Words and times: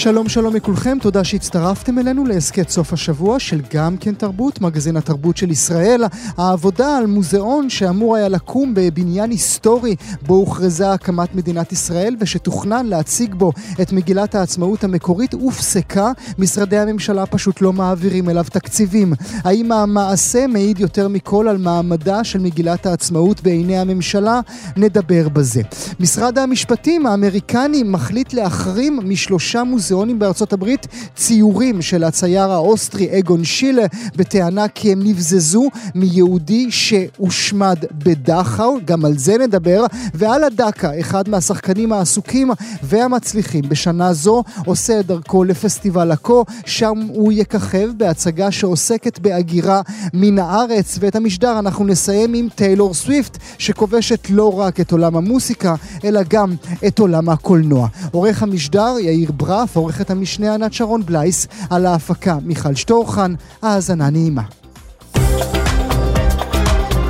שלום 0.00 0.28
שלום 0.28 0.56
לכולכם, 0.56 0.98
תודה 1.00 1.24
שהצטרפתם 1.24 1.98
אלינו 1.98 2.24
להסכת 2.26 2.68
סוף 2.68 2.92
השבוע 2.92 3.38
של 3.38 3.60
גם 3.74 3.96
כן 3.96 4.14
תרבות, 4.14 4.60
מגזין 4.60 4.96
התרבות 4.96 5.36
של 5.36 5.50
ישראל. 5.50 6.04
העבודה 6.36 6.96
על 6.96 7.06
מוזיאון 7.06 7.70
שאמור 7.70 8.16
היה 8.16 8.28
לקום 8.28 8.74
בבניין 8.74 9.30
היסטורי 9.30 9.96
בו 10.26 10.34
הוכרזה 10.34 10.92
הקמת 10.92 11.34
מדינת 11.34 11.72
ישראל 11.72 12.16
ושתוכנן 12.20 12.86
להציג 12.86 13.34
בו 13.34 13.52
את 13.82 13.92
מגילת 13.92 14.34
העצמאות 14.34 14.84
המקורית 14.84 15.32
הופסקה, 15.32 16.12
משרדי 16.38 16.78
הממשלה 16.78 17.26
פשוט 17.26 17.60
לא 17.60 17.72
מעבירים 17.72 18.30
אליו 18.30 18.44
תקציבים. 18.52 19.12
האם 19.44 19.72
המעשה 19.72 20.46
מעיד 20.46 20.80
יותר 20.80 21.08
מכל 21.08 21.48
על 21.48 21.56
מעמדה 21.56 22.24
של 22.24 22.38
מגילת 22.38 22.86
העצמאות 22.86 23.42
בעיני 23.42 23.78
הממשלה? 23.78 24.40
נדבר 24.76 25.28
בזה. 25.28 25.62
משרד 26.00 26.38
המשפטים 26.38 27.06
האמריקני 27.06 27.82
מחליט 27.82 28.32
להחרים 28.32 29.00
משלושה 29.04 29.64
מוזיאונים 29.64 29.87
מוזיאונים 29.88 30.18
בארצות 30.18 30.52
הברית 30.52 30.86
ציורים 31.16 31.82
של 31.82 32.04
הצייר 32.04 32.50
האוסטרי 32.50 33.18
אגון 33.18 33.44
שילה 33.44 33.86
בטענה 34.16 34.68
כי 34.68 34.92
הם 34.92 35.02
נבזזו 35.02 35.68
מיהודי 35.94 36.70
שהושמד 36.70 37.76
בדכאו, 37.92 38.76
גם 38.84 39.04
על 39.04 39.18
זה 39.18 39.38
נדבר, 39.38 39.84
ואלעד 40.14 40.44
אטרקצ'י, 40.44 41.00
אחד 41.00 41.28
מהשחקנים 41.28 41.92
העסוקים 41.92 42.50
והמצליחים 42.82 43.64
בשנה 43.68 44.12
זו, 44.12 44.44
עושה 44.66 45.00
את 45.00 45.06
דרכו 45.06 45.44
לפסטיבל 45.44 46.12
עכו, 46.12 46.44
שם 46.66 46.98
הוא 47.08 47.32
יככב 47.32 47.90
בהצגה 47.96 48.50
שעוסקת 48.50 49.18
בהגירה 49.18 49.80
מן 50.14 50.38
הארץ, 50.38 50.98
ואת 51.00 51.16
המשדר 51.16 51.58
אנחנו 51.58 51.84
נסיים 51.84 52.34
עם 52.34 52.48
טיילור 52.54 52.94
סוויפט, 52.94 53.38
שכובשת 53.58 54.30
לא 54.30 54.60
רק 54.60 54.80
את 54.80 54.92
עולם 54.92 55.16
המוסיקה, 55.16 55.74
אלא 56.04 56.20
גם 56.28 56.54
את 56.86 56.98
עולם 56.98 57.28
הקולנוע. 57.28 57.88
עורך 58.12 58.42
המשדר 58.42 58.94
יאיר 59.00 59.32
ברף, 59.32 59.76
עורכת 59.78 60.10
המשנה 60.10 60.54
ענת 60.54 60.72
שרון 60.72 61.02
בלייס, 61.06 61.46
על 61.70 61.86
ההפקה 61.86 62.38
מיכל 62.42 62.74
שטורחן, 62.74 63.34
האזנה 63.62 64.10
נעימה. 64.10 64.42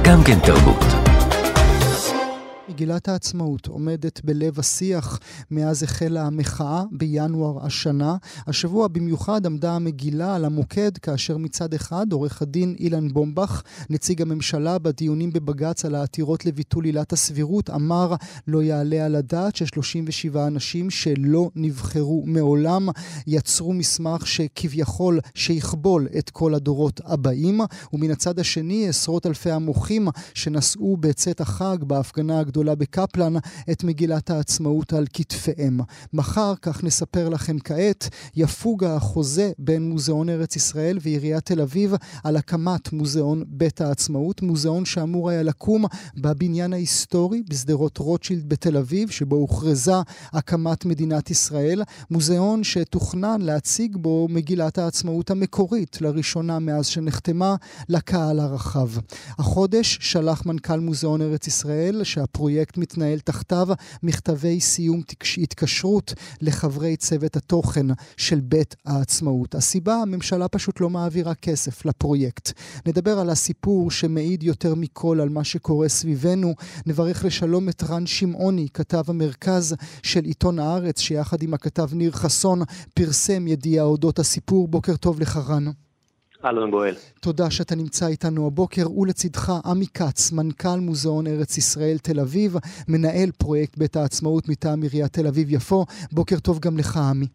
גם 0.02 0.22
כן 0.24 0.38
תרבות. 0.38 0.97
מגילת 2.78 3.08
העצמאות 3.08 3.66
עומדת 3.66 4.20
בלב 4.24 4.58
השיח 4.58 5.18
מאז 5.50 5.82
החלה 5.82 6.26
המחאה 6.26 6.82
בינואר 6.92 7.66
השנה. 7.66 8.16
השבוע 8.46 8.88
במיוחד 8.88 9.46
עמדה 9.46 9.72
המגילה 9.72 10.34
על 10.34 10.44
המוקד 10.44 10.98
כאשר 10.98 11.36
מצד 11.36 11.74
אחד 11.74 12.12
עורך 12.12 12.42
הדין 12.42 12.76
אילן 12.78 13.08
בומבך, 13.08 13.62
נציג 13.90 14.22
הממשלה 14.22 14.78
בדיונים 14.78 15.32
בבג"ץ 15.32 15.84
על 15.84 15.94
העתירות 15.94 16.46
לביטול 16.46 16.84
עילת 16.84 17.12
הסבירות, 17.12 17.70
אמר 17.70 18.14
לא 18.48 18.62
יעלה 18.62 19.04
על 19.04 19.14
הדעת 19.14 19.56
ש-37 19.56 20.38
אנשים 20.46 20.90
שלא 20.90 21.50
נבחרו 21.56 22.22
מעולם 22.26 22.88
יצרו 23.26 23.72
מסמך 23.72 24.26
שכביכול 24.26 25.20
שיכבול 25.34 26.08
את 26.18 26.30
כל 26.30 26.54
הדורות 26.54 27.00
הבאים. 27.04 27.60
ומן 27.92 28.10
הצד 28.10 28.38
השני 28.38 28.88
עשרות 28.88 29.26
אלפי 29.26 29.50
המוחים 29.50 30.08
שנשאו 30.34 30.96
בצאת 30.96 31.40
החג 31.40 31.76
בהפגנה 31.80 32.40
הגדולה 32.40 32.67
הגדולה 32.68 32.74
בקפלן 32.74 33.34
את 33.70 33.84
מגילת 33.84 34.30
העצמאות 34.30 34.92
על 34.92 35.06
כתפיהם. 35.12 35.80
מחר, 36.12 36.54
כך 36.62 36.84
נספר 36.84 37.28
לכם 37.28 37.58
כעת, 37.58 38.08
יפוג 38.36 38.84
החוזה 38.84 39.52
בין 39.58 39.90
מוזיאון 39.90 40.28
ארץ 40.28 40.56
ישראל 40.56 40.98
ועיריית 41.02 41.44
תל 41.44 41.60
אביב 41.60 41.94
על 42.24 42.36
הקמת 42.36 42.92
מוזיאון 42.92 43.44
בית 43.46 43.80
העצמאות, 43.80 44.42
מוזיאון 44.42 44.84
שאמור 44.84 45.30
היה 45.30 45.42
לקום 45.42 45.84
בבניין 46.16 46.72
ההיסטורי 46.72 47.42
בשדרות 47.48 47.98
רוטשילד 47.98 48.48
בתל 48.48 48.76
אביב, 48.76 49.10
שבו 49.10 49.36
הוכרזה 49.36 49.92
הקמת 50.32 50.84
מדינת 50.84 51.30
ישראל, 51.30 51.82
מוזיאון 52.10 52.64
שתוכנן 52.64 53.40
להציג 53.40 53.96
בו 53.96 54.26
מגילת 54.30 54.78
העצמאות 54.78 55.30
המקורית, 55.30 56.00
לראשונה 56.00 56.58
מאז 56.58 56.86
שנחתמה, 56.86 57.56
לקהל 57.88 58.40
הרחב. 58.40 58.88
החודש 59.38 59.98
שלח 60.00 60.46
מנכ"ל 60.46 60.80
מוזיאון 60.80 61.22
ארץ 61.22 61.46
ישראל 61.46 62.04
שהפרויקט 62.04 62.57
הפרויקט 62.58 62.76
מתנהל 62.76 63.18
תחתיו 63.18 63.68
מכתבי 64.02 64.60
סיום 64.60 65.02
התקשרות 65.38 66.14
לחברי 66.40 66.96
צוות 66.96 67.36
התוכן 67.36 67.86
של 68.16 68.40
בית 68.40 68.76
העצמאות. 68.84 69.54
הסיבה, 69.54 69.94
הממשלה 69.94 70.48
פשוט 70.48 70.80
לא 70.80 70.90
מעבירה 70.90 71.34
כסף 71.34 71.84
לפרויקט. 71.84 72.52
נדבר 72.86 73.18
על 73.18 73.30
הסיפור 73.30 73.90
שמעיד 73.90 74.42
יותר 74.42 74.74
מכל 74.74 75.20
על 75.20 75.28
מה 75.28 75.44
שקורה 75.44 75.88
סביבנו. 75.88 76.54
נברך 76.86 77.24
לשלום 77.24 77.68
את 77.68 77.82
רן 77.88 78.06
שמעוני, 78.06 78.68
כתב 78.74 79.04
המרכז 79.08 79.74
של 80.02 80.24
עיתון 80.24 80.58
הארץ, 80.58 81.00
שיחד 81.00 81.42
עם 81.42 81.54
הכתב 81.54 81.88
ניר 81.92 82.12
חסון 82.12 82.62
פרסם 82.94 83.46
ידיעה 83.46 83.84
אודות 83.84 84.18
הסיפור. 84.18 84.68
בוקר 84.68 84.96
טוב 84.96 85.20
לך 85.20 85.36
רן. 85.36 85.87
אהלן 86.44 86.70
גואל. 86.70 86.94
תודה 87.20 87.50
שאתה 87.50 87.74
נמצא 87.74 88.06
איתנו 88.06 88.46
הבוקר, 88.46 88.92
ולצידך 88.92 89.52
עמי 89.64 89.86
כץ, 89.86 90.32
מנכ"ל 90.32 90.80
מוזיאון 90.80 91.26
ארץ 91.26 91.58
ישראל 91.58 91.98
תל 91.98 92.20
אביב, 92.20 92.56
מנהל 92.88 93.30
פרויקט 93.38 93.78
בית 93.78 93.96
העצמאות 93.96 94.48
מטעם 94.48 94.82
עיריית 94.82 95.12
תל 95.12 95.26
אביב-יפו. 95.26 95.84
בוקר 96.12 96.38
טוב 96.38 96.58
גם 96.58 96.78
לך, 96.78 96.96
עמי. 96.96 97.26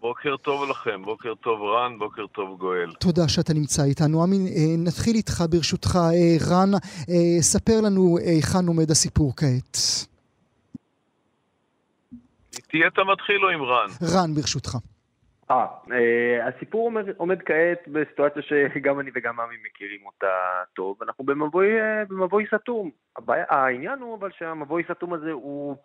בוקר 0.00 0.36
טוב 0.36 0.70
לכם, 0.70 1.02
בוקר 1.04 1.34
טוב 1.34 1.60
רן, 1.62 1.98
בוקר 1.98 2.26
טוב 2.26 2.58
גואל. 2.58 2.92
תודה 3.00 3.28
שאתה 3.28 3.54
נמצא 3.54 3.84
איתנו. 3.84 4.22
עמי, 4.22 4.36
אה, 4.36 4.74
נתחיל 4.78 5.16
איתך 5.16 5.44
ברשותך. 5.50 5.96
אה, 5.96 6.36
רן, 6.50 6.74
אה, 7.08 7.42
ספר 7.42 7.80
לנו 7.80 8.18
היכן 8.18 8.66
עומד 8.66 8.90
הסיפור 8.90 9.32
כעת. 9.36 9.78
איתי 12.56 12.86
אתה 12.86 13.02
מתחיל 13.12 13.44
או 13.44 13.48
עם 13.48 13.62
רן? 13.62 14.14
רן, 14.14 14.34
ברשותך. 14.34 14.76
אה, 15.50 15.66
אה, 15.92 16.48
הסיפור 16.48 16.84
עומד, 16.84 17.04
עומד 17.16 17.42
כעת 17.42 17.88
בסיטואציה 17.88 18.42
שגם 18.42 19.00
אני 19.00 19.10
וגם 19.14 19.40
עמי 19.40 19.56
מכירים 19.64 20.06
אותה 20.06 20.62
טוב, 20.74 21.02
אנחנו 21.02 21.24
במבוי, 21.24 21.80
אה, 21.80 22.04
במבוי 22.04 22.44
סתום. 22.54 22.90
הבעיה, 23.16 23.44
העניין 23.48 23.98
הוא 23.98 24.16
אבל 24.16 24.30
שהמבוי 24.38 24.82
סתום 24.94 25.12
הזה 25.12 25.30
הוא, 25.30 25.76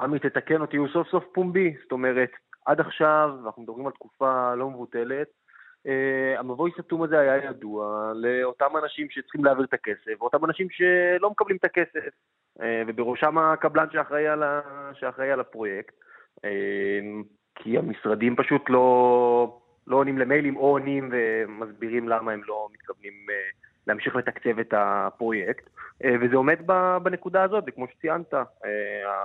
עמי 0.00 0.18
תתקן 0.18 0.60
אותי, 0.60 0.76
הוא 0.76 0.88
סוף 0.88 1.08
סוף 1.08 1.24
פומבי, 1.34 1.74
זאת 1.82 1.92
אומרת, 1.92 2.30
עד 2.66 2.80
עכשיו, 2.80 3.30
אנחנו 3.46 3.62
מדברים 3.62 3.86
על 3.86 3.92
תקופה 3.92 4.54
לא 4.54 4.70
מבוטלת, 4.70 5.28
Uh, 5.76 6.38
המבוי 6.38 6.70
סתום 6.80 7.02
הזה 7.02 7.18
היה 7.18 7.44
ידוע 7.44 8.12
לאותם 8.14 8.76
אנשים 8.82 9.10
שצריכים 9.10 9.44
להעביר 9.44 9.64
את 9.64 9.74
הכסף, 9.74 10.20
ואותם 10.20 10.44
אנשים 10.44 10.66
שלא 10.70 11.30
מקבלים 11.30 11.56
את 11.56 11.64
הכסף, 11.64 12.08
uh, 12.58 12.62
ובראשם 12.86 13.38
הקבלן 13.38 13.86
שאחראי 13.92 14.28
על, 14.28 14.42
ה... 14.42 14.60
שאחראי 14.94 15.30
על 15.30 15.40
הפרויקט. 15.40 15.94
Uh, 16.38 17.26
כי 17.56 17.78
המשרדים 17.78 18.36
פשוט 18.36 18.62
לא, 18.68 19.58
לא 19.86 19.96
עונים 19.96 20.18
למיילים 20.18 20.56
או 20.56 20.70
עונים 20.70 21.10
ומסבירים 21.12 22.08
למה 22.08 22.32
הם 22.32 22.40
לא 22.46 22.68
מתכוונים 22.74 23.12
אה, 23.30 23.34
להמשיך 23.86 24.16
לתקצב 24.16 24.58
את 24.58 24.74
הפרויקט. 24.76 25.64
אה, 26.04 26.14
וזה 26.20 26.36
עומד 26.36 26.56
בנקודה 27.02 27.42
הזאת, 27.42 27.64
וכמו 27.66 27.86
שציינת, 27.96 28.34
אה, 28.34 28.40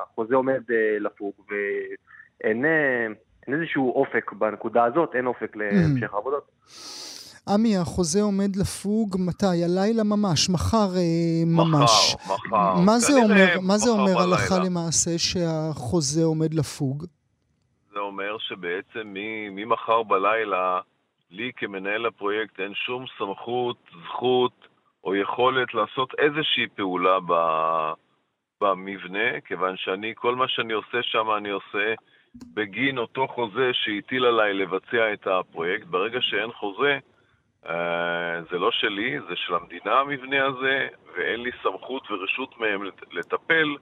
החוזה 0.03 0.35
עומד 0.35 0.61
לפוג 0.99 1.33
ואין 1.49 2.65
אין 3.47 3.61
איזשהו 3.61 3.91
אופק 3.91 4.31
בנקודה 4.31 4.83
הזאת, 4.83 5.15
אין 5.15 5.25
אופק 5.27 5.55
להמשך 5.55 6.13
העבודות. 6.13 6.51
עמי, 7.47 7.77
החוזה 7.77 8.21
עומד 8.21 8.55
לפוג 8.55 9.17
מתי? 9.19 9.63
הלילה 9.63 10.03
ממש, 10.03 10.49
מחר 10.49 10.89
ממש. 11.45 12.15
מחר, 12.15 12.35
מחר. 12.35 12.75
מה 12.85 12.99
זה 12.99 13.13
אומר, 13.13 13.59
מה 13.61 13.77
זה 13.77 13.89
אומר 13.89 14.21
הלכה 14.21 14.59
למעשה 14.59 15.17
שהחוזה 15.17 16.23
עומד 16.23 16.53
לפוג? 16.53 17.05
זה 17.93 17.99
אומר 17.99 18.37
שבעצם 18.37 19.13
ממחר 19.51 20.03
בלילה, 20.03 20.81
לי 21.31 21.51
כמנהל 21.55 22.05
הפרויקט 22.05 22.59
אין 22.59 22.73
שום 22.73 23.05
סמכות, 23.17 23.77
זכות 24.03 24.67
או 25.03 25.15
יכולת 25.15 25.73
לעשות 25.73 26.13
איזושהי 26.17 26.67
פעולה 26.75 27.17
ב... 27.27 27.33
במבנה, 28.61 29.41
כיוון 29.45 29.77
שאני, 29.77 30.13
כל 30.15 30.35
מה 30.35 30.47
שאני 30.47 30.73
עושה 30.73 31.03
שם 31.03 31.31
אני 31.37 31.49
עושה 31.49 31.93
בגין 32.53 32.97
אותו 32.97 33.27
חוזה 33.27 33.69
שהטיל 33.73 34.25
עליי 34.25 34.53
לבצע 34.53 35.13
את 35.13 35.27
הפרויקט. 35.27 35.85
ברגע 35.85 36.21
שאין 36.21 36.51
חוזה, 36.51 36.99
אה, 37.65 38.41
זה 38.51 38.59
לא 38.59 38.71
שלי, 38.71 39.19
זה 39.29 39.35
של 39.35 39.55
המדינה 39.55 39.99
המבנה 39.99 40.45
הזה, 40.45 40.87
ואין 41.15 41.39
לי 41.39 41.51
סמכות 41.63 42.11
ורשות 42.11 42.57
מהם 42.57 42.83
לטפל. 43.11 43.75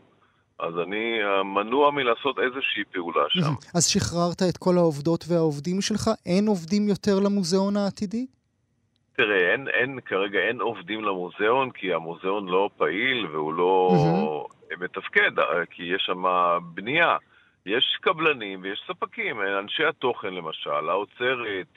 אז 0.59 0.73
אני 0.79 1.19
מנוע 1.45 1.91
מלעשות 1.91 2.39
איזושהי 2.39 2.83
פעולה 2.91 3.23
שם. 3.29 3.53
אז 3.77 3.87
שחררת 3.87 4.41
את 4.49 4.57
כל 4.57 4.77
העובדות 4.77 5.25
והעובדים 5.27 5.81
שלך? 5.81 6.09
אין 6.25 6.47
עובדים 6.47 6.87
יותר 6.87 7.19
למוזיאון 7.19 7.77
העתידי? 7.77 8.25
תראה, 9.15 9.51
אין, 9.51 9.67
אין, 9.67 9.99
כרגע 10.05 10.39
אין 10.39 10.61
עובדים 10.61 11.03
למוזיאון, 11.03 11.71
כי 11.71 11.93
המוזיאון 11.93 12.47
לא 12.47 12.69
פעיל 12.77 13.27
והוא 13.31 13.53
לא 13.53 14.47
מתפקד, 14.79 15.39
אה, 15.39 15.65
כי 15.71 15.83
יש 15.83 16.03
שם 16.05 16.23
בנייה. 16.73 17.17
יש 17.65 17.97
קבלנים 18.01 18.59
ויש 18.63 18.83
ספקים, 18.87 19.41
אנשי 19.41 19.85
התוכן 19.85 20.33
למשל, 20.33 20.89
האוצרת, 20.89 21.67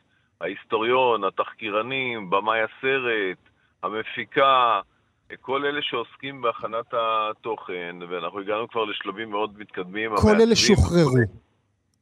ההיסטוריון, 0.40 1.25
התחקירנים, 1.25 2.31
במאי 2.31 2.61
הסרט, 2.61 3.38
המפיקה, 3.82 4.81
כל 5.40 5.64
אלה 5.67 5.82
שעוסקים 5.82 6.40
בהכנת 6.40 6.94
התוכן, 6.94 7.96
ואנחנו 8.08 8.40
הגענו 8.40 8.69
כבר 8.69 8.84
לשלבים 8.84 9.31
מאוד 9.31 9.58
מתקדמים. 9.58 10.11
כל 10.17 10.40
אלה 10.40 10.56
שוחררו. 10.56 11.19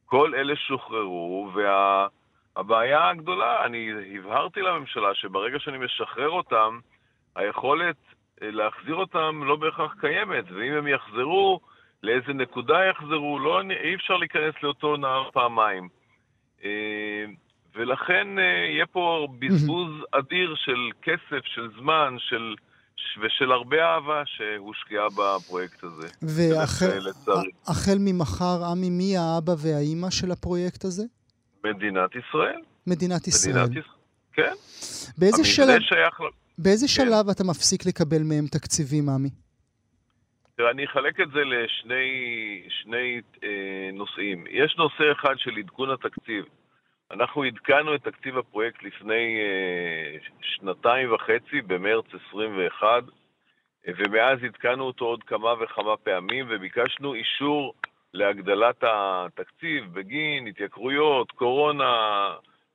כל 0.07 0.35
אלה 0.35 0.57
שוחררו, 0.57 1.51
והבעיה 1.55 2.99
וה... 2.99 3.11
הגדולה, 3.11 3.65
אני 3.65 3.91
הבהרתי 4.19 4.61
לממשלה 4.61 5.15
שברגע 5.15 5.59
שאני 5.59 5.79
משחרר 5.79 6.31
אותם, 6.31 6.79
היכולת 7.37 7.97
אה, 8.43 8.51
להחזיר 8.51 8.95
אותם 8.95 9.43
לא 9.45 9.57
בהכרח 9.57 9.95
קיימת, 10.01 10.45
ואם 10.51 10.73
הם 10.73 10.87
יחזרו, 10.87 11.61
לאיזה 12.03 12.33
נקודה 12.33 12.85
יחזרו, 12.91 13.39
לא, 13.39 13.61
אי 13.61 13.95
אפשר 13.95 14.17
להיכנס 14.17 14.55
לאותו 14.63 14.97
נהר 14.97 15.31
פעמיים. 15.31 15.89
אה, 16.65 17.25
ולכן 17.75 18.39
אה, 18.39 18.45
יהיה 18.45 18.87
פה 18.87 19.29
בזבוז 19.39 19.91
אדיר 20.13 20.55
של 20.55 20.91
כסף, 21.03 21.45
של 21.45 21.69
זמן, 21.81 22.17
של... 22.19 22.55
ושל 23.23 23.53
הרבה 23.53 23.77
אהבה 23.85 24.23
שהושקעה 24.27 25.07
בפרויקט 25.09 25.85
הזה. 25.85 26.09
והחל 26.23 27.97
ממחר, 28.01 28.65
עמי, 28.71 28.91
מי 28.91 29.17
האבא 29.17 29.53
והאימא 29.59 30.11
של 30.11 30.31
הפרויקט 30.31 30.85
הזה? 30.85 31.03
מדינת 31.65 32.11
ישראל. 32.17 32.61
מדינת 32.87 33.29
ישראל. 33.29 33.63
מדינת 33.67 33.77
ישראל, 33.77 33.93
כן. 34.33 34.53
באיזה 35.19 35.45
שלב, 35.45 35.81
שייך... 35.81 36.21
באיזה 36.59 36.87
כן. 36.87 36.93
שלב 36.93 37.29
אתה 37.29 37.45
מפסיק 37.45 37.87
לקבל 37.87 38.23
מהם 38.23 38.47
תקציבים, 38.47 39.09
עמי? 39.09 39.31
תראה, 40.57 40.71
אני 40.71 40.85
אחלק 40.85 41.21
את 41.21 41.31
זה 41.31 41.41
לשני 41.45 42.09
שני, 42.69 43.21
אה, 43.45 43.91
נושאים. 43.93 44.45
יש 44.51 44.75
נושא 44.79 45.05
אחד 45.13 45.35
של 45.37 45.51
עדכון 45.59 45.91
התקציב. 45.91 46.45
אנחנו 47.11 47.43
עדכנו 47.43 47.95
את 47.95 48.03
תקציב 48.03 48.39
הפרויקט 48.39 48.83
לפני 48.83 49.39
אה, 49.41 50.19
שנתיים 50.41 51.13
וחצי, 51.13 51.61
במרץ 51.67 52.05
21, 52.29 52.87
ומאז 53.99 54.39
עדכנו 54.45 54.85
אותו 54.85 55.05
עוד 55.05 55.23
כמה 55.23 55.53
וכמה 55.61 55.97
פעמים, 55.97 56.47
וביקשנו 56.51 57.15
אישור 57.15 57.75
להגדלת 58.15 58.77
התקציב 58.83 59.85
בגין 59.93 60.47
התייקרויות, 60.47 61.33
קורונה, 61.33 61.93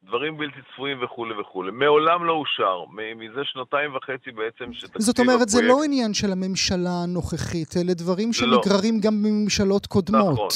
דברים 0.04 0.38
בלתי 0.38 0.60
צפויים 0.74 1.04
וכולי 1.04 1.34
וכולי. 1.42 1.72
מעולם 1.72 2.26
לא 2.26 2.34
אושר, 2.34 2.84
מזה 3.16 3.42
שנתיים 3.44 3.96
וחצי 3.96 4.32
בעצם 4.32 4.74
שתקציב 4.74 4.90
הפרויקט... 4.90 5.00
זאת 5.00 5.20
אומרת, 5.20 5.42
הפרויקט... 5.42 5.50
זה 5.50 5.62
לא 5.62 5.84
עניין 5.86 6.14
של 6.14 6.32
הממשלה 6.32 7.04
הנוכחית, 7.04 7.78
אלה 7.78 7.94
דברים 7.94 8.28
לא. 8.28 8.34
שנגררים 8.34 8.96
לא. 8.96 9.02
גם 9.02 9.24
בממשלות 9.24 9.86
קודמות. 9.86 10.34
נכון. 10.34 10.48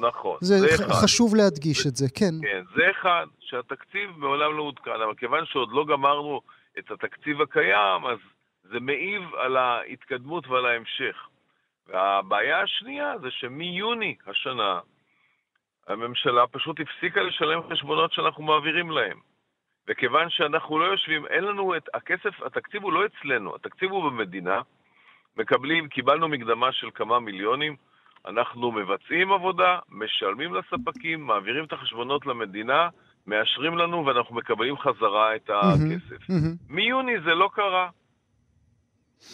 נכון, 0.00 0.38
זה, 0.40 0.58
זה 0.58 0.74
אחד. 0.74 0.92
חשוב 1.02 1.34
להדגיש 1.34 1.82
זה, 1.82 1.88
את 1.88 1.96
זה, 1.96 2.06
כן. 2.14 2.34
כן, 2.42 2.62
זה 2.76 2.90
אחד, 2.90 3.26
שהתקציב 3.40 4.10
מעולם 4.16 4.56
לא 4.56 4.62
עודכן, 4.62 5.00
אבל 5.04 5.14
כיוון 5.14 5.46
שעוד 5.46 5.72
לא 5.72 5.84
גמרנו 5.84 6.40
את 6.78 6.90
התקציב 6.90 7.40
הקיים, 7.40 8.06
אז 8.06 8.18
זה 8.62 8.80
מעיב 8.80 9.22
על 9.34 9.56
ההתקדמות 9.56 10.46
ועל 10.48 10.66
ההמשך. 10.66 11.28
והבעיה 11.86 12.60
השנייה 12.60 13.18
זה 13.22 13.30
שמיוני 13.30 14.16
השנה, 14.26 14.80
הממשלה 15.88 16.46
פשוט 16.46 16.76
הפסיקה 16.80 17.22
לשלם 17.22 17.60
חשבונות 17.70 18.12
שאנחנו 18.12 18.42
מעבירים 18.42 18.90
להם. 18.90 19.20
וכיוון 19.88 20.30
שאנחנו 20.30 20.78
לא 20.78 20.84
יושבים, 20.84 21.26
אין 21.26 21.44
לנו 21.44 21.76
את 21.76 21.88
הכסף, 21.94 22.42
התקציב 22.42 22.82
הוא 22.82 22.92
לא 22.92 23.06
אצלנו, 23.06 23.54
התקציב 23.54 23.90
הוא 23.90 24.10
במדינה. 24.10 24.60
מקבלים, 25.36 25.88
קיבלנו 25.88 26.28
מקדמה 26.28 26.72
של 26.72 26.90
כמה 26.94 27.20
מיליונים, 27.20 27.76
אנחנו 28.26 28.72
מבצעים 28.72 29.32
עבודה, 29.32 29.78
משלמים 29.88 30.54
לספקים, 30.54 31.26
מעבירים 31.26 31.64
את 31.64 31.72
החשבונות 31.72 32.26
למדינה, 32.26 32.88
מאשרים 33.26 33.78
לנו 33.78 34.06
ואנחנו 34.06 34.34
מקבלים 34.34 34.78
חזרה 34.78 35.36
את 35.36 35.50
הכסף. 35.50 36.22
Mm-hmm, 36.22 36.32
mm-hmm. 36.32 36.74
מיוני 36.74 37.20
זה 37.24 37.34
לא 37.34 37.50
קרה. 37.54 37.88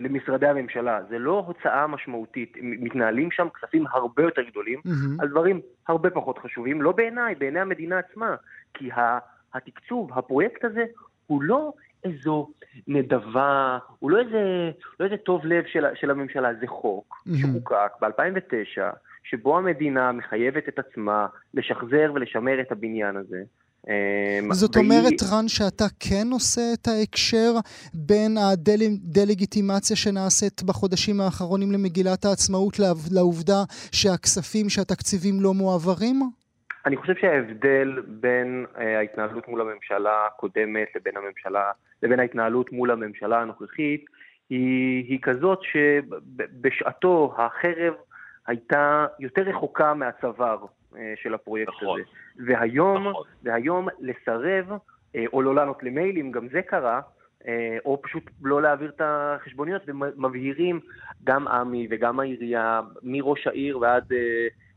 למשרדי 0.01 0.47
הממשלה. 0.47 1.01
זה 1.09 1.19
לא 1.19 1.45
הוצאה 1.47 1.87
משמעותית, 1.87 2.57
מתנהלים 2.63 3.31
שם 3.31 3.49
כספים 3.55 3.85
הרבה 3.91 4.23
יותר 4.23 4.43
גדולים 4.43 4.81
mm-hmm. 4.87 5.23
על 5.23 5.29
דברים 5.29 5.61
הרבה 5.89 6.11
פחות 6.11 6.39
חשובים, 6.39 6.83
לא 6.83 6.93
בעיניי, 6.93 7.35
בעיני 7.35 7.61
המדינה 7.61 7.99
עצמה. 7.99 8.37
כי 8.75 8.91
התקצוב, 9.55 10.19
הפרויקט 10.19 10.65
הזה, 10.65 10.85
הוא 11.27 11.43
לא 11.43 11.73
איזו 12.05 12.49
נדבה, 12.87 13.79
הוא 13.99 14.11
לא 14.11 14.19
איזה, 14.19 14.71
לא 15.01 15.05
איזה 15.05 15.17
טוב 15.17 15.47
לב 15.47 15.65
של, 15.67 15.85
של 15.95 16.11
הממשלה, 16.11 16.55
זה 16.61 16.67
חוק 16.67 17.15
mm-hmm. 17.15 17.33
שחוקק 17.39 17.93
ב-2009, 18.01 18.83
שבו 19.25 19.59
המדינה 19.59 20.13
מחייבת 20.13 20.69
את 20.69 20.79
עצמה 20.79 21.27
לשחזר 21.55 22.13
ולשמר 22.15 22.61
את 22.61 22.73
הבניין 22.73 23.17
הזה. 23.17 23.43
אמ, 23.89 24.53
זאת 24.53 24.77
והיא... 24.77 24.85
אומרת, 24.85 25.23
רן, 25.33 25.49
שאתה 25.49 25.85
כן 26.01 26.27
עושה 26.33 26.63
את 26.75 26.89
ההקשר 26.89 27.53
בין 27.95 28.37
הדלגיטימציה 28.39 29.97
שנעשית 29.97 30.63
בחודשים 30.63 31.21
האחרונים 31.21 31.73
למגילת 31.73 32.25
העצמאות 32.25 32.79
לעובדה 33.13 33.65
שהכספים, 33.93 34.69
שהתקציבים 34.69 35.41
לא 35.41 35.55
מועברים? 35.55 36.21
אני 36.87 36.97
חושב 36.97 37.15
שההבדל 37.21 38.03
בין 38.07 38.67
uh, 38.75 38.81
ההתנהלות 38.81 39.49
מול 39.49 39.61
הממשלה 39.61 40.27
הקודמת 40.27 40.89
לבין 40.97 41.17
הממשלה, 41.17 41.71
לבין 42.03 42.21
ההתנהלות 42.21 42.73
מול 42.73 42.91
הממשלה 42.91 43.41
הנוכחית 43.41 44.05
היא, 44.51 45.05
היא 45.09 45.19
כזאת 45.23 45.59
שבשעתו 45.63 47.35
החרב 47.39 47.95
הייתה 48.47 49.07
יותר 49.21 49.43
רחוקה 49.43 49.95
מהצוואר. 49.95 50.67
אה, 50.97 51.15
של 51.23 51.35
הפרויקט 51.35 51.73
נכון, 51.73 52.01
הזה. 52.01 52.11
והיום, 52.47 53.09
נכון. 53.09 53.25
והיום 53.43 53.89
לסרב, 54.01 54.73
אה, 55.15 55.25
או 55.33 55.43
לא 55.43 55.55
לענות 55.55 55.83
למיילים, 55.83 56.33
גם 56.33 56.49
זה 56.49 56.63
קרה, 56.63 57.01
אה, 57.47 57.79
או 57.85 58.03
פשוט 58.03 58.23
לא 58.43 58.63
להעביר 58.63 58.91
את 58.91 59.01
החשבוניות, 59.05 59.83
ומבהירים, 59.87 60.81
גם 61.25 61.49
עמי 61.49 61.87
וגם 61.91 62.21
העירייה, 62.21 62.81
מראש 63.03 63.47
העיר 63.47 63.79
ועד, 63.79 64.13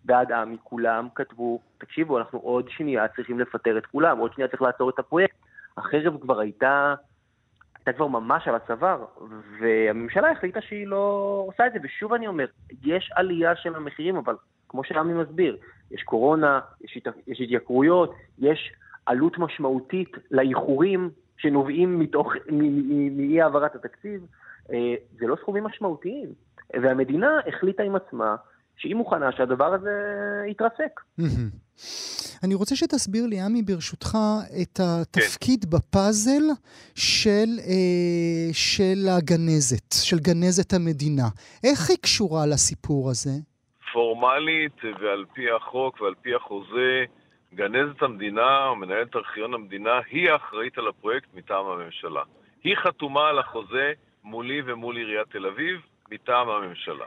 ועד 0.05 0.31
עמי, 0.31 0.57
כולם 0.63 1.07
כתבו, 1.15 1.59
תקשיבו, 1.77 2.17
אנחנו 2.17 2.39
עוד 2.39 2.69
שנייה 2.69 3.07
צריכים 3.07 3.39
לפטר 3.39 3.77
את 3.77 3.85
כולם, 3.85 4.17
עוד 4.17 4.33
שנייה 4.33 4.47
צריך 4.47 4.61
לעצור 4.61 4.89
את 4.89 4.99
הפרויקט. 4.99 5.35
החרב 5.77 6.21
כבר 6.21 6.39
הייתה, 6.39 6.95
הייתה 7.75 7.93
כבר 7.93 8.07
ממש 8.07 8.47
על 8.47 8.55
הצוואר, 8.55 9.05
והממשלה 9.59 10.31
החליטה 10.31 10.61
שהיא 10.61 10.87
לא 10.87 11.43
עושה 11.47 11.67
את 11.67 11.73
זה, 11.73 11.79
ושוב 11.83 12.13
אני 12.13 12.27
אומר, 12.27 12.45
יש 12.83 13.11
עלייה 13.15 13.55
של 13.55 13.75
המחירים, 13.75 14.15
אבל 14.15 14.35
כמו 14.69 14.83
שעמי 14.83 15.13
מסביר, 15.13 15.57
יש 15.91 16.03
קורונה, 16.03 16.59
יש, 16.81 16.97
יש 17.27 17.41
התייקרויות, 17.41 18.13
יש 18.39 18.71
עלות 19.05 19.37
משמעותית 19.37 20.11
לאיחורים 20.31 21.09
שנובעים 21.37 21.99
מתוך, 21.99 22.33
מאי 23.11 23.41
העברת 23.41 23.75
התקציב. 23.75 24.25
אה, 24.71 24.95
זה 25.19 25.27
לא 25.27 25.35
סכומים 25.41 25.63
משמעותיים. 25.63 26.29
והמדינה 26.73 27.39
החליטה 27.47 27.83
עם 27.83 27.95
עצמה 27.95 28.35
שהיא 28.77 28.95
מוכנה 28.95 29.31
שהדבר 29.31 29.73
הזה 29.73 29.91
יתרסק. 30.47 30.99
אני 32.43 32.55
רוצה 32.55 32.75
שתסביר 32.75 33.25
לי, 33.25 33.39
עמי, 33.39 33.61
ברשותך, 33.61 34.17
את 34.61 34.79
התפקיד 34.83 35.65
כן. 35.65 35.69
בפאזל 35.69 36.43
של, 36.95 37.59
אה, 37.67 38.49
של 38.53 39.07
הגנזת, 39.09 39.93
של 39.93 40.19
גנזת 40.19 40.73
המדינה. 40.73 41.27
איך 41.63 41.89
היא 41.89 41.97
קשורה 42.01 42.45
לסיפור 42.45 43.09
הזה? 43.09 43.31
פורמלית 43.91 44.81
ועל 44.99 45.25
פי 45.33 45.51
החוק 45.51 46.01
ועל 46.01 46.15
פי 46.21 46.35
החוזה, 46.35 47.05
גנזת 47.53 48.01
המדינה 48.01 48.67
או 48.67 48.75
מנהלת 48.75 49.15
ארכיון 49.15 49.53
המדינה 49.53 49.99
היא 50.09 50.31
האחראית 50.31 50.77
על 50.77 50.87
הפרויקט 50.87 51.27
מטעם 51.33 51.65
הממשלה. 51.65 52.23
היא 52.63 52.75
חתומה 52.75 53.29
על 53.29 53.39
החוזה 53.39 53.93
מולי 54.23 54.61
ומול 54.65 54.97
עיריית 54.97 55.27
תל 55.29 55.45
אביב 55.45 55.81
מטעם 56.11 56.49
הממשלה. 56.49 57.05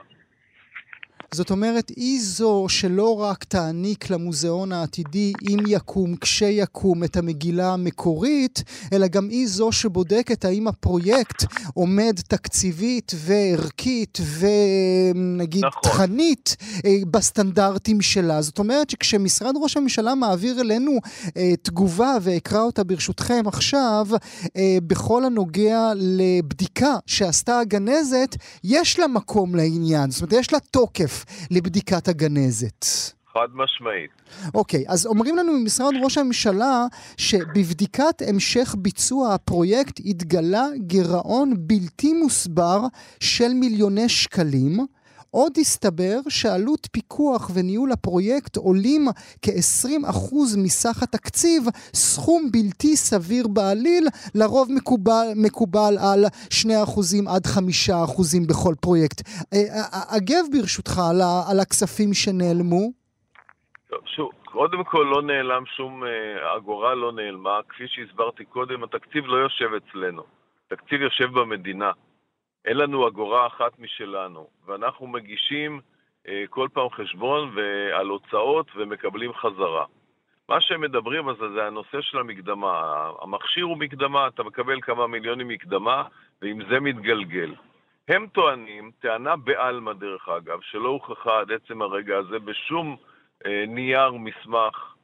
זאת 1.33 1.51
אומרת, 1.51 1.91
היא 1.95 2.21
זו 2.23 2.65
שלא 2.69 3.21
רק 3.21 3.43
תעניק 3.43 4.09
למוזיאון 4.09 4.71
העתידי, 4.71 5.33
אם 5.49 5.57
יקום, 5.67 6.15
כשיקום, 6.15 7.03
את 7.03 7.17
המגילה 7.17 7.73
המקורית, 7.73 8.63
אלא 8.93 9.07
גם 9.07 9.29
היא 9.29 9.47
זו 9.47 9.71
שבודקת 9.71 10.45
האם 10.45 10.67
הפרויקט 10.67 11.45
עומד 11.73 12.19
תקציבית 12.27 13.11
וערכית 13.15 14.17
ונגיד 14.39 15.65
נכון. 15.65 15.91
תכנית 15.91 16.55
אה, 16.85 16.97
בסטנדרטים 17.11 18.01
שלה. 18.01 18.41
זאת 18.41 18.59
אומרת 18.59 18.89
שכשמשרד 18.89 19.55
ראש 19.61 19.77
הממשלה 19.77 20.15
מעביר 20.15 20.61
אלינו 20.61 20.91
אה, 21.37 21.53
תגובה, 21.61 22.17
ואקרא 22.21 22.61
אותה 22.61 22.83
ברשותכם 22.83 23.43
עכשיו, 23.47 24.07
אה, 24.57 24.77
בכל 24.87 25.25
הנוגע 25.25 25.91
לבדיקה 25.95 26.95
שעשתה 27.05 27.59
הגנזת, 27.59 28.35
יש 28.63 28.99
לה 28.99 29.07
מקום 29.07 29.55
לעניין. 29.55 30.11
זאת 30.11 30.21
אומרת, 30.21 30.33
יש 30.33 30.53
לה 30.53 30.59
תוקף. 30.59 31.14
לבדיקת 31.51 32.07
הגנזת. 32.07 32.85
חד 33.33 33.47
משמעית. 33.53 34.11
אוקיי, 34.53 34.83
okay, 34.87 34.91
אז 34.91 35.05
אומרים 35.05 35.37
לנו 35.37 35.53
ממשרד 35.53 35.93
ראש 36.03 36.17
הממשלה 36.17 36.85
שבבדיקת 37.17 38.21
המשך 38.27 38.75
ביצוע 38.77 39.33
הפרויקט 39.33 39.99
התגלה 40.05 40.65
גירעון 40.77 41.53
בלתי 41.57 42.13
מוסבר 42.13 42.79
של 43.19 43.53
מיליוני 43.53 44.09
שקלים. 44.09 44.85
עוד 45.39 45.51
הסתבר 45.57 46.17
שעלות 46.29 46.87
פיקוח 46.91 47.41
וניהול 47.55 47.91
הפרויקט 47.91 48.57
עולים 48.57 49.01
כ-20% 49.41 50.35
מסך 50.63 51.03
התקציב, 51.03 51.61
סכום 51.93 52.41
בלתי 52.53 52.95
סביר 52.95 53.45
בעליל, 53.55 54.05
לרוב 54.35 54.67
מקובל, 54.77 55.27
מקובל 55.45 55.93
על 56.07 56.21
2% 56.49 56.69
עד 57.33 57.45
5% 57.45 58.49
בכל 58.49 58.73
פרויקט. 58.81 59.19
אה, 59.53 59.57
אה, 59.57 59.85
אה, 59.93 60.17
אגב 60.17 60.43
ברשותך 60.53 60.95
על, 61.09 61.19
על 61.49 61.59
הכספים 61.59 62.13
שנעלמו. 62.13 62.83
טוב, 63.89 64.01
שוב, 64.15 64.29
קודם 64.43 64.83
כל 64.83 65.05
לא 65.13 65.21
נעלם 65.21 65.63
שום 65.65 66.03
אגורה, 66.57 66.95
לא 66.95 67.11
נעלמה. 67.11 67.59
כפי 67.69 67.83
שהסברתי 67.87 68.45
קודם, 68.45 68.83
התקציב 68.83 69.25
לא 69.25 69.37
יושב 69.37 69.69
אצלנו. 69.79 70.23
התקציב 70.71 71.01
יושב 71.01 71.29
במדינה. 71.39 71.91
אין 72.65 72.77
לנו 72.77 73.07
אגורה 73.07 73.47
אחת 73.47 73.79
משלנו, 73.79 74.47
ואנחנו 74.65 75.07
מגישים 75.07 75.81
אה, 76.27 76.43
כל 76.49 76.67
פעם 76.73 76.89
חשבון 76.89 77.55
על 77.93 78.07
הוצאות 78.07 78.67
ומקבלים 78.75 79.33
חזרה. 79.33 79.85
מה 80.49 80.61
שהם 80.61 80.81
מדברים 80.81 81.27
על 81.27 81.35
זה 81.35 81.49
זה 81.55 81.67
הנושא 81.67 82.01
של 82.01 82.17
המקדמה. 82.17 83.09
המכשיר 83.21 83.65
הוא 83.65 83.77
מקדמה, 83.77 84.27
אתה 84.27 84.43
מקבל 84.43 84.81
כמה 84.81 85.07
מיליונים 85.07 85.47
מקדמה, 85.47 86.03
ועם 86.41 86.59
זה 86.69 86.79
מתגלגל. 86.79 87.53
הם 88.07 88.27
טוענים, 88.27 88.91
טענה 88.99 89.35
בעלמא 89.35 89.93
דרך 89.93 90.29
אגב, 90.29 90.59
שלא 90.61 90.89
הוכחה 90.89 91.39
עד 91.39 91.51
עצם 91.51 91.81
הרגע 91.81 92.17
הזה 92.17 92.39
בשום 92.39 92.97
אה, 93.45 93.63
נייר 93.67 94.11
מסמך, 94.11 94.95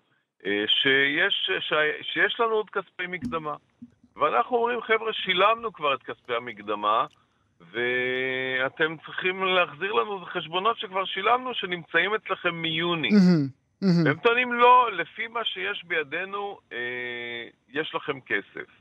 אה, 0.45 0.63
שיש, 0.67 1.51
ש, 1.59 1.73
שיש 2.01 2.39
לנו 2.39 2.51
עוד 2.51 2.69
כספי 2.69 3.07
מקדמה. 3.07 3.55
ואנחנו 4.15 4.57
אומרים, 4.57 4.81
חבר'ה, 4.81 5.13
שילמנו 5.13 5.73
כבר 5.73 5.93
את 5.93 6.03
כספי 6.03 6.35
המקדמה, 6.35 7.05
ואתם 7.71 8.95
צריכים 9.05 9.43
להחזיר 9.43 9.91
לנו 9.91 10.25
חשבונות 10.25 10.79
שכבר 10.79 11.05
שילמנו, 11.05 11.53
שנמצאים 11.53 12.15
אצלכם 12.15 12.55
מיוני. 12.55 13.09
Mm-hmm, 13.09 13.83
mm-hmm. 13.83 14.05
והם 14.05 14.17
טוענים, 14.23 14.53
לא, 14.53 14.91
לפי 14.93 15.27
מה 15.27 15.45
שיש 15.45 15.83
בידינו, 15.87 16.59
אה, 16.71 16.77
יש 17.69 17.95
לכם 17.95 18.19
כסף. 18.19 18.80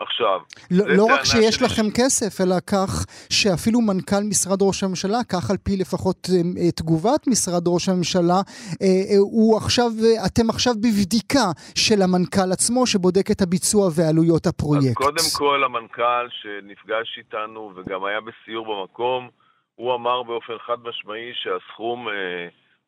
עכשיו, 0.00 0.40
לא, 0.70 0.84
לא 0.96 1.04
רק 1.12 1.24
שיש 1.24 1.54
שלי... 1.54 1.66
לכם 1.66 1.86
כסף, 1.98 2.40
אלא 2.40 2.56
כך 2.72 2.90
שאפילו 3.32 3.80
מנכ"ל 3.80 4.22
משרד 4.30 4.58
ראש 4.62 4.82
הממשלה, 4.82 5.20
כך 5.32 5.50
על 5.50 5.56
פי 5.64 5.76
לפחות 5.76 6.16
אה, 6.30 6.36
אה, 6.60 6.70
תגובת 6.80 7.22
משרד 7.26 7.64
ראש 7.66 7.88
הממשלה, 7.88 8.40
אה, 8.82 9.18
הוא 9.18 9.56
עכשיו, 9.56 9.90
אתם 10.26 10.50
עכשיו 10.50 10.74
בבדיקה 10.84 11.46
של 11.84 12.02
המנכ"ל 12.02 12.52
עצמו, 12.52 12.86
שבודק 12.86 13.30
את 13.30 13.40
הביצוע 13.42 13.84
ועלויות 13.96 14.46
הפרויקט. 14.46 15.00
אז 15.00 15.04
קודם 15.06 15.28
כל, 15.38 15.64
המנכ"ל 15.64 16.26
שנפגש 16.30 17.18
איתנו 17.18 17.72
וגם 17.76 18.04
היה 18.04 18.20
בסיור 18.20 18.64
במקום, 18.70 19.28
הוא 19.74 19.94
אמר 19.94 20.22
באופן 20.22 20.58
חד 20.66 20.78
משמעי 20.88 21.30
שהסכום, 21.34 22.08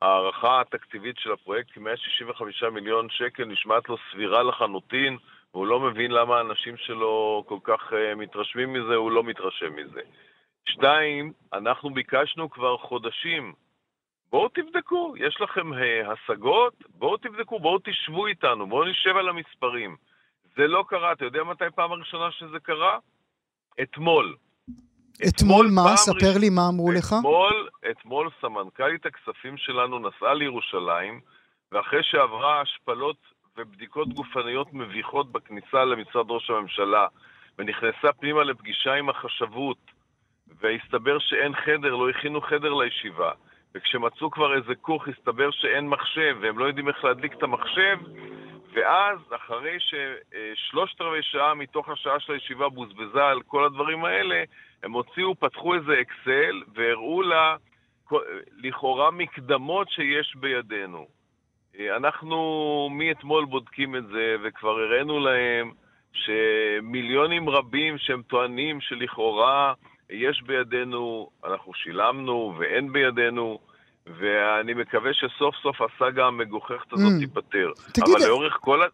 ההערכה 0.02 0.60
התקציבית 0.60 1.16
של 1.18 1.32
הפרויקט, 1.32 1.70
כ-165 1.74 2.70
מיליון 2.70 3.06
שקל, 3.10 3.44
נשמעת 3.44 3.88
לו 3.88 3.96
סבירה 4.12 4.42
לחלוטין. 4.42 5.16
והוא 5.54 5.66
לא 5.66 5.80
מבין 5.80 6.10
למה 6.10 6.38
האנשים 6.38 6.76
שלו 6.76 7.44
כל 7.48 7.58
כך 7.64 7.92
uh, 7.92 8.14
מתרשמים 8.16 8.72
מזה, 8.72 8.94
הוא 8.94 9.12
לא 9.12 9.22
מתרשם 9.22 9.76
מזה. 9.76 10.00
שתיים, 10.68 11.32
אנחנו 11.52 11.94
ביקשנו 11.94 12.50
כבר 12.50 12.76
חודשים, 12.76 13.52
בואו 14.30 14.48
תבדקו, 14.48 15.14
יש 15.16 15.40
לכם 15.40 15.72
uh, 15.72 15.76
השגות, 16.12 16.74
בואו 16.88 17.16
תבדקו, 17.16 17.58
בואו 17.58 17.78
תשבו 17.84 18.26
איתנו, 18.26 18.66
בואו 18.66 18.84
נשב 18.84 19.16
על 19.16 19.28
המספרים. 19.28 19.96
זה 20.56 20.66
לא 20.66 20.84
קרה, 20.88 21.12
אתה 21.12 21.24
יודע 21.24 21.44
מתי 21.44 21.64
פעם 21.74 21.92
הראשונה 21.92 22.32
שזה 22.32 22.58
קרה? 22.58 22.98
אתמול. 23.82 24.36
אתמול 25.28 25.66
מה? 25.74 25.96
ספר 25.96 26.38
לי 26.40 26.50
מה 26.50 26.62
אמרו 26.68 26.92
לך. 26.92 27.14
אתמול, 27.18 27.68
אתמול 27.90 28.30
סמנכ"לית 28.40 29.06
הכספים 29.06 29.56
שלנו 29.56 29.98
נסעה 29.98 30.34
לירושלים, 30.34 31.20
ואחרי 31.72 32.02
שעברה 32.02 32.60
השפלות 32.60 33.16
ובדיקות 33.56 34.08
גופניות 34.08 34.72
מביכות 34.72 35.32
בכניסה 35.32 35.84
למשרד 35.84 36.30
ראש 36.30 36.50
הממשלה, 36.50 37.06
ונכנסה 37.58 38.12
פנימה 38.20 38.44
לפגישה 38.44 38.94
עם 38.94 39.08
החשבות, 39.08 39.78
והסתבר 40.60 41.18
שאין 41.18 41.54
חדר, 41.54 41.94
לא 41.94 42.10
הכינו 42.10 42.40
חדר 42.40 42.74
לישיבה. 42.74 43.32
וכשמצאו 43.74 44.30
כבר 44.30 44.56
איזה 44.56 44.74
כוך, 44.74 45.08
הסתבר 45.08 45.50
שאין 45.50 45.88
מחשב, 45.88 46.36
והם 46.40 46.58
לא 46.58 46.64
יודעים 46.64 46.88
איך 46.88 47.04
להדליק 47.04 47.34
את 47.34 47.42
המחשב, 47.42 47.98
ואז, 48.72 49.18
אחרי 49.36 49.78
ששלושת 49.80 51.00
רבעי 51.00 51.22
שעה 51.22 51.54
מתוך 51.54 51.88
השעה 51.88 52.20
של 52.20 52.32
הישיבה 52.32 52.68
בוזבזה 52.68 53.24
על 53.24 53.42
כל 53.42 53.64
הדברים 53.64 54.04
האלה, 54.04 54.44
הם 54.82 54.92
הוציאו, 54.92 55.34
פתחו 55.34 55.74
איזה 55.74 56.00
אקסל, 56.00 56.62
והראו 56.74 57.22
לה 57.22 57.56
לכאורה 58.58 59.10
מקדמות 59.10 59.90
שיש 59.90 60.36
בידינו. 60.36 61.21
אה, 61.78 61.96
אנחנו 61.96 62.88
מאתמול 62.92 63.44
בודקים 63.44 63.96
את 63.96 64.06
זה, 64.06 64.36
וכבר 64.44 64.78
הראינו 64.78 65.20
להם 65.20 65.72
שמיליונים 66.12 67.48
רבים 67.48 67.98
שהם 67.98 68.22
טוענים 68.22 68.80
שלכאורה 68.80 69.74
יש 70.10 70.42
בידינו, 70.42 71.30
אנחנו 71.44 71.74
שילמנו 71.74 72.54
ואין 72.58 72.92
בידינו, 72.92 73.58
ואני 74.06 74.74
מקווה 74.74 75.10
שסוף 75.14 75.54
סוף 75.62 75.76
הסאגה 75.80 76.26
המגוחכת 76.26 76.92
הזאת 76.92 77.12
mm. 77.16 77.20
תיפתר. 77.20 77.70
תגיד... 77.92 78.14
אבל 78.14 78.26
לאורך 78.26 78.58
כל, 78.60 78.82
ה... 78.82 78.86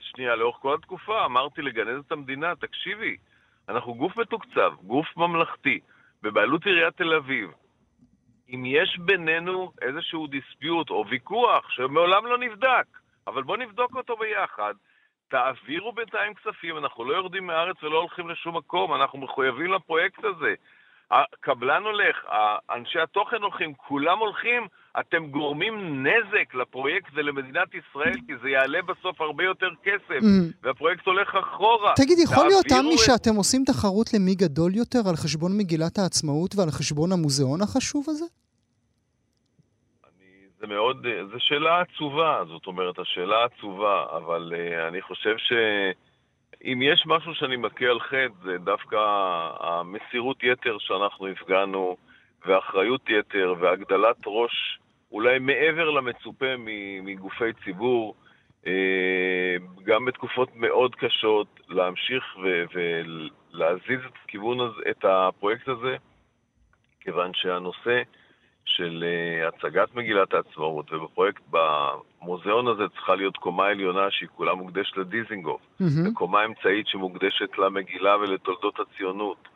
שנייה, 0.00 0.36
לאורך 0.36 0.56
כל 0.56 0.74
התקופה 0.74 1.24
אמרתי 1.24 1.62
לגנז 1.62 2.02
את 2.06 2.12
המדינה, 2.12 2.52
תקשיבי, 2.60 3.16
אנחנו 3.68 3.94
גוף 3.94 4.16
מתוקצב, 4.16 4.72
גוף 4.82 5.06
ממלכתי, 5.16 5.80
בבעלות 6.22 6.66
עיריית 6.66 6.96
תל 6.96 7.14
אביב. 7.14 7.50
אם 8.54 8.62
יש 8.66 8.98
בינינו 8.98 9.72
איזשהו 9.82 10.26
דיספיוט 10.26 10.90
או 10.90 11.04
ויכוח 11.08 11.70
שמעולם 11.70 12.26
לא 12.26 12.38
נבדק, 12.38 12.86
אבל 13.26 13.42
בואו 13.42 13.58
נבדוק 13.58 13.96
אותו 13.96 14.16
ביחד. 14.16 14.74
תעבירו 15.28 15.92
בינתיים 15.92 16.34
כספים, 16.34 16.78
אנחנו 16.78 17.04
לא 17.04 17.16
יורדים 17.16 17.46
מהארץ 17.46 17.82
ולא 17.82 17.98
הולכים 17.98 18.28
לשום 18.30 18.56
מקום, 18.56 18.94
אנחנו 18.94 19.18
מחויבים 19.18 19.72
לפרויקט 19.72 20.24
הזה. 20.24 20.54
הקבלן 21.10 21.82
הולך, 21.82 22.24
אנשי 22.70 23.00
התוכן 23.00 23.42
הולכים, 23.42 23.74
כולם 23.74 24.18
הולכים, 24.18 24.66
אתם 25.00 25.26
גורמים 25.26 26.06
נזק 26.06 26.54
לפרויקט 26.54 27.10
ולמדינת 27.14 27.68
ישראל, 27.74 28.14
כי 28.26 28.32
זה 28.42 28.48
יעלה 28.48 28.82
בסוף 28.82 29.20
הרבה 29.20 29.44
יותר 29.44 29.68
כסף, 29.84 30.20
mm. 30.20 30.56
והפרויקט 30.62 31.06
הולך 31.06 31.34
אחורה. 31.34 31.92
תגיד, 31.96 32.18
יכול 32.18 32.46
להיות, 32.46 32.66
עמי, 32.78 32.94
את... 32.94 32.98
שאתם 32.98 33.34
עושים 33.36 33.64
תחרות 33.66 34.14
למי 34.14 34.34
גדול 34.34 34.74
יותר 34.74 34.98
על 35.08 35.16
חשבון 35.16 35.58
מגילת 35.58 35.98
העצמאות 35.98 36.54
ועל 36.56 36.70
חשבון 36.70 37.12
המוזיאון 37.12 37.62
החשוב 37.62 38.04
הזה? 38.08 38.24
אני, 40.04 40.30
זה 40.60 40.66
מאוד, 40.66 41.06
זו 41.32 41.36
שאלה 41.38 41.80
עצובה, 41.80 42.42
זאת 42.48 42.66
אומרת, 42.66 42.98
השאלה 42.98 43.44
עצובה, 43.44 44.04
אבל 44.16 44.52
uh, 44.52 44.88
אני 44.88 45.02
חושב 45.02 45.36
ש... 45.38 45.52
אם 46.64 46.82
יש 46.82 47.02
משהו 47.06 47.34
שאני 47.34 47.56
מכה 47.56 47.84
על 47.84 48.00
חטא, 48.00 48.44
זה 48.44 48.58
דווקא 48.58 48.96
המסירות 49.60 50.36
יתר 50.42 50.76
שאנחנו 50.78 51.26
הפגענו, 51.26 51.96
ואחריות 52.46 53.10
יתר, 53.10 53.54
והגדלת 53.60 54.16
ראש, 54.26 54.78
אולי 55.12 55.38
מעבר 55.38 55.90
למצופה 55.90 56.54
מגופי 57.02 57.52
ציבור, 57.64 58.14
אה, 58.66 59.56
גם 59.84 60.04
בתקופות 60.04 60.48
מאוד 60.54 60.94
קשות, 60.94 61.60
להמשיך 61.68 62.24
ולהזיז 62.74 64.00
את 64.06 64.12
הכיוון 64.24 64.60
הזה, 64.60 64.90
את 64.90 65.04
הפרויקט 65.04 65.68
הזה, 65.68 65.96
כיוון 67.00 67.30
שהנושא 67.34 68.02
של 68.66 69.04
uh, 69.04 69.48
הצגת 69.48 69.94
מגילת 69.94 70.34
העצמאות, 70.34 70.92
ובפרויקט, 70.92 71.42
במוזיאון 71.50 72.68
הזה 72.68 72.88
צריכה 72.88 73.14
להיות 73.14 73.36
קומה 73.36 73.66
עליונה 73.66 74.10
שהיא 74.10 74.28
כולה 74.36 74.54
מוקדשת 74.54 74.96
לדיזינגוף, 74.96 75.60
mm-hmm. 75.60 76.08
וקומה 76.10 76.44
אמצעית 76.44 76.88
שמוקדשת 76.88 77.58
למגילה 77.58 78.16
ולתולדות 78.16 78.80
הציונות. 78.80 79.48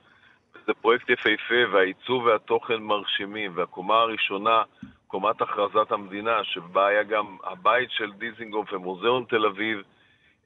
זה 0.67 0.75
פרויקט 0.75 1.11
יפהפה, 1.11 1.73
והעיצוב 1.73 2.25
והתוכן 2.25 2.83
מרשימים, 2.83 3.53
והקומה 3.55 3.95
הראשונה 3.95 4.63
קומת 5.11 5.41
הכרזת 5.41 5.93
המדינה, 5.93 6.45
שבה 6.45 6.87
היה 6.87 7.03
גם 7.03 7.37
הבית 7.45 7.91
של 7.91 8.13
דיזינגוף 8.13 8.73
ומוזיאון 8.73 9.25
תל 9.29 9.47
אביב, 9.47 9.83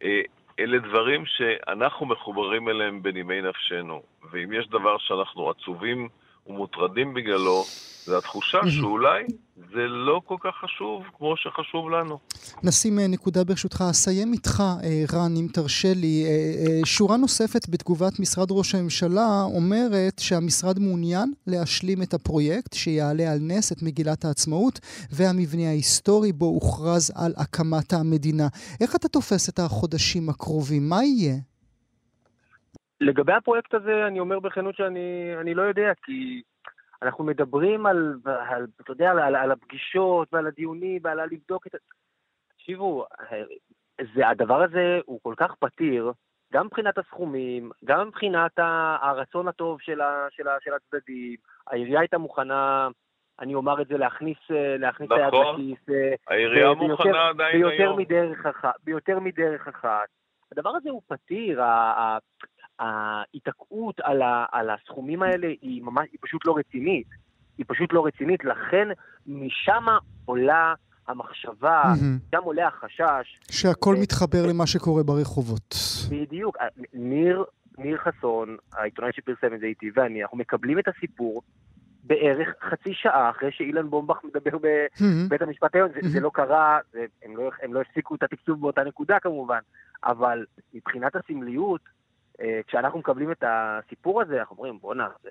אה, 0.03 0.21
אלה 0.59 0.79
דברים 0.79 1.27
שאנחנו 1.27 2.07
מחוברים 2.07 2.69
אליהם 2.69 3.03
בנימי 3.03 3.43
נפשנו. 3.43 4.03
ואם 4.31 4.53
יש 4.53 4.69
דבר 4.69 4.99
שאנחנו 4.99 5.51
עצובים 5.51 6.09
ומוטרדים 6.47 7.15
בגללו, 7.15 7.65
זה 8.05 8.19
התחושה 8.19 8.59
שאולי 8.71 9.25
זה 9.57 9.87
לא 9.89 10.21
כל 10.25 10.37
כך 10.41 10.51
חשוב 10.65 11.03
כמו 11.19 11.35
שחשוב 11.37 11.91
לנו. 11.91 12.19
נשים 12.63 12.99
אה, 12.99 13.07
נקודה 13.07 13.45
ברשותך. 13.45 13.85
אסיים 13.91 14.33
איתך, 14.33 14.63
אה, 14.83 15.05
רן, 15.13 15.37
אם 15.37 15.47
תרשה 15.53 15.95
לי. 15.95 16.25
אה, 16.25 16.81
שורה 16.85 17.17
נוספת 17.17 17.69
בתגובת 17.69 18.21
משרד 18.21 18.49
ראש 18.51 18.75
הממשלה 18.75 19.43
אומרת 19.55 20.19
שהמשרד 20.19 20.79
מעוניין 20.79 21.33
להשלים 21.47 22.03
את 22.03 22.15
הפרויקט 22.15 22.73
שיעלה 22.73 23.33
על 23.33 23.39
נס 23.41 23.73
את 23.73 23.83
מגילת 23.83 24.25
העצמאות 24.25 24.81
והמבנה 25.13 25.69
ההיסטורי 25.69 26.33
בו 26.33 26.47
הוכרז 26.47 27.13
על 27.15 27.33
הקמת 27.37 27.93
המדינה. 27.93 28.49
איך 28.81 28.97
אתה 28.97 29.09
תופס 29.09 29.49
את 29.49 29.59
החודשים 29.59 30.29
הקרובים? 30.29 30.89
מה 30.89 31.05
יהיה? 31.05 31.35
לגבי 33.01 33.33
הפרויקט 33.33 33.75
הזה, 33.75 34.07
אני 34.07 34.21
אומר 34.21 34.41
בכנות 34.41 34.75
שאני 34.77 35.55
לא 35.55 35.63
יודע, 35.63 35.93
כי 36.03 36.43
אנחנו 37.03 37.25
מדברים 37.25 37.87
על, 37.87 38.15
על 38.25 38.67
אתה 38.81 38.93
יודע, 38.93 39.11
על, 39.11 39.37
על 39.37 39.51
הפגישות 39.51 40.29
ועל 40.33 40.47
הדיונים 40.47 41.01
ועל 41.05 41.21
לבדוק 41.31 41.67
את 41.67 41.75
ה... 41.75 41.79
תקשיבו, 42.49 43.07
זה, 44.15 44.29
הדבר 44.29 44.63
הזה 44.63 45.01
הוא 45.05 45.21
כל 45.23 45.35
כך 45.37 45.55
פתיר, 45.55 46.13
גם 46.53 46.67
מבחינת 46.67 46.99
הסכומים, 46.99 47.71
גם 47.85 48.09
מבחינת 48.09 48.53
הרצון 49.03 49.49
הטוב 49.49 49.81
של, 49.81 50.01
ה, 50.01 50.27
של, 50.31 50.49
ה, 50.49 50.57
של 50.61 50.71
הצדדים. 50.75 51.37
העירייה 51.67 52.01
הייתה 52.01 52.19
מוכנה, 52.19 52.89
אני 53.41 53.55
אומר 53.55 53.83
את 53.83 53.89
זה, 53.89 53.99
להכניס, 53.99 54.39
להכניס 54.79 55.11
נכון, 55.11 55.21
היד 55.21 55.35
לכיס. 55.35 55.95
העירייה 56.29 56.75
מוכנה 56.75 57.29
עדיין 57.29 57.59
ביותר 57.59 57.83
היום. 57.83 57.99
מדרך 57.99 58.47
אחת, 58.47 58.75
ביותר 58.85 59.21
מדרך 59.21 59.69
אחת. 59.69 60.09
הדבר 60.53 60.71
הזה 60.71 60.91
הוא 60.91 61.03
פתיר, 61.07 61.63
ההיתקעות 62.79 64.01
על, 64.01 64.23
ה, 64.23 64.47
על 64.53 64.71
הסכומים 64.71 65.23
האלה 65.23 65.47
היא 65.63 65.83
ממש, 65.83 66.09
היא 66.13 66.19
פשוט 66.23 66.47
לא 66.47 66.57
רצינית. 66.57 67.07
היא 67.59 67.67
פשוט 67.69 67.93
לא 67.93 68.07
רצינית, 68.07 68.45
לכן 68.45 68.89
משם 69.27 69.85
עולה 70.25 70.75
המחשבה, 71.09 71.83
mm-hmm. 71.83 72.31
שם 72.35 72.43
עולה 72.43 72.67
החשש. 72.67 73.41
שהכל 73.51 73.95
ו... 73.99 74.03
מתחבר 74.03 74.47
למה 74.49 74.67
שקורה 74.67 75.03
ברחובות. 75.03 75.75
בדיוק. 76.11 76.57
ניר, 76.93 77.45
ניר 77.79 77.99
חסון, 77.99 78.57
העיתונאי 78.73 79.11
שפרסם 79.13 79.55
את 79.55 79.61
זה 79.61 79.67
איתי, 79.67 79.91
ואני, 79.95 80.23
אנחנו 80.23 80.39
מקבלים 80.39 80.79
את 80.79 80.89
הסיפור 80.89 81.43
בערך 82.05 82.49
חצי 82.71 82.91
שעה 82.95 83.31
אחרי 83.31 83.53
שאילן 83.53 83.91
בומבך 83.91 84.17
מדבר 84.25 84.59
בבית. 84.59 85.43
המשפט 85.43 85.75
העליון. 85.75 85.91
זה, 86.03 86.09
זה 86.09 86.21
לא 86.21 86.31
קרה, 86.35 86.79
זה, 86.93 87.05
הם, 87.23 87.37
לא, 87.37 87.51
הם 87.63 87.75
לא 87.75 87.81
הפסיקו 87.81 88.15
את 88.15 88.23
התקצוב 88.23 88.61
באותה 88.61 88.85
נקודה 88.85 89.21
כמובן, 89.21 89.59
אבל 90.05 90.45
מבחינת 90.75 91.17
הסמליות, 91.17 91.81
אה, 91.87 91.94
כשאנחנו 92.67 92.99
מקבלים 92.99 93.33
את 93.33 93.45
הסיפור 93.47 94.23
הזה, 94.23 94.41
אנחנו 94.41 94.57
אומרים, 94.57 94.79
בואנה, 94.83 95.09
זה... 95.23 95.31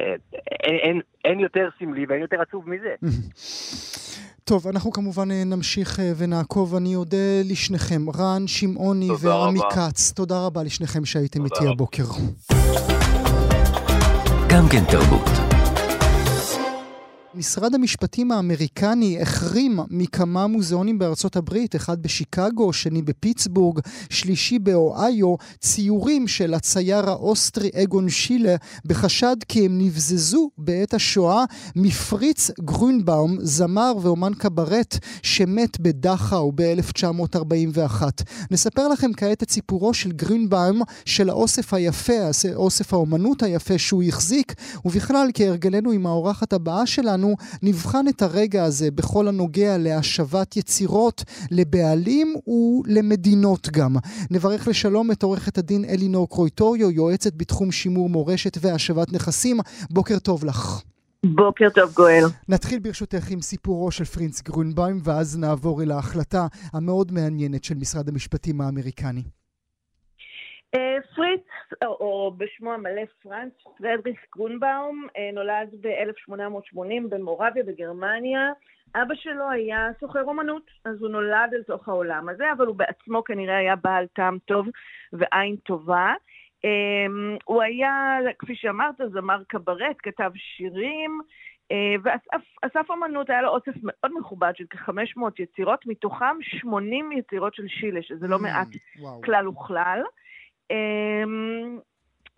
אה, 0.00 0.14
אין, 0.62 0.76
אין, 0.76 1.00
אין 1.24 1.40
יותר 1.40 1.68
סמלי 1.78 2.06
ואין 2.08 2.20
יותר 2.20 2.40
עצוב 2.40 2.68
מזה. 2.68 2.94
טוב, 4.50 4.66
אנחנו 4.66 4.92
כמובן 4.92 5.30
אה, 5.30 5.42
נמשיך 5.46 5.98
ונעקוב. 6.18 6.74
אני 6.74 6.96
אודה 6.96 7.42
לשניכם, 7.44 8.10
רן, 8.18 8.46
שמעוני 8.46 9.08
ועמי 9.20 9.60
כץ. 9.70 10.12
תודה 10.12 10.46
רבה 10.46 10.62
לשניכם 10.62 11.04
שהייתם 11.04 11.44
איתי 11.44 11.68
הבוקר. 11.68 12.04
גם 14.48 14.64
כן 14.72 14.84
תרבות. 14.90 15.49
משרד 17.34 17.74
המשפטים 17.74 18.32
האמריקני 18.32 19.22
החרים 19.22 19.80
מכמה 19.90 20.46
מוזיאונים 20.46 20.98
בארצות 20.98 21.36
הברית, 21.36 21.76
אחד 21.76 22.02
בשיקגו, 22.02 22.72
שני 22.72 23.02
בפיטסבורג, 23.02 23.80
שלישי 24.10 24.58
באוהיו, 24.58 25.34
ציורים 25.60 26.28
של 26.28 26.54
הצייר 26.54 27.10
האוסטרי 27.10 27.70
אגון 27.82 28.08
שילה, 28.08 28.56
בחשד 28.84 29.36
כי 29.48 29.66
הם 29.66 29.78
נבזזו 29.78 30.50
בעת 30.58 30.94
השואה 30.94 31.44
מפריץ 31.76 32.50
גרונבאום, 32.60 33.36
זמר 33.40 33.92
ואומן 34.02 34.32
קברט 34.38 34.98
שמת 35.22 35.80
בדכאו 35.80 36.52
ב-1941. 36.54 38.02
נספר 38.50 38.88
לכם 38.88 39.12
כעת 39.12 39.42
את 39.42 39.50
סיפורו 39.50 39.94
של 39.94 40.12
גרונבאום, 40.12 40.82
של 41.04 41.30
האוסף 41.30 41.74
היפה, 41.74 42.12
אוסף 42.54 42.92
האומנות 42.92 43.42
היפה 43.42 43.78
שהוא 43.78 44.02
החזיק, 44.02 44.54
ובכלל 44.84 45.28
כהרגלנו 45.34 45.90
עם 45.90 46.06
האורחת 46.06 46.52
הבאה 46.52 46.86
שלנו, 46.86 47.19
שלנו 47.20 47.36
נבחן 47.62 48.08
את 48.08 48.22
הרגע 48.22 48.64
הזה 48.64 48.90
בכל 48.90 49.28
הנוגע 49.28 49.78
להשבת 49.78 50.56
יצירות 50.56 51.24
לבעלים 51.50 52.34
ולמדינות 52.46 53.68
גם. 53.68 53.96
נברך 54.30 54.68
לשלום 54.68 55.10
את 55.10 55.22
עורכת 55.22 55.58
הדין 55.58 55.84
אלינור 55.84 56.28
קרויטוריו, 56.28 56.90
יועצת 56.90 57.32
בתחום 57.36 57.72
שימור 57.72 58.08
מורשת 58.08 58.58
והשבת 58.60 59.12
נכסים. 59.12 59.60
בוקר 59.90 60.18
טוב 60.18 60.44
לך. 60.44 60.82
בוקר 61.26 61.68
טוב 61.74 61.92
גואל. 61.94 62.24
נתחיל 62.48 62.78
ברשותך 62.78 63.30
עם 63.30 63.42
סיפורו 63.42 63.90
של 63.90 64.04
פרינץ 64.04 64.42
גרונבוים 64.42 65.00
ואז 65.04 65.38
נעבור 65.38 65.82
אל 65.82 65.90
ההחלטה 65.90 66.46
המאוד 66.72 67.12
מעניינת 67.12 67.64
של 67.64 67.74
משרד 67.74 68.08
המשפטים 68.08 68.60
האמריקני. 68.60 69.22
אה, 70.74 70.96
פריץ, 71.14 71.46
או 71.82 72.32
בשמו 72.36 72.72
המלא 72.72 73.02
פרנץ 73.22 73.52
פרדריך 73.78 74.20
גרונבאום, 74.36 75.06
אה, 75.16 75.30
נולד 75.32 75.68
ב-1880 75.80 77.08
במורביה 77.08 77.64
בגרמניה. 77.64 78.52
אבא 78.94 79.14
שלו 79.14 79.50
היה 79.50 79.88
סוחר 80.00 80.22
אומנות, 80.22 80.70
אז 80.84 81.02
הוא 81.02 81.10
נולד 81.10 81.50
אל 81.54 81.62
תוך 81.62 81.88
העולם 81.88 82.28
הזה, 82.28 82.52
אבל 82.52 82.66
הוא 82.66 82.76
בעצמו 82.76 83.24
כנראה 83.24 83.56
היה 83.56 83.76
בעל 83.76 84.06
טעם 84.06 84.38
טוב 84.44 84.66
ועין 85.12 85.56
טובה. 85.56 86.14
אה, 86.64 87.06
הוא 87.44 87.62
היה, 87.62 88.18
כפי 88.38 88.54
שאמרת, 88.54 88.94
זמר 89.12 89.42
קברט, 89.48 89.96
כתב 89.98 90.30
שירים, 90.34 91.20
ואסף 92.02 92.90
אמנות, 92.90 93.30
היה 93.30 93.42
לו 93.42 93.48
אוסף 93.48 93.72
מאוד 93.82 94.12
מכובד 94.18 94.52
של 94.56 94.64
כ-500 94.70 95.22
יצירות, 95.38 95.86
מתוכם 95.86 96.36
80 96.40 97.12
יצירות 97.12 97.54
של 97.54 97.68
שילה, 97.68 98.02
שזה 98.02 98.26
לא 98.28 98.38
מעט 98.38 98.68
כלל 99.24 99.48
וכלל. 99.48 100.02
אמ, 100.70 101.78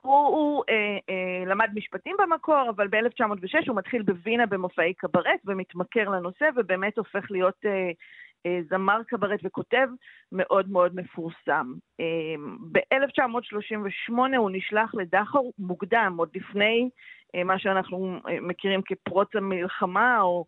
הוא, 0.02 0.26
הוא 0.26 0.64
אה, 0.68 0.98
אה, 1.10 1.44
למד 1.46 1.70
משפטים 1.74 2.16
במקור, 2.18 2.70
אבל 2.70 2.88
ב-1906 2.88 3.68
הוא 3.68 3.76
מתחיל 3.76 4.02
בווינה 4.02 4.46
במופעי 4.46 4.94
קברט 4.94 5.40
ומתמכר 5.44 6.08
לנושא, 6.08 6.48
ובאמת 6.56 6.98
הופך 6.98 7.30
להיות 7.30 7.56
אה, 7.64 7.90
אה, 8.46 8.60
זמר 8.70 9.00
קברט 9.06 9.40
וכותב 9.44 9.88
מאוד 10.32 10.70
מאוד 10.70 10.96
מפורסם. 10.96 11.72
אה, 12.00 12.34
ב-1938 12.72 14.36
הוא 14.36 14.50
נשלח 14.52 14.94
לדכאו 14.94 15.52
מוקדם, 15.58 16.14
עוד 16.18 16.28
לפני 16.34 16.90
אה, 17.34 17.44
מה 17.44 17.58
שאנחנו 17.58 18.20
אה, 18.28 18.40
מכירים 18.40 18.82
כפרוץ 18.82 19.28
המלחמה 19.34 20.20
או, 20.20 20.44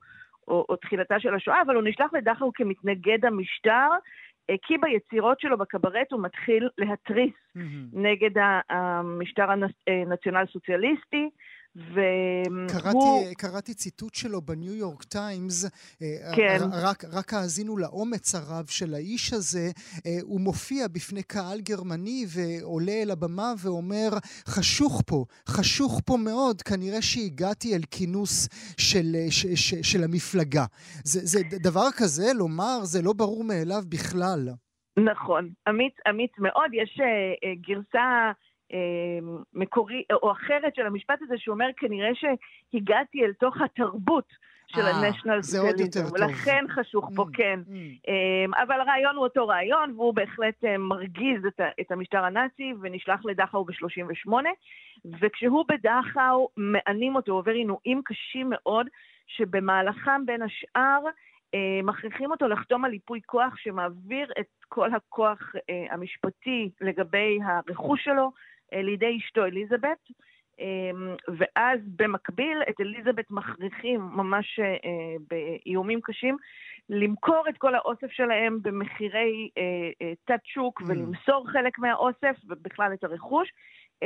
או, 0.49 0.66
או 0.68 0.77
תחילתה 0.77 1.20
של 1.20 1.35
השואה, 1.35 1.62
אבל 1.62 1.75
הוא 1.75 1.85
נשלח 1.85 2.14
לדכאו 2.14 2.53
כמתנגד 2.55 3.25
המשטר, 3.25 3.88
כי 4.62 4.78
ביצירות 4.78 5.40
שלו 5.40 5.59
בקברט 5.59 6.12
הוא 6.12 6.22
מתחיל 6.22 6.68
להתריס 6.78 7.33
mm-hmm. 7.57 7.61
נגד 7.92 8.30
המשטר 8.70 9.46
הנציונל 9.87 10.44
סוציאליסטי, 10.52 11.30
והוא... 11.77 12.69
קראתי, 12.69 13.35
קראתי 13.35 13.75
ציטוט 13.75 14.15
שלו 14.15 14.43
בניו 14.43 14.75
יורק 14.75 15.03
טיימס, 15.03 15.65
אה, 16.03 16.37
כן. 16.37 16.59
רק, 16.73 17.05
רק 17.13 17.35
האזינו 17.35 17.77
לאומץ 17.77 18.35
הרב 18.35 18.67
של 18.67 18.95
האיש 18.95 19.33
הזה, 19.33 19.71
אה, 20.07 20.19
הוא 20.23 20.41
מופיע 20.41 20.89
בפני 20.89 21.23
קהל 21.23 21.61
גרמני 21.61 22.25
ועולה 22.29 22.93
אל 22.93 23.11
הבמה 23.11 23.53
ואומר, 23.63 24.09
חשוך 24.47 25.03
פה, 25.07 25.25
חשוך 25.49 26.01
פה 26.07 26.17
מאוד, 26.17 26.63
כנראה 26.63 27.03
שהגעתי 27.03 27.75
אל 27.75 27.83
כינוס 27.91 28.49
של, 28.79 29.17
ש, 29.31 29.47
ש, 29.47 29.75
של 29.75 30.05
המפלגה. 30.05 30.65
זה, 31.05 31.21
זה 31.25 31.39
דבר 31.63 31.91
כזה, 31.97 32.33
לומר, 32.35 32.79
זה 32.83 33.03
לא 33.03 33.13
ברור 33.13 33.45
מאליו 33.45 33.83
בכלל. 33.89 34.49
נכון, 35.11 35.51
אמיץ, 35.69 35.95
אמיץ 36.11 36.33
מאוד. 36.39 36.71
יש 36.73 37.01
גרסה... 37.67 38.33
אמ, 38.72 39.38
מקורי 39.55 40.03
או 40.12 40.33
אחרת 40.33 40.74
של 40.74 40.87
המשפט 40.87 41.22
הזה, 41.22 41.35
שאומר 41.38 41.66
כנראה 41.77 42.11
שהגעתי 42.14 43.24
אל 43.24 43.33
תוך 43.33 43.61
התרבות 43.61 44.33
של 44.66 44.81
ה-National 44.81 45.40
Socialism, 45.42 46.14
ולכן 46.14 46.64
חשוך 46.74 47.11
פה, 47.16 47.22
mm, 47.22 47.37
כן. 47.37 47.61
Mm. 47.66 47.72
אמ, 48.09 48.55
אבל 48.55 48.81
הרעיון 48.81 49.16
הוא 49.16 49.24
אותו 49.24 49.48
רעיון, 49.48 49.90
והוא 49.96 50.14
בהחלט 50.14 50.64
אה, 50.64 50.79
מרגיז 50.79 51.46
את 51.81 51.92
המשטר 51.92 52.24
הנאצי, 52.24 52.72
ונשלח 52.81 53.24
לדכאו 53.24 53.64
ב-38, 53.64 54.33
וכשהוא 55.20 55.64
בדכאו, 55.68 56.48
מענים 56.57 57.16
אותו, 57.16 57.33
עובר 57.33 57.53
עינויים 57.53 58.03
קשים 58.05 58.50
מאוד, 58.50 58.87
שבמהלכם 59.27 60.27
בין 60.27 60.42
השאר, 60.42 61.00
אה, 61.55 61.81
מכריחים 61.83 62.31
אותו 62.31 62.48
לחתום 62.48 62.85
על 62.85 62.92
ייפוי 62.92 63.20
כוח 63.27 63.57
שמעביר 63.57 64.33
את 64.40 64.46
כל 64.68 64.94
הכוח 64.94 65.53
אה, 65.70 65.87
המשפטי 65.90 66.70
לגבי 66.81 67.38
הרכוש 67.44 68.05
שלו 68.05 68.31
לידי 68.72 69.18
אשתו 69.18 69.44
אליזבת, 69.44 69.98
אמ, 70.59 71.16
ואז 71.38 71.81
במקביל 71.96 72.59
את 72.68 72.81
אליזבת 72.81 73.31
מכריחים 73.31 74.00
ממש 74.00 74.61
אה, 74.61 75.16
באיומים 75.31 76.00
קשים 76.03 76.37
למכור 76.88 77.44
את 77.48 77.59
כל 77.59 77.74
האוסף 77.74 78.11
שלהם 78.11 78.59
במחירי 78.62 79.48
אה, 79.59 80.12
תת 80.24 80.40
שוק 80.44 80.81
mm. 80.81 80.85
ולמסור 80.87 81.48
חלק 81.53 81.79
מהאוסף 81.79 82.37
ובכלל 82.48 82.92
את 82.92 83.05
הרכוש. 83.05 83.48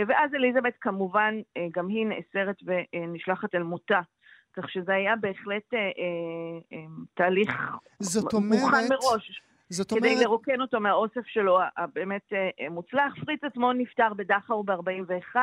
ואז 0.09 0.35
אליזבת 0.35 0.75
כמובן 0.81 1.35
גם 1.73 1.89
היא 1.89 2.07
נאסרת 2.07 2.57
ונשלחת 2.65 3.55
אל 3.55 3.63
מותה. 3.63 4.01
כך 4.57 4.71
שזה 4.71 4.95
היה 4.95 5.17
בהחלט 5.17 5.75
אה, 5.75 5.79
אה, 6.73 6.85
תהליך 7.15 7.51
אומרת, 8.35 8.61
מוכן 8.61 8.89
מראש. 8.91 9.43
זאת 9.71 9.93
אומרת... 9.93 10.05
כדי 10.05 10.25
לרוקן 10.25 10.61
אותו 10.61 10.81
מהאוסף 10.81 11.27
שלו 11.27 11.59
הבאמת 11.77 12.33
אה, 12.33 12.71
מוצלח. 12.71 13.13
פריץ 13.25 13.45
עצמו 13.45 13.73
נפטר 13.73 14.15
בדכאו 14.17 14.65
ב-41. 14.65 15.37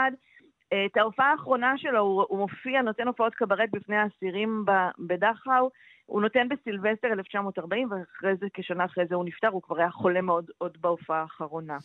אה, 0.73 0.85
את 0.85 0.97
ההופעה 0.97 1.31
האחרונה 1.31 1.73
שלו, 1.77 1.99
הוא, 1.99 2.25
הוא 2.29 2.39
מופיע, 2.39 2.81
נותן 2.81 3.07
הופעות 3.07 3.35
קברט 3.35 3.69
בפני 3.73 3.95
האסירים 3.95 4.65
בדכאו. 5.07 5.69
הוא 6.05 6.21
נותן 6.21 6.47
בסילבסטר 6.49 7.07
1940, 7.07 7.91
ואחרי 7.91 8.35
זה, 8.39 8.45
כשנה 8.53 8.85
אחרי 8.85 9.03
זה 9.09 9.15
הוא 9.15 9.25
נפטר, 9.25 9.47
הוא 9.47 9.61
כבר 9.61 9.77
היה 9.77 9.91
חולה 9.91 10.21
מאוד 10.21 10.45
עוד 10.57 10.77
בהופעה 10.81 11.21
האחרונה. 11.21 11.77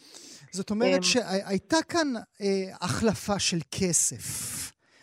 זאת 0.53 0.71
אומרת 0.71 0.97
אמ, 0.97 1.03
שהייתה 1.03 1.77
כאן 1.89 2.09
אה, 2.17 2.77
החלפה 2.81 3.39
של 3.39 3.59
כסף. 3.71 4.51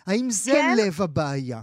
האם 0.07 0.29
זה 0.29 0.51
כן? 0.51 0.75
לב 0.77 1.01
הבעיה? 1.03 1.61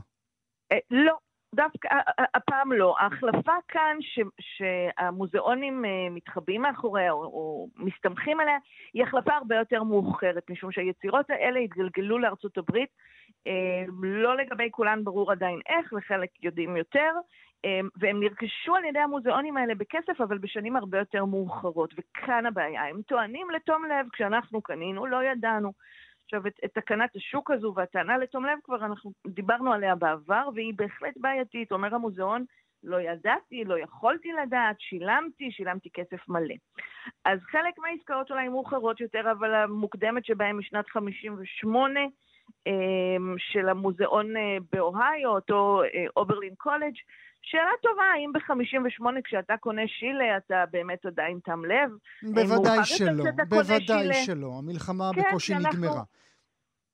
אה, 0.72 0.78
לא, 0.90 1.16
דווקא 1.54 1.88
הפעם 2.34 2.72
לא. 2.72 2.94
ההחלפה 2.98 3.52
כאן 3.68 3.96
ש, 4.00 4.20
שהמוזיאונים 4.40 5.84
אה, 5.84 5.90
מתחבאים 6.10 6.62
מאחוריה 6.62 7.12
או, 7.12 7.24
או 7.24 7.68
מסתמכים 7.76 8.40
עליה, 8.40 8.56
היא 8.94 9.02
החלפה 9.02 9.32
הרבה 9.34 9.56
יותר 9.56 9.82
מאוחרת, 9.82 10.50
משום 10.50 10.72
שהיצירות 10.72 11.30
האלה 11.30 11.60
התגלגלו 11.60 12.18
לארצות 12.18 12.58
הברית. 12.58 12.88
אה, 13.46 13.84
לא 14.02 14.36
לגבי 14.36 14.68
כולן 14.70 15.04
ברור 15.04 15.32
עדיין 15.32 15.60
איך, 15.68 15.92
לחלק 15.92 16.30
יודעים 16.42 16.76
יותר, 16.76 17.10
והם 17.96 18.20
נרכשו 18.22 18.74
על 18.76 18.84
ידי 18.84 18.98
המוזיאונים 18.98 19.56
האלה 19.56 19.74
בכסף, 19.74 20.20
אבל 20.20 20.38
בשנים 20.38 20.76
הרבה 20.76 20.98
יותר 20.98 21.24
מאוחרות. 21.24 21.94
וכאן 21.98 22.46
הבעיה, 22.46 22.88
הם 22.88 23.02
טוענים 23.02 23.50
לתום 23.50 23.84
לב, 23.84 24.06
כשאנחנו 24.12 24.62
קנינו, 24.62 25.06
לא 25.06 25.24
ידענו. 25.24 25.72
עכשיו, 26.34 26.46
את, 26.46 26.60
את 26.64 26.74
תקנת 26.74 27.16
השוק 27.16 27.50
הזו 27.50 27.72
והטענה 27.76 28.18
לתום 28.18 28.44
לב 28.44 28.58
כבר 28.64 28.84
אנחנו 28.84 29.12
דיברנו 29.26 29.72
עליה 29.72 29.94
בעבר, 29.94 30.48
והיא 30.54 30.74
בהחלט 30.76 31.14
בעייתית. 31.16 31.72
אומר 31.72 31.94
המוזיאון, 31.94 32.44
לא 32.82 33.00
ידעתי, 33.00 33.64
לא 33.64 33.78
יכולתי 33.78 34.28
לדעת, 34.42 34.76
שילמתי, 34.80 35.50
שילמתי 35.50 35.88
כסף 35.94 36.28
מלא. 36.28 36.54
אז 37.24 37.40
חלק 37.40 37.74
מהעסקאות 37.78 38.30
אולי 38.30 38.48
מאוחרות 38.48 39.00
יותר, 39.00 39.32
אבל 39.32 39.54
המוקדמת 39.54 40.24
שבהן 40.24 40.56
משנת 40.56 40.88
58, 40.88 42.00
אמ, 42.00 42.08
של 43.38 43.68
המוזיאון 43.68 44.36
אה, 44.36 44.56
באוהיו, 44.72 45.28
אותו 45.28 45.82
אה, 45.82 46.04
אוברלין 46.16 46.54
קולג', 46.58 46.94
שאלה 47.42 47.70
טובה, 47.82 48.02
האם 48.14 48.32
ב-58 48.32 49.20
כשאתה 49.24 49.54
קונה 49.60 49.82
שילה 49.86 50.36
אתה 50.36 50.64
באמת 50.72 51.06
עדיין 51.06 51.38
תם 51.44 51.64
לב? 51.64 51.90
בוודאי 52.34 52.84
שלא, 52.84 53.24
בוודאי 53.48 54.14
שלא. 54.14 54.52
המלחמה 54.58 55.10
כן, 55.14 55.22
בקושי 55.28 55.54
נגמרה. 55.54 56.02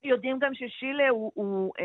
יודעים 0.04 0.38
גם 0.38 0.54
ששילה 0.54 1.08
הוא, 1.08 1.32
הוא 1.34 1.72
אה, 1.80 1.84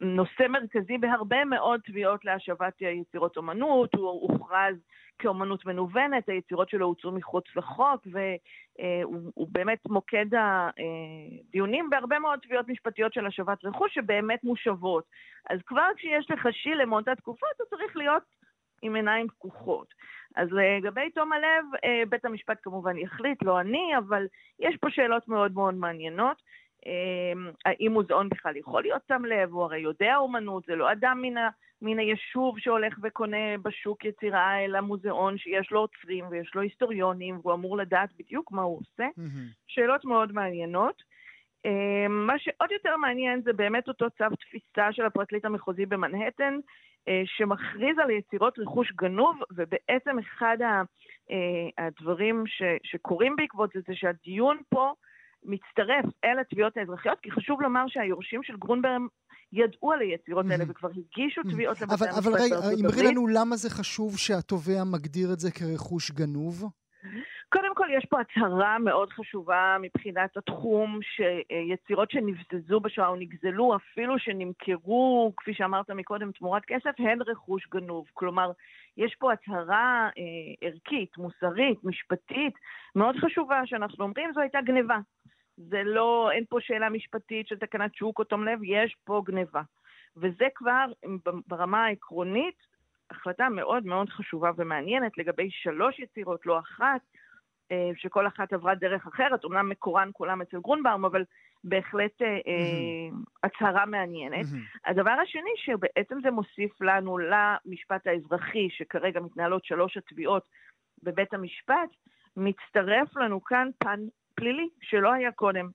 נושא 0.00 0.46
מרכזי 0.48 0.98
בהרבה 0.98 1.44
מאוד 1.44 1.80
תביעות 1.84 2.24
להשבת 2.24 2.82
יצירות 2.82 3.36
אומנות, 3.36 3.94
הוא 3.94 4.10
הוכרז 4.10 4.76
כאומנות 5.18 5.66
מנוונת, 5.66 6.28
היצירות 6.28 6.68
שלו 6.68 6.86
הוצאו 6.86 7.12
מחוץ 7.12 7.44
לחוק, 7.56 8.06
והוא 8.06 9.48
באמת 9.52 9.78
מוקד 9.88 10.26
הדיונים 10.34 11.90
בהרבה 11.90 12.18
מאוד 12.18 12.38
תביעות 12.38 12.68
משפטיות 12.68 13.12
של 13.12 13.26
השבת 13.26 13.64
רכוש 13.64 13.94
שבאמת 13.94 14.44
מושבות. 14.44 15.04
אז 15.50 15.58
כבר 15.66 15.88
כשיש 15.96 16.30
לך 16.30 16.48
שילה 16.52 16.84
מאותה 16.84 17.14
תקופה, 17.14 17.46
אתה 17.56 17.64
צריך 17.70 17.96
להיות 17.96 18.22
עם 18.82 18.94
עיניים 18.94 19.28
פקוחות. 19.28 19.94
אז 20.36 20.48
לגבי 20.52 21.10
תום 21.10 21.32
הלב, 21.32 21.64
אה, 21.84 22.02
בית 22.08 22.24
המשפט 22.24 22.58
כמובן 22.62 22.96
יחליט, 22.98 23.42
לא 23.42 23.60
אני, 23.60 23.98
אבל 23.98 24.26
יש 24.58 24.76
פה 24.76 24.90
שאלות 24.90 25.28
מאוד 25.28 25.52
מאוד 25.52 25.74
מעניינות. 25.74 26.42
אמ, 26.86 27.50
האם 27.64 27.92
מוזיאון 27.92 28.28
בכלל 28.28 28.56
יכול 28.56 28.82
להיות 28.82 29.02
שם 29.08 29.24
לב, 29.24 29.52
הוא 29.52 29.62
הרי 29.62 29.78
יודע 29.78 30.16
אומנות, 30.16 30.64
זה 30.66 30.74
לא 30.74 30.92
אדם 30.92 31.18
מן, 31.22 31.36
ה, 31.36 31.48
מן 31.82 31.98
היישוב 31.98 32.58
שהולך 32.58 32.98
וקונה 33.02 33.58
בשוק 33.62 34.04
יצירה, 34.04 34.64
אלא 34.64 34.80
מוזיאון 34.80 35.38
שיש 35.38 35.70
לו 35.70 35.80
עוצרים 35.80 36.24
ויש 36.30 36.54
לו 36.54 36.60
היסטוריונים, 36.60 37.38
והוא 37.42 37.54
אמור 37.54 37.76
לדעת 37.76 38.10
בדיוק 38.18 38.52
מה 38.52 38.62
הוא 38.62 38.78
עושה. 38.78 39.06
Mm-hmm. 39.18 39.54
שאלות 39.66 40.04
מאוד 40.04 40.32
מעניינות. 40.32 41.02
אמ, 41.64 42.26
מה 42.26 42.38
שעוד 42.38 42.70
יותר 42.72 42.96
מעניין 42.96 43.42
זה 43.42 43.52
באמת 43.52 43.88
אותו 43.88 44.10
צו 44.10 44.24
תפיסה 44.40 44.92
של 44.92 45.04
הפרקליט 45.04 45.44
המחוזי 45.44 45.86
במנהטן, 45.86 46.58
אה, 47.08 47.22
שמכריז 47.24 47.98
על 47.98 48.10
יצירות 48.10 48.58
רכוש 48.58 48.92
גנוב, 48.92 49.36
ובעצם 49.50 50.18
אחד 50.18 50.56
אה, 50.62 50.82
הדברים 51.86 52.44
ש, 52.46 52.62
שקורים 52.82 53.36
בעקבות 53.36 53.70
זה, 53.74 53.80
זה 53.86 53.94
שהדיון 53.94 54.58
פה 54.68 54.92
מצטרף 55.44 56.04
אל 56.24 56.38
התביעות 56.38 56.76
האזרחיות, 56.76 57.18
כי 57.20 57.30
חשוב 57.30 57.62
לומר 57.62 57.84
שהיורשים 57.88 58.42
של 58.42 58.56
גרונברם 58.56 59.06
ידעו 59.52 59.92
על 59.92 60.00
היצירות 60.00 60.46
האלה 60.50 60.64
וכבר 60.68 60.88
הגישו 60.88 61.42
תביעות 61.42 61.80
לבתי 61.80 61.92
המשפט 61.92 62.08
בארצות 62.08 62.26
הברית. 62.26 62.52
אבל 62.52 62.66
רגע, 62.72 62.88
אמרי 62.88 63.10
לנו 63.10 63.26
למה 63.26 63.56
זה 63.56 63.70
חשוב 63.70 64.18
שהתובע 64.18 64.84
מגדיר 64.84 65.32
את 65.32 65.40
זה 65.40 65.50
כרכוש 65.50 66.10
גנוב? 66.10 66.64
קודם 67.52 67.74
כל, 67.74 67.86
יש 67.98 68.04
פה 68.04 68.20
הצהרה 68.20 68.78
מאוד 68.78 69.10
חשובה 69.10 69.76
מבחינת 69.80 70.36
התחום, 70.36 70.98
שיצירות 71.02 72.10
שנבזזו 72.10 72.80
בשואה 72.80 73.08
או 73.08 73.16
נגזלו, 73.16 73.76
אפילו 73.76 74.18
שנמכרו, 74.18 75.32
כפי 75.36 75.54
שאמרת 75.54 75.90
מקודם, 75.90 76.32
תמורת 76.32 76.62
כסף, 76.66 76.90
הן 76.98 77.18
רכוש 77.26 77.68
גנוב. 77.68 78.06
כלומר, 78.14 78.50
יש 78.96 79.16
פה 79.18 79.32
הצהרה 79.32 80.08
אה, 80.18 80.68
ערכית, 80.68 81.18
מוסרית, 81.18 81.84
משפטית, 81.84 82.54
מאוד 82.96 83.16
חשובה, 83.16 83.60
שאנחנו 83.64 84.04
אומרים 84.04 84.32
זו 84.34 84.40
הייתה 84.40 84.58
גניבה. 84.60 84.98
זה 85.68 85.82
לא, 85.84 86.30
אין 86.32 86.44
פה 86.48 86.58
שאלה 86.60 86.88
משפטית 86.88 87.48
של 87.48 87.58
תקנת 87.58 87.94
שוק 87.94 88.18
או 88.18 88.24
תום 88.24 88.44
לב, 88.44 88.58
יש 88.62 88.96
פה 89.04 89.22
גניבה. 89.24 89.62
וזה 90.16 90.44
כבר 90.54 90.86
ברמה 91.46 91.84
העקרונית 91.84 92.54
החלטה 93.10 93.48
מאוד 93.48 93.86
מאוד 93.86 94.08
חשובה 94.08 94.50
ומעניינת 94.56 95.18
לגבי 95.18 95.50
שלוש 95.50 95.98
יצירות, 95.98 96.46
לא 96.46 96.58
אחת, 96.58 97.00
אה, 97.72 97.90
שכל 97.96 98.26
אחת 98.26 98.52
עברה 98.52 98.74
דרך 98.74 99.06
אחרת, 99.06 99.44
אמנם 99.44 99.68
מקורן 99.68 100.10
כולם 100.12 100.42
אצל 100.42 100.60
גרונבאום, 100.60 101.04
אבל 101.04 101.24
בהחלט 101.64 102.22
mm-hmm. 102.22 103.14
הצהרה 103.42 103.86
מעניינת. 103.86 104.46
Mm-hmm. 104.46 104.90
הדבר 104.90 105.10
השני, 105.22 105.50
שבעצם 105.56 106.18
זה 106.22 106.30
מוסיף 106.30 106.80
לנו 106.80 107.18
למשפט 107.18 108.06
האזרחי, 108.06 108.68
שכרגע 108.70 109.20
מתנהלות 109.20 109.64
שלוש 109.64 109.96
התביעות 109.96 110.42
בבית 111.02 111.34
המשפט, 111.34 111.90
מצטרף 112.36 113.16
לנו 113.16 113.44
כאן 113.44 113.68
פן 113.78 114.00
פלילי 114.40 114.68
שלא 114.82 115.12
היה 115.12 115.32
קודם. 115.32 115.68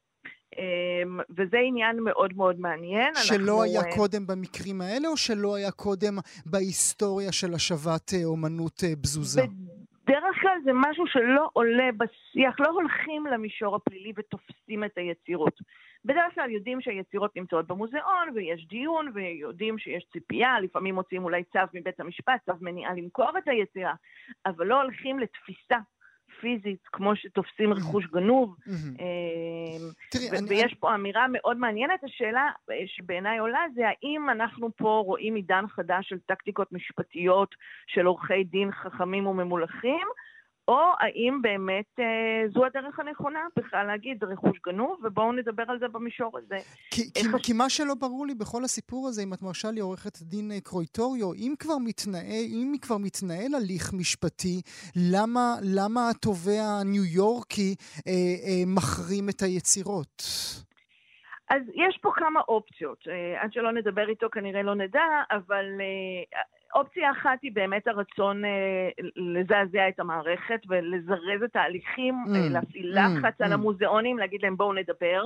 אמ, 0.59 1.19
וזה 1.29 1.57
עניין 1.57 1.99
מאוד 1.99 2.33
מאוד 2.35 2.59
מעניין. 2.59 3.15
שלא 3.15 3.37
אנחנו... 3.37 3.63
היה 3.63 3.81
אה, 3.81 3.95
קודם 3.95 4.27
במקרים 4.27 4.81
האלה, 4.81 5.07
או 5.07 5.17
שלא 5.17 5.55
היה 5.55 5.71
קודם 5.71 6.13
בהיסטוריה 6.45 7.31
של 7.31 7.53
השבת 7.53 8.13
אה, 8.13 8.25
אומנות 8.25 8.83
אה, 8.83 8.95
בזוזה? 9.01 9.41
בדרך 10.03 10.35
כלל 10.41 10.57
זה 10.63 10.71
משהו 10.73 11.07
שלא 11.07 11.49
עולה 11.53 11.89
בשיח, 11.97 12.59
לא 12.59 12.69
הולכים 12.69 13.25
למישור 13.25 13.75
הפלילי 13.75 14.13
ותופסים 14.17 14.83
את 14.83 14.97
היצירות. 14.97 15.53
בדרך 16.05 16.33
כלל 16.35 16.49
יודעים 16.51 16.81
שהיצירות 16.81 17.35
נמצאות 17.35 17.67
במוזיאון, 17.67 18.29
ויש 18.35 18.67
דיון, 18.67 19.11
ויודעים 19.13 19.77
שיש 19.77 20.05
ציפייה, 20.13 20.59
לפעמים 20.59 20.95
מוצאים 20.95 21.23
אולי 21.23 21.43
צו 21.43 21.59
מבית 21.73 21.99
המשפט, 21.99 22.45
צו 22.45 22.53
מניעה 22.61 22.93
למכור 22.93 23.37
את 23.37 23.47
היצירה, 23.47 23.93
אבל 24.45 24.65
לא 24.65 24.81
הולכים 24.81 25.19
לתפיסה 25.19 25.77
פיזית, 26.41 26.87
כמו 26.91 27.15
שתופסים 27.15 27.73
רכוש 27.73 28.05
גנוב. 28.05 28.55
אה, 28.99 30.39
ויש 30.47 30.73
פה 30.73 30.95
אמירה 30.95 31.25
מאוד 31.31 31.57
מעניינת. 31.57 32.03
השאלה 32.03 32.49
אה, 32.71 32.75
שבעיניי 32.85 33.37
עולה 33.37 33.59
זה 33.75 33.81
האם 33.87 34.29
אנחנו 34.29 34.69
פה 34.75 35.03
רואים 35.05 35.35
עידן 35.35 35.67
חדש 35.67 36.09
של 36.09 36.19
טקטיקות 36.19 36.71
משפטיות 36.71 37.55
של 37.87 38.05
עורכי 38.05 38.43
דין 38.43 38.71
חכמים 38.71 39.27
וממולכים, 39.27 40.07
או 40.67 40.79
האם 40.99 41.41
באמת 41.41 41.99
אה, 41.99 42.49
זו 42.53 42.65
הדרך 42.65 42.99
הנכונה 42.99 43.39
בכלל 43.59 43.87
להגיד 43.87 44.23
רכוש 44.23 44.59
גנוב, 44.65 44.99
ובואו 45.03 45.31
נדבר 45.31 45.63
על 45.67 45.79
זה 45.79 45.87
במישור 45.87 46.37
הזה. 46.37 46.57
כי, 46.91 47.13
כי, 47.13 47.21
כי 47.43 47.53
מה 47.53 47.69
שלא 47.69 47.93
ברור 47.93 48.25
לי 48.25 48.35
בכל 48.35 48.63
הסיפור 48.63 49.07
הזה, 49.07 49.23
אם 49.23 49.33
את 49.33 49.41
מרשה 49.41 49.71
לי 49.71 49.79
עורכת 49.79 50.21
דין 50.21 50.51
אה, 50.51 50.61
קרויטוריו, 50.61 51.33
אם 51.33 51.53
כבר 51.59 51.77
מתנהל, 51.77 52.45
אם 52.49 52.73
כבר 52.81 52.97
מתנהל 52.97 53.55
הליך 53.55 53.93
משפטי, 53.93 54.61
למה, 54.95 55.55
למה 55.61 56.09
התובע 56.09 56.63
הניו 56.81 57.05
יורקי 57.05 57.75
אה, 58.07 58.11
אה, 58.11 58.63
מחרים 58.67 59.29
את 59.29 59.41
היצירות? 59.41 60.23
אז 61.49 61.61
יש 61.75 61.97
פה 62.01 62.11
כמה 62.15 62.39
אופציות. 62.47 63.07
אה, 63.07 63.41
עד 63.41 63.53
שלא 63.53 63.71
נדבר 63.71 64.09
איתו 64.09 64.29
כנראה 64.29 64.61
לא 64.61 64.75
נדע, 64.75 65.03
אבל 65.31 65.65
אה, 65.81 66.41
אופציה 66.75 67.11
אחת 67.11 67.41
היא 67.41 67.51
באמת 67.53 67.87
הרצון 67.87 68.45
אה, 68.45 68.89
לזעזע 69.15 69.89
את 69.89 69.99
המערכת 69.99 70.59
ולזרז 70.67 71.43
את 71.45 71.55
ההליכים, 71.55 72.15
mm, 72.27 72.53
להפעיל 72.53 72.97
mm, 72.97 73.01
לחץ 73.01 73.41
mm. 73.41 73.45
על 73.45 73.53
המוזיאונים, 73.53 74.17
להגיד 74.17 74.41
להם 74.43 74.57
בואו 74.57 74.73
נדבר, 74.73 75.23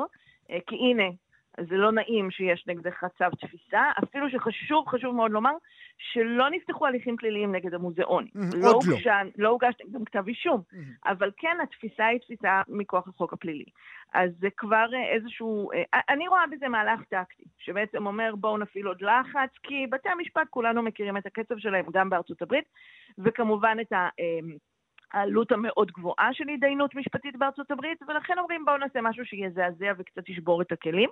כי 0.67 0.75
הנה, 0.75 1.03
זה 1.69 1.75
לא 1.77 1.91
נעים 1.91 2.31
שיש 2.31 2.63
נגדך 2.67 3.03
צו 3.17 3.25
תפיסה, 3.39 3.81
אפילו 4.03 4.29
שחשוב, 4.29 4.87
חשוב 4.87 5.15
מאוד 5.15 5.31
לומר, 5.31 5.51
שלא 5.97 6.49
נפתחו 6.49 6.85
הליכים 6.87 7.17
פליליים 7.17 7.55
נגד 7.55 7.73
המוזיאון. 7.73 8.23
Mm, 8.35 8.39
לא 8.39 8.67
עוד 8.71 8.83
לא. 8.87 8.93
הוגשה- 8.93 9.21
לא 9.37 9.49
הוגש 9.49 9.73
נגדם 9.85 10.05
כתב 10.05 10.27
אישום, 10.27 10.61
Mm-hmm. 10.71 11.09
אבל 11.11 11.31
כן, 11.37 11.57
התפיסה 11.63 12.05
היא 12.05 12.19
תפיסה 12.19 12.61
מכוח 12.67 13.07
החוק 13.07 13.33
הפלילי. 13.33 13.65
אז 14.13 14.31
זה 14.39 14.47
כבר 14.57 14.85
אה, 14.93 15.13
איזשהו... 15.15 15.71
אה, 15.71 15.99
אני 16.09 16.27
רואה 16.27 16.47
בזה 16.51 16.67
מהלך 16.67 17.03
טקטי, 17.03 17.43
שבעצם 17.57 18.07
אומר 18.07 18.35
בואו 18.35 18.57
נפעיל 18.57 18.87
עוד 18.87 19.01
לחץ, 19.01 19.49
כי 19.63 19.87
בתי 19.87 20.09
המשפט, 20.09 20.47
כולנו 20.49 20.83
מכירים 20.83 21.17
את 21.17 21.25
הקצב 21.25 21.57
שלהם 21.57 21.85
גם 21.93 22.09
בארצות 22.09 22.41
הברית, 22.41 22.65
וכמובן 23.17 23.77
את 23.81 23.93
ה... 23.93 24.09
העלות 25.13 25.51
המאוד 25.51 25.91
גבוהה 25.91 26.29
של 26.33 26.49
התדיינות 26.49 26.95
משפטית 26.95 27.35
בארצות 27.35 27.71
הברית, 27.71 28.01
ולכן 28.07 28.39
אומרים 28.39 28.65
בואו 28.65 28.77
נעשה 28.77 29.01
משהו 29.01 29.25
שיזעזע 29.25 29.91
וקצת 29.97 30.29
ישבור 30.29 30.61
את 30.61 30.71
הכלים. 30.71 31.09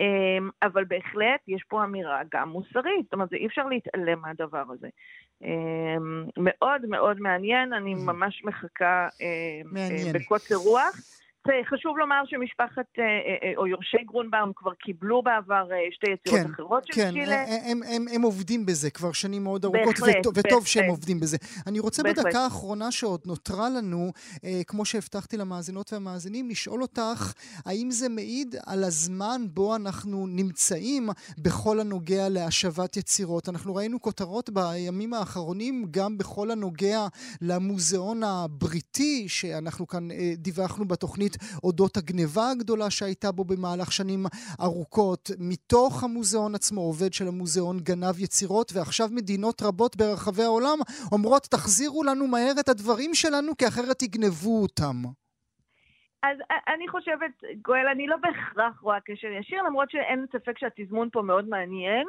אמ, 0.00 0.50
אבל 0.62 0.84
בהחלט 0.84 1.40
יש 1.48 1.62
פה 1.68 1.84
אמירה 1.84 2.20
גם 2.34 2.48
מוסרית, 2.48 3.04
זאת 3.04 3.12
אומרת, 3.12 3.32
אי 3.32 3.46
אפשר 3.46 3.66
להתעלם 3.66 4.20
מהדבר 4.20 4.64
הזה. 4.70 4.88
אמ, 5.42 6.24
מאוד 6.36 6.86
מאוד 6.86 7.20
מעניין, 7.20 7.72
אני 7.72 7.94
ממש 7.94 8.44
מחכה 8.44 9.08
אמ, 9.20 9.74
מעניין. 9.74 10.12
בקוצר 10.12 10.54
רוח. 10.54 11.21
זה 11.46 11.52
חשוב 11.70 11.98
לומר 11.98 12.22
שמשפחת, 12.26 12.86
אה, 12.98 13.04
אה, 13.04 13.48
אה, 13.48 13.52
או 13.56 13.66
יורשי 13.66 14.04
גרונבאום 14.06 14.52
כבר 14.56 14.74
קיבלו 14.74 15.22
בעבר 15.22 15.72
אה, 15.72 15.76
שתי 15.90 16.10
יצירות 16.10 16.46
כן, 16.46 16.52
אחרות 16.52 16.86
של 16.86 16.94
כן, 16.94 17.10
צ'ילה. 17.12 17.42
הם, 17.42 17.80
הם, 17.82 18.04
הם 18.14 18.22
עובדים 18.22 18.66
בזה 18.66 18.90
כבר 18.90 19.12
שנים 19.12 19.44
מאוד 19.44 19.64
ארוכות, 19.64 19.84
בהחלט, 20.00 20.16
וטוב, 20.16 20.34
וטוב 20.36 20.66
שהם. 20.66 20.90
עובדים 20.90 21.20
בזה. 21.20 21.36
אני 21.66 21.80
רוצה 21.80 22.02
בהחלט. 22.02 22.24
בדקה 22.26 22.40
האחרונה 22.44 22.90
שעוד 22.90 23.20
נותרה 23.26 23.70
לנו, 23.70 24.12
אה, 24.44 24.60
כמו 24.66 24.84
שהבטחתי 24.84 25.36
למאזינות 25.36 25.92
והמאזינים, 25.92 26.48
לשאול 26.48 26.82
אותך, 26.82 27.32
האם 27.66 27.90
זה 27.90 28.08
מעיד 28.08 28.54
על 28.66 28.84
הזמן 28.84 29.42
בו 29.50 29.76
אנחנו 29.76 30.26
נמצאים 30.26 31.08
בכל 31.38 31.80
הנוגע 31.80 32.28
להשבת 32.28 32.96
יצירות? 32.96 33.48
אנחנו 33.48 33.74
ראינו 33.74 34.00
כותרות 34.00 34.50
בימים 34.50 35.14
האחרונים 35.14 35.84
גם 35.90 36.18
בכל 36.18 36.50
הנוגע 36.50 37.06
למוזיאון 37.40 38.22
הבריטי, 38.22 39.28
שאנחנו 39.28 39.86
כאן 39.86 40.10
אה, 40.10 40.32
דיווחנו 40.36 40.84
בתוכנית 40.84 41.31
אודות 41.64 41.96
הגניבה 41.96 42.50
הגדולה 42.50 42.90
שהייתה 42.90 43.32
בו 43.32 43.44
במהלך 43.44 43.92
שנים 43.92 44.26
ארוכות. 44.60 45.30
מתוך 45.38 46.04
המוזיאון 46.04 46.54
עצמו, 46.54 46.80
עובד 46.80 47.12
של 47.12 47.28
המוזיאון 47.28 47.80
גנב 47.80 48.18
יצירות, 48.18 48.72
ועכשיו 48.74 49.08
מדינות 49.10 49.62
רבות 49.62 49.96
ברחבי 49.96 50.42
העולם 50.42 50.78
אומרות, 51.12 51.42
תחזירו 51.42 52.04
לנו 52.04 52.26
מהר 52.26 52.52
את 52.60 52.68
הדברים 52.68 53.14
שלנו, 53.14 53.56
כי 53.56 53.68
אחרת 53.68 54.02
יגנבו 54.02 54.62
אותם. 54.62 54.96
אז 56.22 56.36
א- 56.50 56.70
אני 56.74 56.88
חושבת, 56.88 57.30
גואל, 57.64 57.86
אני 57.94 58.06
לא 58.06 58.16
בהכרח 58.16 58.80
רואה 58.80 59.00
קשר 59.00 59.26
ישיר, 59.40 59.62
למרות 59.62 59.90
שאין 59.90 60.26
ספק 60.32 60.58
שהתזמון 60.58 61.08
פה 61.12 61.22
מאוד 61.22 61.48
מעניין. 61.48 62.06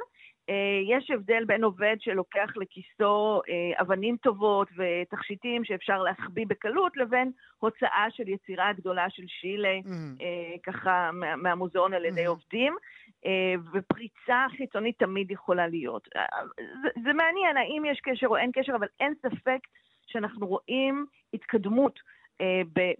אה, 0.49 0.55
יש 0.97 1.11
הבדל 1.11 1.43
בין 1.45 1.63
עובד 1.63 1.95
שלוקח 1.99 2.49
לכיסו 2.55 3.41
אה, 3.49 3.81
אבנים 3.81 4.17
טובות 4.17 4.67
ותכשיטים 4.77 5.65
שאפשר 5.65 6.03
להחביא 6.03 6.45
בקלות, 6.47 6.97
לבין 6.97 7.31
הוצאה 7.59 8.05
של 8.09 8.27
יצירה 8.29 8.73
גדולה 8.73 9.09
של 9.09 9.23
שילה, 9.27 9.77
אה, 10.21 10.55
ככה 10.63 11.09
מה- 11.13 11.35
מהמוזיאון 11.35 11.93
על 11.93 12.05
ידי 12.05 12.25
Mhm. 12.25 12.29
עובדים, 12.29 12.75
ופריצה 13.73 14.45
חיצונית 14.57 14.99
תמיד 14.99 15.31
יכולה 15.31 15.67
להיות. 15.67 16.07
זה, 16.81 16.89
זה 17.03 17.13
מעניין 17.13 17.57
האם 17.57 17.83
יש 17.85 17.99
קשר 18.03 18.27
או 18.27 18.37
אין 18.37 18.51
קשר, 18.53 18.75
אבל 18.75 18.87
אין 18.99 19.13
ספק 19.21 19.59
שאנחנו 20.05 20.47
רואים 20.47 21.05
התקדמות 21.33 21.99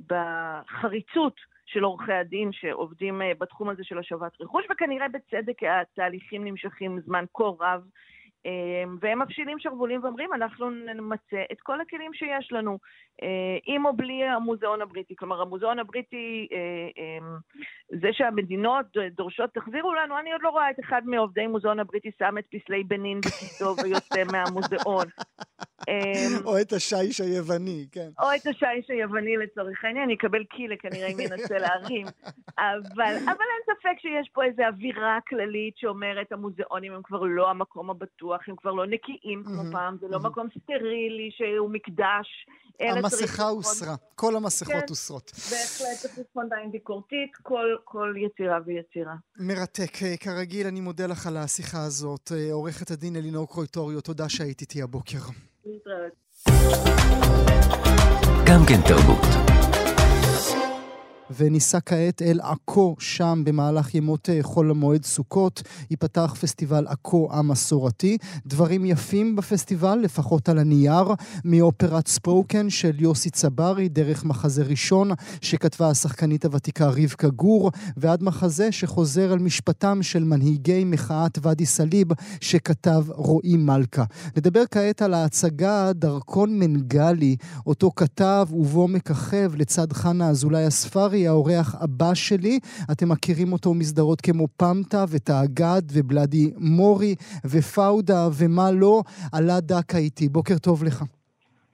בחריצות 0.07 1.35
של 1.73 1.83
עורכי 1.83 2.13
הדין 2.13 2.51
שעובדים 2.51 3.21
אה, 3.21 3.31
בתחום 3.39 3.69
הזה 3.69 3.83
של 3.83 3.97
השבת 3.97 4.41
רכוש, 4.41 4.65
וכנראה 4.71 5.07
בצדק 5.07 5.57
התהליכים 5.63 6.45
נמשכים 6.45 6.99
זמן 7.05 7.25
כה 7.33 7.43
רב. 7.59 7.81
אה, 8.45 8.83
והם 9.01 9.21
מפשילים 9.21 9.59
שרוולים 9.59 10.03
ואומרים, 10.03 10.33
אנחנו 10.33 10.69
נמצה 10.69 11.43
את 11.51 11.61
כל 11.61 11.81
הכלים 11.81 12.13
שיש 12.13 12.51
לנו, 12.51 12.77
אה, 13.23 13.57
עם 13.65 13.85
או 13.85 13.93
בלי 13.95 14.23
המוזיאון 14.23 14.81
הבריטי. 14.81 15.15
כלומר, 15.15 15.41
המוזיאון 15.41 15.79
הבריטי, 15.79 16.47
אה, 16.51 16.57
אה, 16.97 17.27
זה 18.01 18.07
שהמדינות 18.11 18.85
דורשות 19.11 19.49
תחזירו 19.53 19.93
לנו, 19.93 20.19
אני 20.19 20.31
עוד 20.31 20.41
לא 20.41 20.49
רואה 20.49 20.69
את 20.69 20.79
אחד 20.79 21.01
מעובדי 21.05 21.47
מוזיאון 21.47 21.79
הבריטי 21.79 22.11
שם 22.19 22.37
את 22.37 22.45
פסלי 22.51 22.83
בנין 22.83 23.19
בכיסו 23.21 23.75
ויוצא 23.83 24.23
מהמוזיאון. 24.31 25.07
אה, 25.89 26.45
או 26.45 26.61
את 26.61 26.73
השיש 26.73 27.21
היווני, 27.21 27.87
כן. 27.91 28.09
או 28.21 28.27
את 28.35 28.47
השיש 28.47 28.89
היווני 28.89 29.37
לצורך 29.37 29.83
העניין, 29.83 30.09
יקבל 30.09 30.43
קילה 30.43 30.75
כנראה 30.77 31.07
אם 31.07 31.19
ינסה 31.19 31.57
להרים. 31.57 32.05
אבל, 32.57 33.15
אבל 33.25 33.45
אין 33.53 33.75
ספק 33.75 33.99
שיש 33.99 34.29
פה 34.33 34.43
איזו 34.43 34.63
אווירה 34.63 35.19
כללית 35.27 35.77
שאומרת 35.77 36.31
המוזיאונים 36.31 36.93
הם 36.93 37.01
כבר 37.03 37.23
לא 37.23 37.49
המקום 37.49 37.89
הבטוח, 37.89 38.32
הם 38.47 38.55
כבר 38.55 38.71
לא 38.71 38.85
נקיים 38.85 39.43
כמו 39.45 39.61
פעם, 39.71 39.97
זה 40.01 40.07
לא 40.07 40.11
מהמם. 40.11 40.25
מקום 40.25 40.47
סטרילי 40.63 41.29
שהוא 41.37 41.69
מקדש. 41.69 42.27
המסכה 42.79 43.47
הוסרה, 43.47 43.95
כל 44.15 44.35
המסכות 44.35 44.73
כן. 44.73 44.85
הוסרות. 44.89 45.31
בהחלט 45.35 45.97
צריך 46.01 46.17
לבחון 46.17 46.49
בעין 46.49 46.71
ביקורתית 46.71 47.35
כל, 47.43 47.65
כל 47.83 48.13
יצירה 48.17 48.59
ויצירה. 48.65 49.15
מרתק. 49.39 50.03
אה, 50.03 50.17
כרגיל, 50.17 50.67
אני 50.67 50.81
מודה 50.81 51.07
לך 51.07 51.27
על 51.27 51.37
השיחה 51.37 51.83
הזאת. 51.83 52.31
אה, 52.35 52.53
עורכת 52.53 52.91
הדין 52.91 53.15
אלינור 53.15 53.47
קרויטוריו, 53.47 54.01
תודה 54.01 54.29
שהיית 54.29 54.61
איתי 54.61 54.81
הבוקר. 54.81 55.19
להתראות. 55.65 56.23
גם 58.45 58.59
כן 58.67 58.81
תרבות. 58.87 59.52
וניסע 61.31 61.79
כעת 61.85 62.21
אל 62.21 62.39
עכו, 62.41 62.95
שם 62.99 63.41
במהלך 63.45 63.95
ימות 63.95 64.29
אה, 64.29 64.39
חול 64.41 64.71
המועד 64.71 65.05
סוכות, 65.05 65.61
ייפתח 65.89 66.35
פסטיבל 66.41 66.87
עכו 66.87 67.29
המסורתי. 67.31 68.17
דברים 68.45 68.85
יפים 68.85 69.35
בפסטיבל, 69.35 69.99
לפחות 69.99 70.49
על 70.49 70.59
הנייר, 70.59 71.07
מאופרת 71.45 72.07
ספוקן 72.07 72.69
של 72.69 72.95
יוסי 72.99 73.29
צברי, 73.29 73.89
דרך 73.89 74.25
מחזה 74.25 74.63
ראשון 74.63 75.11
שכתבה 75.41 75.89
השחקנית 75.89 76.45
הוותיקה 76.45 76.87
רבקה 76.87 77.29
גור, 77.29 77.71
ועד 77.97 78.23
מחזה 78.23 78.71
שחוזר 78.71 79.31
על 79.31 79.39
משפטם 79.39 80.03
של 80.03 80.23
מנהיגי 80.23 80.83
מחאת 80.83 81.39
ואדי 81.41 81.65
סאליב 81.65 82.07
שכתב 82.41 83.03
רועי 83.07 83.57
מלכה. 83.57 84.03
נדבר 84.37 84.63
כעת 84.71 85.01
על 85.01 85.13
ההצגה 85.13 85.93
דרכון 85.93 86.59
מנגלי, 86.59 87.35
אותו 87.67 87.91
כתב 87.95 88.47
ובו 88.51 88.87
מככב 88.87 89.51
לצד 89.55 89.93
חנה 89.93 90.29
אזולאי 90.29 90.65
הספרי, 91.13 91.27
האורח 91.27 91.75
הבא 91.81 92.13
שלי. 92.13 92.59
אתם 92.91 93.09
מכירים 93.09 93.53
אותו 93.53 93.73
מסדרות 93.73 94.21
כמו 94.21 94.47
פמטה 94.57 95.05
ותאגד 95.09 95.81
ובלאדי 95.93 96.51
מורי 96.57 97.15
ופאודה 97.45 98.27
ומה 98.39 98.71
לא. 98.71 99.01
עלה 99.33 99.59
דקה 99.59 99.97
איתי. 99.97 100.29
בוקר 100.29 100.57
טוב 100.57 100.83
לך. 100.83 101.03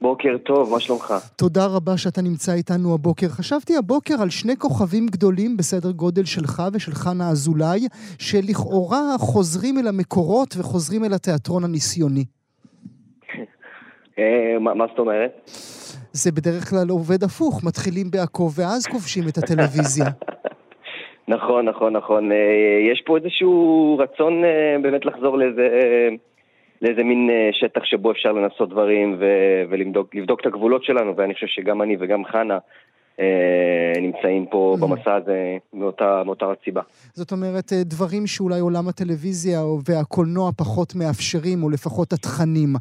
בוקר 0.00 0.36
טוב, 0.44 0.70
מה 0.72 0.80
שלומך? 0.80 1.14
תודה 1.36 1.66
רבה 1.66 1.96
שאתה 1.96 2.22
נמצא 2.22 2.52
איתנו 2.52 2.94
הבוקר. 2.94 3.28
חשבתי 3.28 3.76
הבוקר 3.76 4.14
על 4.22 4.30
שני 4.30 4.56
כוכבים 4.56 5.06
גדולים 5.06 5.56
בסדר 5.56 5.90
גודל 5.90 6.24
שלך 6.24 6.62
ושל 6.72 6.92
חנה 6.94 7.30
אזולאי, 7.30 7.88
שלכאורה 8.18 9.18
חוזרים 9.18 9.78
אל 9.78 9.88
המקורות 9.88 10.54
וחוזרים 10.58 11.04
אל 11.04 11.12
התיאטרון 11.12 11.64
הניסיוני. 11.64 12.24
אה, 14.18 14.58
מה 14.58 14.86
זאת 14.90 14.98
אומרת? 14.98 15.50
זה 16.12 16.32
בדרך 16.32 16.70
כלל 16.70 16.88
עובד 16.90 17.22
הפוך, 17.24 17.64
מתחילים 17.64 18.10
בעכו 18.10 18.48
ואז 18.56 18.86
כובשים 18.86 19.24
את 19.28 19.38
הטלוויזיה. 19.38 20.06
נכון, 21.34 21.68
נכון, 21.68 21.92
נכון. 21.96 22.32
אה, 22.32 22.92
יש 22.92 23.02
פה 23.06 23.16
איזשהו 23.16 23.96
רצון 23.98 24.44
אה, 24.44 24.76
באמת 24.82 25.04
לחזור 25.04 25.38
לאיזה, 25.38 25.68
אה, 25.72 26.08
לאיזה 26.82 27.04
מין 27.04 27.30
שטח 27.52 27.84
שבו 27.84 28.10
אפשר 28.10 28.32
לנסות 28.32 28.68
דברים 28.68 29.16
ולבדוק 29.70 30.14
לבדוק 30.14 30.40
את 30.40 30.46
הגבולות 30.46 30.84
שלנו, 30.84 31.16
ואני 31.16 31.34
חושב 31.34 31.46
שגם 31.46 31.82
אני 31.82 31.96
וגם 32.00 32.24
חנה 32.24 32.58
נמצאים 34.02 34.46
פה. 34.50 34.76
במסע 34.80 35.14
הזה 35.14 35.38
מאותה, 35.74 36.22
מאותה 36.26 36.46
סיבה. 36.64 36.80
זאת 37.14 37.32
אומרת, 37.32 37.72
אה, 37.72 37.82
דברים 37.84 38.26
שאולי 38.26 38.60
עולם 38.60 38.88
הטלוויזיה 38.88 39.60
והקולנוע 39.88 40.50
פחות 40.56 40.94
מאפשרים, 40.94 41.62
או 41.62 41.70
לפחות 41.70 42.12
התכנים. 42.12 42.72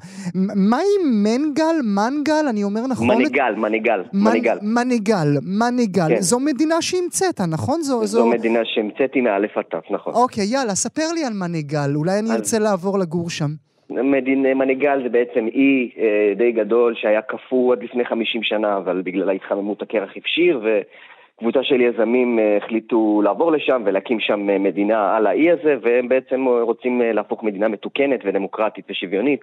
מה 0.56 0.78
עם 0.78 1.24
מנגל, 1.24 1.76
מנגל, 1.84 2.46
אני 2.50 2.64
אומר 2.64 2.88
נכון? 2.88 3.08
מניגל, 3.08 3.54
מניגל, 3.58 4.02
מנ- 4.14 4.24
מניגל. 4.24 4.58
מניגל, 4.62 5.28
מניגל. 5.42 6.08
כן. 6.16 6.22
זו 6.22 6.40
מדינה 6.40 6.82
שהמצאת, 6.82 7.42
נכון? 7.42 7.82
זו... 7.82 8.06
זו 8.06 8.28
מדינה 8.28 8.60
שהמצאתי 8.64 9.22
מאלף 9.22 9.52
עד 9.58 9.64
תף, 9.72 9.92
נכון. 9.92 10.14
אוקיי, 10.14 10.46
יאללה, 10.46 10.76
ספר 10.76 11.12
לי 11.14 11.26
על 11.26 11.34
מניגל, 11.34 11.96
אולי 11.96 12.20
אני 12.20 12.30
אז- 12.30 12.36
ארצה 12.36 12.60
לעבור 12.60 13.00
לגור 13.00 13.30
שם. 13.30 13.50
מניגל 13.90 15.04
זה 15.04 15.10
בעצם 15.10 15.48
אי 15.48 15.90
אה, 15.98 16.34
די 16.36 16.52
גדול 16.52 16.96
שהיה 16.96 17.22
קפוא 17.22 17.74
עד 17.74 17.84
לפני 17.84 18.06
50 18.06 18.44
שנה, 18.44 18.78
אבל 18.78 19.02
בגלל 19.02 19.30
ההתחממות 19.30 19.82
הקרח 19.82 20.12
הפשיר, 20.16 20.62
וקבוצה 20.64 21.64
של 21.64 21.82
יזמים 21.82 22.40
אה, 22.40 22.58
החליטו 22.58 23.22
לעבור 23.24 23.52
לשם 23.52 23.82
ולהקים 23.86 24.20
שם 24.20 24.50
אה, 24.50 24.58
מדינה 24.58 25.18
על 25.18 25.28
האי 25.28 25.52
הזה, 25.52 25.76
והם 25.82 26.10
בעצם 26.10 26.46
רוצים 26.46 27.02
להפוך 27.02 27.44
מדינה 27.44 27.68
מתוקנת 27.68 28.20
ודמוקרטית 28.26 28.86
ושוויונית. 28.90 29.42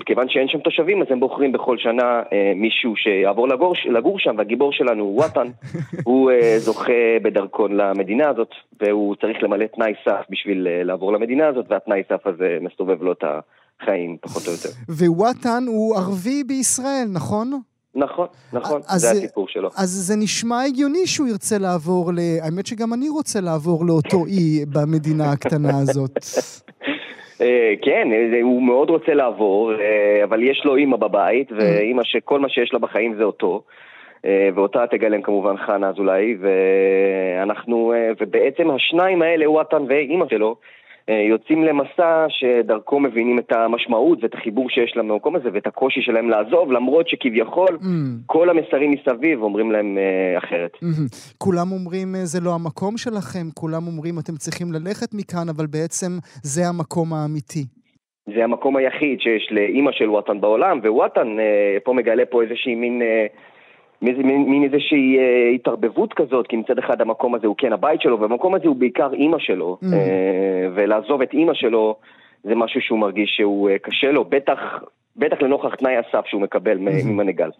וכיוון 0.00 0.28
שאין 0.28 0.48
שם 0.48 0.58
תושבים, 0.58 1.02
אז 1.02 1.06
הם 1.10 1.20
בוחרים 1.20 1.52
בכל 1.52 1.78
שנה 1.78 2.22
מישהו 2.56 2.96
שיעבור 2.96 3.48
לגור, 3.48 3.74
לגור 3.84 4.18
שם, 4.18 4.34
והגיבור 4.38 4.72
שלנו 4.72 5.04
הוא 5.04 5.18
וואטן, 5.18 5.46
הוא 6.08 6.30
זוכה 6.58 7.18
בדרכון 7.22 7.76
למדינה 7.76 8.28
הזאת, 8.28 8.50
והוא 8.80 9.16
צריך 9.16 9.42
למלא 9.42 9.64
תנאי 9.66 9.92
סף 10.04 10.24
בשביל 10.30 10.68
לעבור 10.82 11.12
למדינה 11.12 11.48
הזאת, 11.48 11.66
והתנאי 11.68 12.02
סף 12.08 12.26
הזה 12.26 12.58
מסובב 12.60 13.02
לו 13.02 13.12
את 13.12 13.24
החיים, 13.80 14.16
פחות 14.20 14.42
או 14.46 14.52
יותר. 14.52 14.68
ווואטן 14.88 15.64
הוא 15.66 15.96
ערבי 15.96 16.44
בישראל, 16.44 17.06
נכון? 17.12 17.60
נכון, 17.94 18.26
נכון, 18.52 18.80
זה 18.96 19.10
הסיפור 19.10 19.48
שלו. 19.48 19.68
אז 19.76 19.88
זה 19.88 20.16
נשמע 20.16 20.62
הגיוני 20.62 21.06
שהוא 21.06 21.28
ירצה 21.28 21.58
לעבור 21.58 22.12
ל... 22.12 22.18
האמת 22.42 22.66
שגם 22.66 22.92
אני 22.92 23.08
רוצה 23.08 23.40
לעבור 23.40 23.86
לאותו 23.86 24.26
אי 24.26 24.64
במדינה 24.66 25.32
הקטנה 25.32 25.78
הזאת. 25.78 26.18
אה, 27.42 27.74
כן, 27.82 28.08
הוא 28.42 28.62
מאוד 28.62 28.90
רוצה 28.90 29.14
לעבור, 29.14 29.72
אה, 29.72 30.24
אבל 30.24 30.42
יש 30.42 30.64
לו 30.64 30.76
אימא 30.76 30.96
בבית, 30.96 31.52
ואימא 31.52 32.02
שכל 32.04 32.40
מה 32.40 32.48
שיש 32.48 32.72
לה 32.72 32.78
בחיים 32.78 33.14
זה 33.14 33.24
אותו. 33.24 33.62
אה, 34.24 34.48
ואותה 34.54 34.86
תגלם 34.86 35.22
כמובן 35.22 35.56
חנה 35.56 35.88
אזולאי, 35.88 36.36
ואנחנו, 36.40 37.94
ובעצם 38.20 38.70
השניים 38.70 39.22
האלה, 39.22 39.50
וואטן 39.50 39.82
ואימא 39.88 40.24
שלו, 40.30 40.48
אה, 40.48 40.56
יוצאים 41.08 41.64
למסע 41.64 42.26
שדרכו 42.28 43.00
מבינים 43.00 43.38
את 43.38 43.52
המשמעות 43.52 44.18
ואת 44.22 44.34
החיבור 44.34 44.70
שיש 44.70 44.92
להם 44.96 45.08
במקום 45.08 45.36
הזה 45.36 45.48
ואת 45.52 45.66
הקושי 45.66 46.00
שלהם 46.02 46.30
לעזוב, 46.30 46.72
למרות 46.72 47.08
שכביכול 47.08 47.68
mm. 47.68 47.86
כל 48.26 48.50
המסרים 48.50 48.90
מסביב 48.90 49.42
אומרים 49.42 49.72
להם 49.72 49.98
uh, 49.98 50.44
אחרת. 50.44 50.72
Mm-hmm. 50.74 51.34
כולם 51.38 51.72
אומרים 51.72 52.14
אה, 52.14 52.24
זה 52.24 52.40
לא 52.40 52.50
המקום 52.54 52.96
שלכם, 52.96 53.46
כולם 53.54 53.86
אומרים 53.86 54.18
אתם 54.18 54.32
צריכים 54.32 54.72
ללכת 54.72 55.14
מכאן, 55.14 55.48
אבל 55.56 55.66
בעצם 55.66 56.10
זה 56.42 56.62
המקום 56.68 57.12
האמיתי. 57.12 57.64
זה 58.34 58.44
המקום 58.44 58.76
היחיד 58.76 59.20
שיש 59.20 59.48
לאימא 59.50 59.92
של 59.92 60.10
וואטן 60.10 60.40
בעולם, 60.40 60.78
ווואטן 60.78 61.36
uh, 61.38 61.80
פה 61.84 61.92
מגלה 61.92 62.26
פה 62.26 62.42
איזושהי 62.42 62.74
מין... 62.74 63.02
Uh, 63.02 63.51
מין, 64.02 64.64
איזושהי 64.64 65.18
אה, 65.18 65.50
התערבבות 65.54 66.14
כזאת, 66.14 66.46
כי 66.46 66.56
מצד 66.56 66.78
אחד 66.78 67.00
המקום 67.00 67.34
הזה 67.34 67.46
הוא 67.46 67.54
כן 67.58 67.72
הבית 67.72 68.00
שלו, 68.00 68.20
והמקום 68.20 68.54
הזה 68.54 68.68
הוא 68.68 68.76
בעיקר 68.76 69.12
אימא 69.12 69.38
שלו, 69.38 69.78
mm. 69.82 69.86
אה, 69.94 70.68
ולעזוב 70.74 71.22
את 71.22 71.32
אימא 71.32 71.54
שלו 71.54 71.96
זה 72.44 72.54
משהו 72.54 72.80
שהוא 72.80 72.98
מרגיש 72.98 73.30
שהוא 73.36 73.70
אה, 73.70 73.78
קשה 73.78 74.12
לו, 74.12 74.24
בטח, 74.24 74.58
בטח 75.16 75.36
לנוכח 75.40 75.74
תנאי 75.74 75.96
הסף 75.96 76.26
שהוא 76.26 76.42
מקבל 76.42 76.76
mm-hmm. 76.78 77.06
ממנגל. 77.06 77.50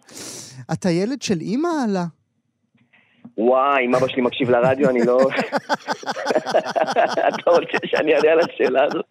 אתה 0.73 0.89
ילד 0.89 1.21
של 1.21 1.39
אימא 1.41 1.69
עלה? 1.89 2.03
וואי, 3.37 3.85
אם 3.85 3.95
אבא 3.95 4.07
שלי 4.07 4.21
מקשיב 4.21 4.49
לרדיו, 4.49 4.89
אני 4.89 4.99
לא... 5.05 5.17
אתה 7.29 7.51
רוצה 7.51 7.77
שאני 7.85 8.15
אענה 8.15 8.31
על 8.31 8.39
השאלה 8.39 8.83
הזאת? 8.83 9.05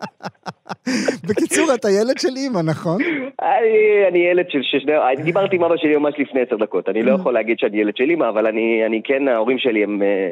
בקיצור, 1.29 1.75
אתה 1.75 1.89
ילד 1.91 2.19
של 2.19 2.37
אימא, 2.37 2.61
נכון? 2.65 3.03
אני, 3.43 4.09
אני 4.09 4.19
ילד 4.19 4.47
של 4.51 4.63
ששני... 4.63 4.93
אני 5.13 5.23
דיברתי 5.23 5.57
עם 5.57 5.65
אבא 5.65 5.77
שלי 5.77 5.97
ממש 5.97 6.15
לפני 6.19 6.41
עשר 6.41 6.57
דקות. 6.57 6.89
אני 6.89 7.03
לא 7.03 7.13
יכול 7.13 7.35
להגיד 7.35 7.59
שאני 7.59 7.81
ילד 7.81 7.97
של 7.97 8.11
אימא, 8.11 8.29
אבל 8.29 8.47
אני, 8.47 8.87
אני 8.87 9.01
כן, 9.05 9.29
ההורים 9.29 9.59
שלי 9.59 9.83
הם, 9.83 10.03
אה, 10.03 10.31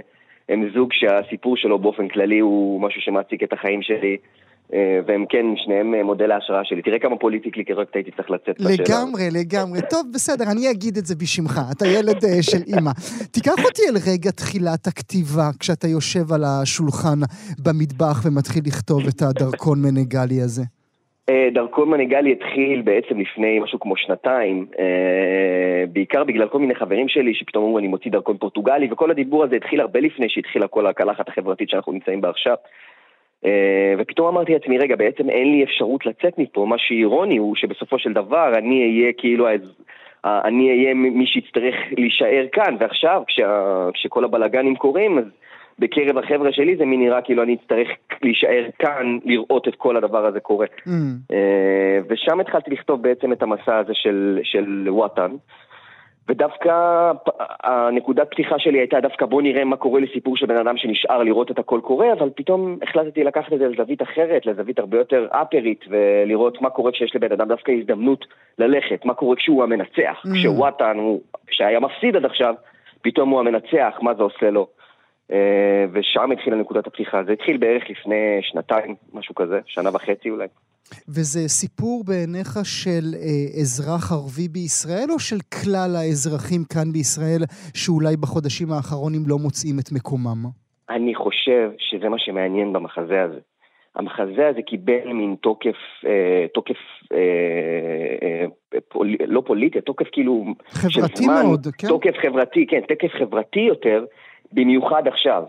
הם 0.48 0.70
זוג 0.74 0.92
שהסיפור 0.92 1.56
שלו 1.56 1.78
באופן 1.78 2.08
כללי 2.08 2.38
הוא 2.38 2.80
משהו 2.80 3.00
שמעסיק 3.00 3.42
את 3.42 3.52
החיים 3.52 3.82
שלי. 3.82 4.16
אה, 4.74 5.00
והם 5.06 5.24
כן, 5.28 5.46
שניהם 5.56 5.94
אה, 5.94 6.02
מודל 6.02 6.30
ההשראה 6.30 6.64
שלי. 6.64 6.82
תראה 6.82 6.98
כמה 6.98 7.16
politically 7.16 7.64
correct 7.64 7.96
הייתי 7.96 8.10
צריך 8.10 8.30
לצאת 8.30 8.60
בשאלה. 8.60 8.74
לגמרי, 8.74 9.22
לגמרי. 9.40 9.80
טוב, 9.90 10.02
בסדר, 10.14 10.44
אני 10.52 10.70
אגיד 10.70 10.96
את 10.96 11.06
זה 11.06 11.14
בשמך. 11.14 11.60
אתה 11.76 11.86
ילד 11.86 12.24
אה, 12.24 12.42
של 12.42 12.62
אימא. 12.66 12.90
תיקח 13.32 13.64
אותי 13.64 13.82
אל 13.90 13.96
רגע 14.12 14.30
תחילת 14.30 14.86
הכתיבה, 14.86 15.48
כשאתה 15.60 15.86
יושב 15.88 16.32
על 16.34 16.44
השולחן 16.44 17.18
במטבח 17.64 18.16
ומתחיל 18.24 18.62
לכתוב 18.66 19.00
את 19.08 19.22
הדרכון 19.22 19.78
מנגלי 19.82 20.40
הזה. 20.40 20.62
דרכון 21.54 21.90
מנגלי 21.90 22.32
התחיל 22.32 22.82
בעצם 22.82 23.20
לפני 23.20 23.58
משהו 23.58 23.80
כמו 23.80 23.96
שנתיים, 23.96 24.66
בעיקר 25.92 26.24
בגלל 26.24 26.48
כל 26.48 26.58
מיני 26.58 26.74
חברים 26.74 27.08
שלי 27.08 27.34
שפתאום 27.34 27.64
אמרו 27.64 27.78
אני 27.78 27.88
מוציא 27.88 28.10
דרכון 28.10 28.36
פורטוגלי, 28.36 28.88
וכל 28.92 29.10
הדיבור 29.10 29.44
הזה 29.44 29.56
התחיל 29.56 29.80
הרבה 29.80 30.00
לפני 30.00 30.26
שהתחילה 30.28 30.68
כל 30.68 30.86
הקלחת 30.86 31.28
החברתית 31.28 31.68
שאנחנו 31.68 31.92
נמצאים 31.92 32.20
בה 32.20 32.30
עכשיו. 32.30 32.54
Uh, 33.44 33.48
ופתאום 33.98 34.28
אמרתי 34.28 34.52
לעצמי, 34.52 34.78
רגע, 34.78 34.96
בעצם 34.96 35.30
אין 35.30 35.52
לי 35.52 35.64
אפשרות 35.64 36.06
לצאת 36.06 36.38
מפה, 36.38 36.66
מה 36.66 36.76
שאירוני 36.78 37.36
הוא 37.36 37.56
שבסופו 37.56 37.98
של 37.98 38.12
דבר 38.12 38.52
אני 38.58 38.82
אהיה 38.82 39.12
כאילו, 39.12 39.46
אני 40.24 40.70
אהיה 40.70 40.94
מי 40.94 41.26
שיצטרך 41.26 41.74
להישאר 41.98 42.46
כאן, 42.52 42.76
ועכשיו 42.80 43.22
כשה, 43.26 43.88
כשכל 43.94 44.24
הבלאגנים 44.24 44.76
קורים, 44.76 45.18
אז 45.18 45.24
בקרב 45.78 46.18
החבר'ה 46.18 46.52
שלי 46.52 46.76
זה 46.76 46.84
מי 46.84 46.96
נראה 46.96 47.22
כאילו 47.22 47.42
אני 47.42 47.54
אצטרך 47.54 47.88
להישאר 48.22 48.66
כאן, 48.78 49.18
לראות 49.24 49.68
את 49.68 49.74
כל 49.74 49.96
הדבר 49.96 50.26
הזה 50.26 50.40
קורה. 50.40 50.66
Mm. 50.66 50.90
Uh, 51.32 51.34
ושם 52.08 52.40
התחלתי 52.40 52.70
לכתוב 52.70 53.02
בעצם 53.02 53.32
את 53.32 53.42
המסע 53.42 53.78
הזה 53.78 53.92
של, 53.94 54.38
של 54.42 54.86
וואטן. 54.88 55.30
ודווקא 56.28 56.72
הנקודת 57.62 58.30
פתיחה 58.30 58.58
שלי 58.58 58.78
הייתה 58.78 59.00
דווקא 59.00 59.26
בוא 59.26 59.42
נראה 59.42 59.64
מה 59.64 59.76
קורה 59.76 60.00
לסיפור 60.00 60.36
של 60.36 60.46
בן 60.46 60.56
אדם 60.56 60.76
שנשאר 60.76 61.22
לראות 61.22 61.50
את 61.50 61.58
הכל 61.58 61.80
קורה, 61.82 62.12
אבל 62.12 62.30
פתאום 62.36 62.78
החלטתי 62.82 63.24
לקחת 63.24 63.52
את 63.52 63.58
זה 63.58 63.68
לזווית 63.68 64.02
אחרת, 64.02 64.46
לזווית 64.46 64.78
הרבה 64.78 64.98
יותר 64.98 65.26
אפרית, 65.30 65.84
ולראות 65.88 66.62
מה 66.62 66.70
קורה 66.70 66.92
כשיש 66.92 67.16
לבן 67.16 67.32
אדם 67.32 67.48
דווקא 67.48 67.72
הזדמנות 67.72 68.26
ללכת, 68.58 69.04
מה 69.04 69.14
קורה 69.14 69.36
כשהוא 69.36 69.62
המנצח, 69.62 70.22
mm. 70.26 70.34
כשוואטן, 70.34 70.98
שהיה 71.50 71.80
מפסיד 71.80 72.16
עד 72.16 72.24
עכשיו, 72.24 72.54
פתאום 73.02 73.30
הוא 73.30 73.40
המנצח, 73.40 73.98
מה 74.02 74.14
זה 74.14 74.22
עושה 74.22 74.50
לו. 74.50 74.66
אה, 75.32 75.84
ושם 75.92 76.32
התחילה 76.32 76.56
נקודת 76.56 76.86
הפתיחה. 76.86 77.24
זה 77.24 77.32
התחיל 77.32 77.56
בערך 77.56 77.90
לפני 77.90 78.38
שנתיים, 78.42 78.94
משהו 79.12 79.34
כזה, 79.34 79.60
שנה 79.66 79.90
וחצי 79.94 80.30
אולי. 80.30 80.46
וזה 81.08 81.48
סיפור 81.48 82.04
בעיניך 82.06 82.52
של 82.64 83.06
אה, 83.14 83.60
אזרח 83.60 84.12
ערבי 84.12 84.48
בישראל, 84.48 85.08
או 85.10 85.18
של 85.18 85.40
כלל 85.56 85.90
האזרחים 85.96 86.62
כאן 86.72 86.92
בישראל, 86.92 87.42
שאולי 87.74 88.16
בחודשים 88.16 88.68
האחרונים 88.72 89.22
לא 89.26 89.36
מוצאים 89.38 89.76
את 89.80 89.92
מקומם? 89.92 90.40
אני 90.90 91.14
חושב 91.14 91.70
שזה 91.78 92.08
מה 92.08 92.18
שמעניין 92.18 92.72
במחזה 92.72 93.22
הזה. 93.22 93.40
המחזה 93.96 94.48
הזה 94.48 94.62
קיבל 94.62 95.12
מין 95.12 95.36
תוקף, 95.40 95.76
אה, 96.06 96.46
תוקף 96.54 96.76
אה, 97.12 97.18
אה, 98.22 98.80
פול, 98.88 99.16
לא 99.26 99.42
פוליטי, 99.46 99.80
תוקף 99.80 100.06
כאילו... 100.12 100.44
חברתי 100.68 101.26
מאוד, 101.26 101.66
כן. 101.78 101.88
תוקף 101.88 102.14
חברתי, 102.22 102.66
כן, 102.66 102.80
תקף 102.88 103.12
חברתי 103.18 103.60
יותר, 103.60 104.04
במיוחד 104.52 105.08
עכשיו, 105.08 105.42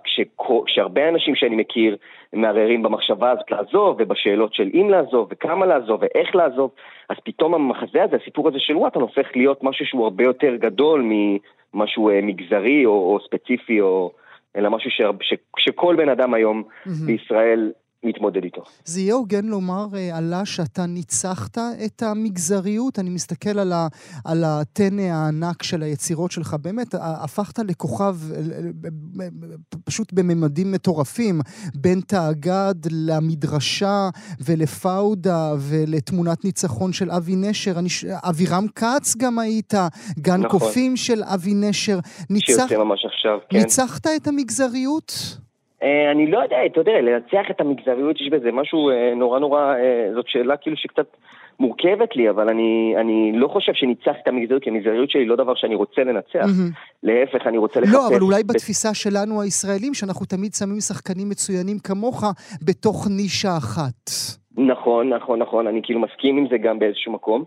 כשהרבה 0.65 1.09
אנשים 1.09 1.35
שאני 1.35 1.55
מכיר 1.55 1.97
מערערים 2.33 2.83
במחשבה 2.83 3.31
הזאת 3.31 3.51
לעזוב, 3.51 3.95
ובשאלות 3.99 4.53
של 4.53 4.69
אם 4.73 4.89
לעזוב, 4.89 5.27
וכמה 5.31 5.65
לעזוב, 5.65 6.01
ואיך 6.01 6.35
לעזוב, 6.35 6.71
אז 7.09 7.17
פתאום 7.23 7.53
המחזה 7.53 8.03
הזה, 8.03 8.15
הסיפור 8.21 8.47
הזה 8.47 8.59
של 8.59 8.75
וואטן, 8.77 8.99
הופך 8.99 9.27
להיות 9.35 9.63
משהו 9.63 9.85
שהוא 9.85 10.03
הרבה 10.03 10.23
יותר 10.23 10.55
גדול 10.55 11.05
ממשהו 11.05 12.09
אה, 12.09 12.19
מגזרי 12.23 12.85
או, 12.85 12.91
או 12.91 13.19
ספציפי, 13.25 13.81
או, 13.81 14.11
אלא 14.55 14.69
משהו 14.69 14.91
ש, 14.91 15.01
ש, 15.21 15.33
שכל 15.57 15.95
בן 15.95 16.09
אדם 16.09 16.33
היום 16.33 16.63
mm-hmm. 16.63 16.89
בישראל 17.05 17.71
מתמודד 18.03 18.43
איתו. 18.43 18.63
זה 18.85 19.01
יהיה 19.01 19.13
הוגן 19.13 19.45
לומר, 19.45 19.87
אה, 19.95 20.17
עלה, 20.17 20.45
שאתה 20.45 20.85
ניצחת 20.85 21.57
את 21.57 22.03
המגזריות? 22.03 22.99
אני 22.99 23.09
מסתכל 23.09 23.59
על, 23.59 23.73
ה, 23.73 23.87
על 24.25 24.43
הטנא 24.43 25.01
הענק 25.01 25.63
של 25.63 25.83
היצירות 25.83 26.31
שלך. 26.31 26.55
באמת, 26.61 26.95
הפכת 26.99 27.59
לכוכב 27.59 28.15
אה, 28.31 29.27
פשוט 29.85 30.13
בממדים 30.13 30.71
מטורפים, 30.71 31.41
בין 31.75 32.01
תאגד 32.01 32.75
למדרשה 32.91 34.09
ולפאודה 34.45 35.53
ולתמונת 35.59 36.45
ניצחון 36.45 36.93
של 36.93 37.11
אבי 37.11 37.35
נשר. 37.35 37.79
אני, 37.79 37.89
אבירם 38.29 38.67
כץ 38.75 39.15
גם 39.17 39.39
היית, 39.39 39.73
גן 40.19 40.41
נכון. 40.41 40.59
קופים 40.59 40.97
של 40.97 41.23
אבי 41.23 41.53
נשר. 41.53 41.99
ניצח... 42.29 42.45
שיוצא 42.45 42.77
ממש 42.77 43.05
עכשיו, 43.05 43.37
כן. 43.49 43.57
ניצחת 43.57 44.07
את 44.07 44.27
המגזריות? 44.27 45.37
אה, 45.83 46.11
אני 46.11 46.31
לא 46.31 46.43
יודע, 46.43 46.65
אתה 46.65 46.79
יודע, 46.79 47.01
לנצח 47.01 47.51
את 47.51 47.61
המגזריות, 47.61 48.21
יש 48.21 48.29
בזה 48.29 48.51
משהו 48.51 48.89
אה, 48.89 49.13
נורא 49.15 49.39
נורא, 49.39 49.61
אה, 49.61 50.09
זאת 50.13 50.25
שאלה 50.27 50.57
כאילו 50.57 50.77
שקצת 50.77 51.17
מורכבת 51.59 52.15
לי, 52.15 52.29
אבל 52.29 52.49
אני, 52.49 52.93
אני 52.97 53.31
לא 53.35 53.47
חושב 53.47 53.73
שניצח 53.73 54.15
את 54.23 54.27
המגזריות, 54.27 54.63
כי 54.63 54.69
המגזריות 54.69 55.09
שלי 55.09 55.25
לא 55.25 55.35
דבר 55.35 55.55
שאני 55.55 55.75
רוצה 55.75 56.03
לנצח. 56.03 56.45
Mm-hmm. 56.45 57.03
להפך, 57.03 57.47
אני 57.47 57.57
רוצה 57.57 57.79
לחפש... 57.79 57.93
לא, 57.93 58.07
אבל 58.07 58.21
אולי 58.21 58.43
בתפיסה 58.43 58.93
שלנו 58.93 59.41
הישראלים, 59.41 59.93
שאנחנו 59.93 60.25
תמיד 60.25 60.53
שמים 60.53 60.79
שחקנים 60.79 61.29
מצוינים 61.29 61.77
כמוך 61.83 62.23
בתוך 62.65 63.07
נישה 63.17 63.57
אחת. 63.57 64.09
נכון, 64.57 65.09
נכון, 65.09 65.39
נכון, 65.39 65.67
אני 65.67 65.79
כאילו 65.83 65.99
מסכים 65.99 66.37
עם 66.37 66.47
זה 66.51 66.57
גם 66.57 66.79
באיזשהו 66.79 67.11
מקום. 67.11 67.43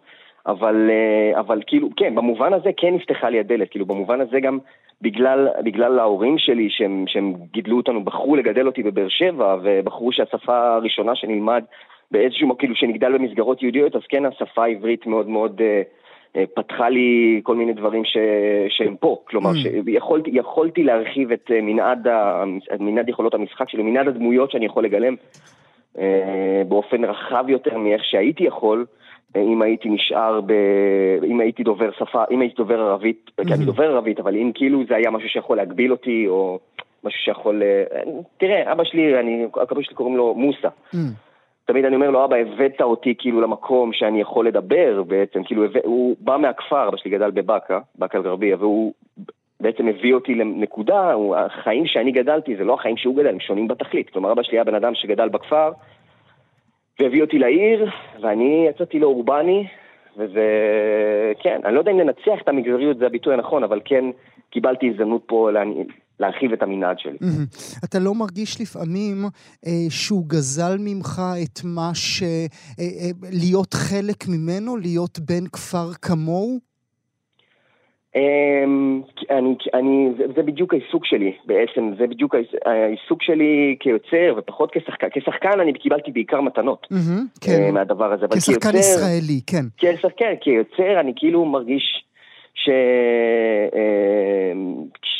אבל, 0.47 0.90
אבל 1.38 1.62
כאילו, 1.66 1.88
כן, 1.97 2.14
במובן 2.14 2.53
הזה 2.53 2.70
כן 2.76 2.95
נפתחה 2.95 3.28
לי 3.30 3.40
הדלת, 3.40 3.70
כאילו 3.70 3.86
במובן 3.86 4.20
הזה 4.20 4.40
גם 4.40 4.59
בגלל, 5.03 5.49
בגלל 5.64 5.99
ההורים 5.99 6.38
שלי 6.38 6.68
שהם, 6.70 7.05
שהם 7.07 7.34
גידלו 7.53 7.76
אותנו, 7.76 8.05
בחרו 8.05 8.36
לגדל 8.36 8.66
אותי 8.66 8.82
בבאר 8.82 9.09
שבע, 9.09 9.57
ובחרו 9.62 10.12
שהשפה 10.12 10.74
הראשונה 10.74 11.14
שנלמד 11.14 11.64
באיזשהו, 12.11 12.59
כאילו 12.59 12.74
שנגדל 12.74 13.18
במסגרות 13.18 13.62
יהודיות, 13.62 13.97
אז 13.97 14.03
כן 14.09 14.24
השפה 14.24 14.64
העברית 14.64 15.07
מאוד 15.07 15.28
מאוד 15.28 15.61
אה, 15.61 15.82
אה, 16.36 16.45
פתחה 16.55 16.88
לי 16.88 17.40
כל 17.42 17.57
מיני 17.57 17.72
דברים 17.72 18.05
ש, 18.05 18.16
שהם 18.68 18.97
פה. 18.97 19.18
כלומר, 19.24 19.51
mm. 19.51 19.84
שיכולתי, 19.86 20.30
יכולתי 20.32 20.82
להרחיב 20.82 21.32
את 21.32 21.51
אה, 21.51 21.61
מנעד, 21.61 22.09
ה, 22.09 22.45
מנעד 22.80 23.09
יכולות 23.09 23.34
המשחק 23.34 23.68
שלי, 23.68 23.82
מנעד 23.82 24.09
הדמויות 24.09 24.51
שאני 24.51 24.66
יכול 24.66 24.84
לגלם. 24.84 25.14
באופן 26.68 27.05
רחב 27.05 27.45
יותר 27.49 27.78
מאיך 27.78 28.05
שהייתי 28.05 28.45
יכול, 28.45 28.84
אם 29.37 29.62
הייתי 29.62 29.89
נשאר 29.89 30.41
ב... 30.41 30.53
אם 31.24 31.41
הייתי 31.41 31.62
דובר 31.62 31.91
שפה, 31.93 32.24
אם 32.30 32.41
הייתי 32.41 32.57
דובר 32.57 32.80
ערבית, 32.80 33.30
mm-hmm. 33.30 33.47
כי 33.47 33.55
אני 33.55 33.64
דובר 33.64 33.85
ערבית, 33.85 34.20
אבל 34.20 34.37
אם 34.37 34.51
כאילו 34.55 34.85
זה 34.89 34.97
היה 34.97 35.11
משהו 35.11 35.28
שיכול 35.28 35.57
להגביל 35.57 35.93
אותי, 35.93 36.28
או 36.28 36.59
משהו 37.05 37.20
שיכול... 37.20 37.62
תראה, 38.37 38.72
אבא 38.72 38.85
שלי, 38.85 39.20
אני, 39.20 39.47
הכבוד 39.62 39.85
שלי 39.85 39.95
קוראים 39.95 40.16
לו 40.16 40.35
מוסא. 40.35 40.68
Mm-hmm. 40.68 40.97
תמיד 41.64 41.85
אני 41.85 41.97
אומר 41.97 42.11
לו, 42.11 42.24
אבא, 42.24 42.37
הבאת 42.37 42.80
אותי 42.82 43.14
כאילו 43.18 43.41
למקום 43.41 43.93
שאני 43.93 44.20
יכול 44.20 44.47
לדבר 44.47 45.03
בעצם, 45.03 45.45
כאילו, 45.45 45.64
הוא 45.85 46.16
בא 46.20 46.37
מהכפר, 46.37 46.89
אבא 46.89 46.97
שלי 46.97 47.11
גדל 47.11 47.30
בבאקה, 47.30 47.80
באקה 47.95 48.18
אל-גרבייה, 48.18 48.57
והוא 48.61 48.93
בעצם 49.61 49.89
הביא 49.89 50.14
אותי 50.14 50.35
לנקודה, 50.35 51.14
החיים 51.37 51.87
שאני 51.87 52.12
גדלתי 52.12 52.57
זה 52.57 52.64
לא 52.64 52.74
החיים 52.74 52.97
שהוא 52.97 53.16
גדל, 53.16 53.28
הם 53.28 53.41
שונים 53.41 53.68
בתכלית. 53.68 54.11
כלומר, 54.11 54.32
אבא 54.32 54.43
שלי 54.43 54.57
היה 54.57 54.64
בן 54.64 54.74
אדם 54.74 54.95
שגדל 54.95 55.28
בכפר, 55.28 55.70
והביא 57.01 57.22
אותי 57.22 57.38
לעיר, 57.38 57.90
ואני 58.22 58.66
יצאתי 58.70 58.99
לאורבני, 58.99 59.66
וזה, 60.16 60.47
כן, 61.42 61.61
אני 61.64 61.74
לא 61.74 61.78
יודע 61.78 61.92
אם 61.92 61.99
לנצח 61.99 62.42
את 62.42 62.49
המגזריות 62.49 62.99
זה 62.99 63.07
הביטוי 63.07 63.34
הנכון, 63.34 63.64
אבל 63.64 63.80
כן 63.84 64.05
קיבלתי 64.51 64.90
הזדמנות 64.90 65.22
פה 65.26 65.51
להרחיב 66.20 66.53
את 66.53 66.62
המנעד 66.62 66.99
שלי. 66.99 67.18
אתה 67.84 67.99
לא 67.99 68.14
מרגיש 68.14 68.61
לפעמים 68.61 69.24
אה, 69.66 69.70
שהוא 69.90 70.24
גזל 70.26 70.76
ממך 70.78 71.22
את 71.42 71.61
מה 71.64 71.90
ש... 71.95 72.22
אה, 72.22 72.47
אה, 72.78 73.11
להיות 73.32 73.74
חלק 73.74 74.28
ממנו, 74.28 74.76
להיות 74.76 75.18
בן 75.18 75.47
כפר 75.53 75.92
כמוהו? 76.03 76.73
אמ, 78.16 79.02
אני, 79.30 79.54
אני, 79.74 80.08
זה, 80.18 80.24
זה 80.36 80.42
בדיוק 80.42 80.74
העיסוק 80.74 81.06
שלי 81.06 81.36
בעצם, 81.44 81.92
זה 81.98 82.06
בדיוק 82.06 82.34
העיסוק 82.64 83.22
שלי 83.22 83.76
כיוצר 83.80 84.34
ופחות 84.36 84.70
כשחקן. 84.72 85.08
כשחקן 85.12 85.60
אני 85.60 85.72
קיבלתי 85.72 86.10
בעיקר 86.10 86.40
מתנות 86.40 86.86
mm-hmm, 86.92 87.40
כן. 87.40 87.74
מהדבר 87.74 88.12
הזה. 88.12 88.26
כשחקן 88.28 88.70
כיוצר, 88.70 88.78
ישראלי, 88.78 89.40
כן. 89.46 89.64
כשחקן, 89.78 90.34
כיוצר 90.40 91.00
אני 91.00 91.12
כאילו 91.16 91.44
מרגיש 91.44 92.04
ש... 92.54 92.68
אמ, 93.74 94.74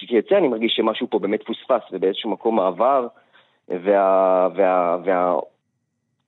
כיוצר 0.09 0.39
אני 0.39 0.49
מרגיש 0.49 0.73
שמשהו 0.77 1.07
פה 1.11 1.19
באמת 1.19 1.41
פוספס 1.47 1.83
ובאיזשהו 1.93 2.31
מקום 2.31 2.57
מעבר 2.57 3.07
וה... 3.69 4.49
וה, 4.57 4.99
וה 5.05 5.37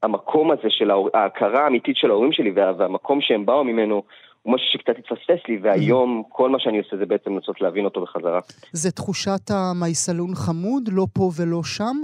המקום 0.02 0.50
הזה 0.50 0.68
של 0.68 0.90
ההכרה 1.14 1.64
האמיתית 1.64 1.96
של 1.96 2.10
ההורים 2.10 2.32
שלי 2.32 2.50
וה, 2.50 2.72
והמקום 2.78 3.20
שהם 3.20 3.46
באו 3.46 3.64
ממנו 3.64 4.02
הוא 4.47 4.55
משהו 4.55 4.66
שקצת 4.72 4.99
התפספס 4.99 5.49
לי, 5.49 5.59
והיום 5.62 6.22
כל 6.28 6.51
מה 6.51 6.59
שאני 6.61 6.78
עושה 6.78 6.97
זה 6.97 7.07
בעצם 7.07 7.30
לנסות 7.30 7.61
להבין 7.61 7.84
אותו 7.84 8.01
בחזרה. 8.01 8.40
זה 8.72 8.92
תחושת 8.92 9.51
המייסלון 9.51 10.34
חמוד, 10.34 10.88
לא 10.92 11.07
פה 11.12 11.30
ולא 11.36 11.62
שם? 11.64 11.97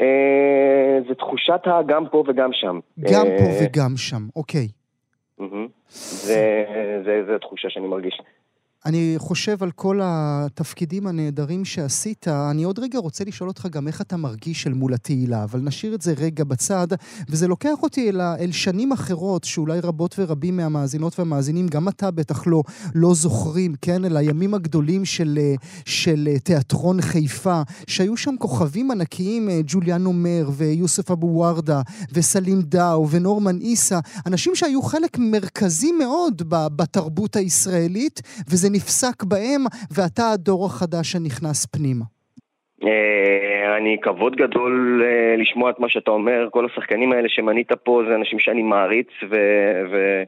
אה, 0.00 0.98
זה 1.08 1.14
תחושת 1.14 1.60
הגם 1.64 2.04
פה 2.10 2.24
וגם 2.28 2.50
שם. 2.52 2.80
גם 3.00 3.26
פה 3.38 3.44
אה, 3.44 3.58
וגם 3.62 3.96
שם, 3.96 4.22
אוקיי. 4.36 4.68
זה 7.26 7.34
התחושה 7.36 7.70
שאני 7.70 7.86
מרגיש. 7.86 8.20
אני 8.86 9.14
חושב 9.18 9.62
על 9.62 9.70
כל 9.70 10.00
התפקידים 10.02 11.06
הנהדרים 11.06 11.64
שעשית. 11.64 12.28
אני 12.28 12.64
עוד 12.64 12.78
רגע 12.78 12.98
רוצה 12.98 13.24
לשאול 13.24 13.48
אותך 13.48 13.66
גם 13.66 13.88
איך 13.88 14.00
אתה 14.00 14.16
מרגיש 14.16 14.66
אל 14.66 14.72
מול 14.72 14.94
התהילה, 14.94 15.44
אבל 15.44 15.60
נשאיר 15.60 15.94
את 15.94 16.02
זה 16.02 16.14
רגע 16.18 16.44
בצד, 16.44 16.86
וזה 17.28 17.48
לוקח 17.48 17.82
אותי 17.82 18.08
אל, 18.08 18.20
אל 18.20 18.52
שנים 18.52 18.92
אחרות, 18.92 19.44
שאולי 19.44 19.80
רבות 19.80 20.14
ורבים 20.18 20.56
מהמאזינות 20.56 21.18
והמאזינים, 21.18 21.68
גם 21.68 21.88
אתה 21.88 22.10
בטח 22.10 22.46
לא, 22.46 22.62
לא 22.94 23.14
זוכרים, 23.14 23.74
כן? 23.82 24.04
אל 24.04 24.16
הימים 24.16 24.54
הגדולים 24.54 25.04
של, 25.04 25.38
של 25.84 26.28
תיאטרון 26.44 27.00
חיפה, 27.00 27.62
שהיו 27.86 28.16
שם 28.16 28.34
כוכבים 28.38 28.90
ענקיים, 28.90 29.48
ג'וליאן 29.66 30.06
אומר, 30.06 30.50
ויוסף 30.56 31.10
אבו 31.10 31.26
ורדה, 31.26 31.82
וסלים 32.12 32.62
דאו, 32.62 33.10
ונורמן 33.10 33.60
איסה, 33.60 33.98
אנשים 34.26 34.54
שהיו 34.54 34.82
חלק 34.82 35.18
מרכזי 35.18 35.92
מאוד 35.92 36.42
בתרבות 36.48 37.36
הישראלית, 37.36 38.20
וזה 38.48 38.69
נפסק 38.72 39.24
בהם, 39.24 39.62
ואתה 39.94 40.30
הדור 40.32 40.66
החדש 40.66 41.12
שנכנס 41.12 41.66
פנימה. 41.66 42.04
אה, 42.84 43.76
אני 43.76 43.96
כבוד 44.02 44.36
גדול 44.36 45.02
אה, 45.04 45.36
לשמוע 45.36 45.70
את 45.70 45.78
מה 45.78 45.88
שאתה 45.88 46.10
אומר, 46.10 46.48
כל 46.50 46.66
השחקנים 46.66 47.12
האלה 47.12 47.28
שמנית 47.28 47.72
פה 47.84 48.02
זה 48.08 48.14
אנשים 48.14 48.38
שאני 48.38 48.62
מעריץ 48.62 49.08
ו... 49.30 49.34
ו... 49.92 50.22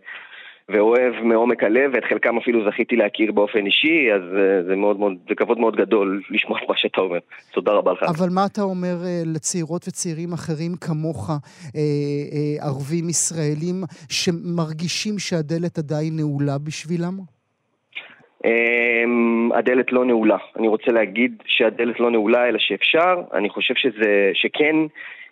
ואוהב 0.68 1.14
מעומק 1.22 1.62
הלב, 1.64 1.90
ואת 1.94 2.04
חלקם 2.08 2.36
אפילו 2.36 2.70
זכיתי 2.70 2.96
להכיר 2.96 3.32
באופן 3.32 3.66
אישי, 3.66 4.12
אז 4.14 4.22
אה, 4.22 4.62
זה 4.68 4.76
מאוד 4.76 4.98
מאוד, 4.98 5.12
זה 5.28 5.34
כבוד 5.34 5.58
מאוד 5.58 5.76
גדול 5.76 6.22
לשמוע 6.30 6.58
את 6.58 6.68
מה 6.68 6.74
שאתה 6.76 7.00
אומר. 7.00 7.18
תודה 7.52 7.72
רבה 7.72 7.92
לך. 7.92 8.02
אבל 8.02 8.28
מה 8.30 8.46
אתה 8.46 8.62
אומר 8.62 8.96
לצעירות 9.26 9.88
וצעירים 9.88 10.32
אחרים 10.32 10.72
כמוך, 10.80 11.30
ערבים 12.60 13.08
ישראלים, 13.08 13.76
שמרגישים 14.10 15.18
שהדלת 15.18 15.78
עדיין 15.78 16.16
נעולה 16.16 16.58
בשבילם? 16.58 17.18
אמ, 18.44 19.50
הדלת 19.54 19.92
לא 19.92 20.04
נעולה. 20.04 20.36
אני 20.58 20.68
רוצה 20.68 20.92
להגיד 20.92 21.42
שהדלת 21.46 22.00
לא 22.00 22.10
נעולה, 22.10 22.48
אלא 22.48 22.58
שאפשר. 22.58 23.22
אני 23.34 23.48
חושב 23.48 23.74
שזה, 23.74 24.30
שכן, 24.34 24.76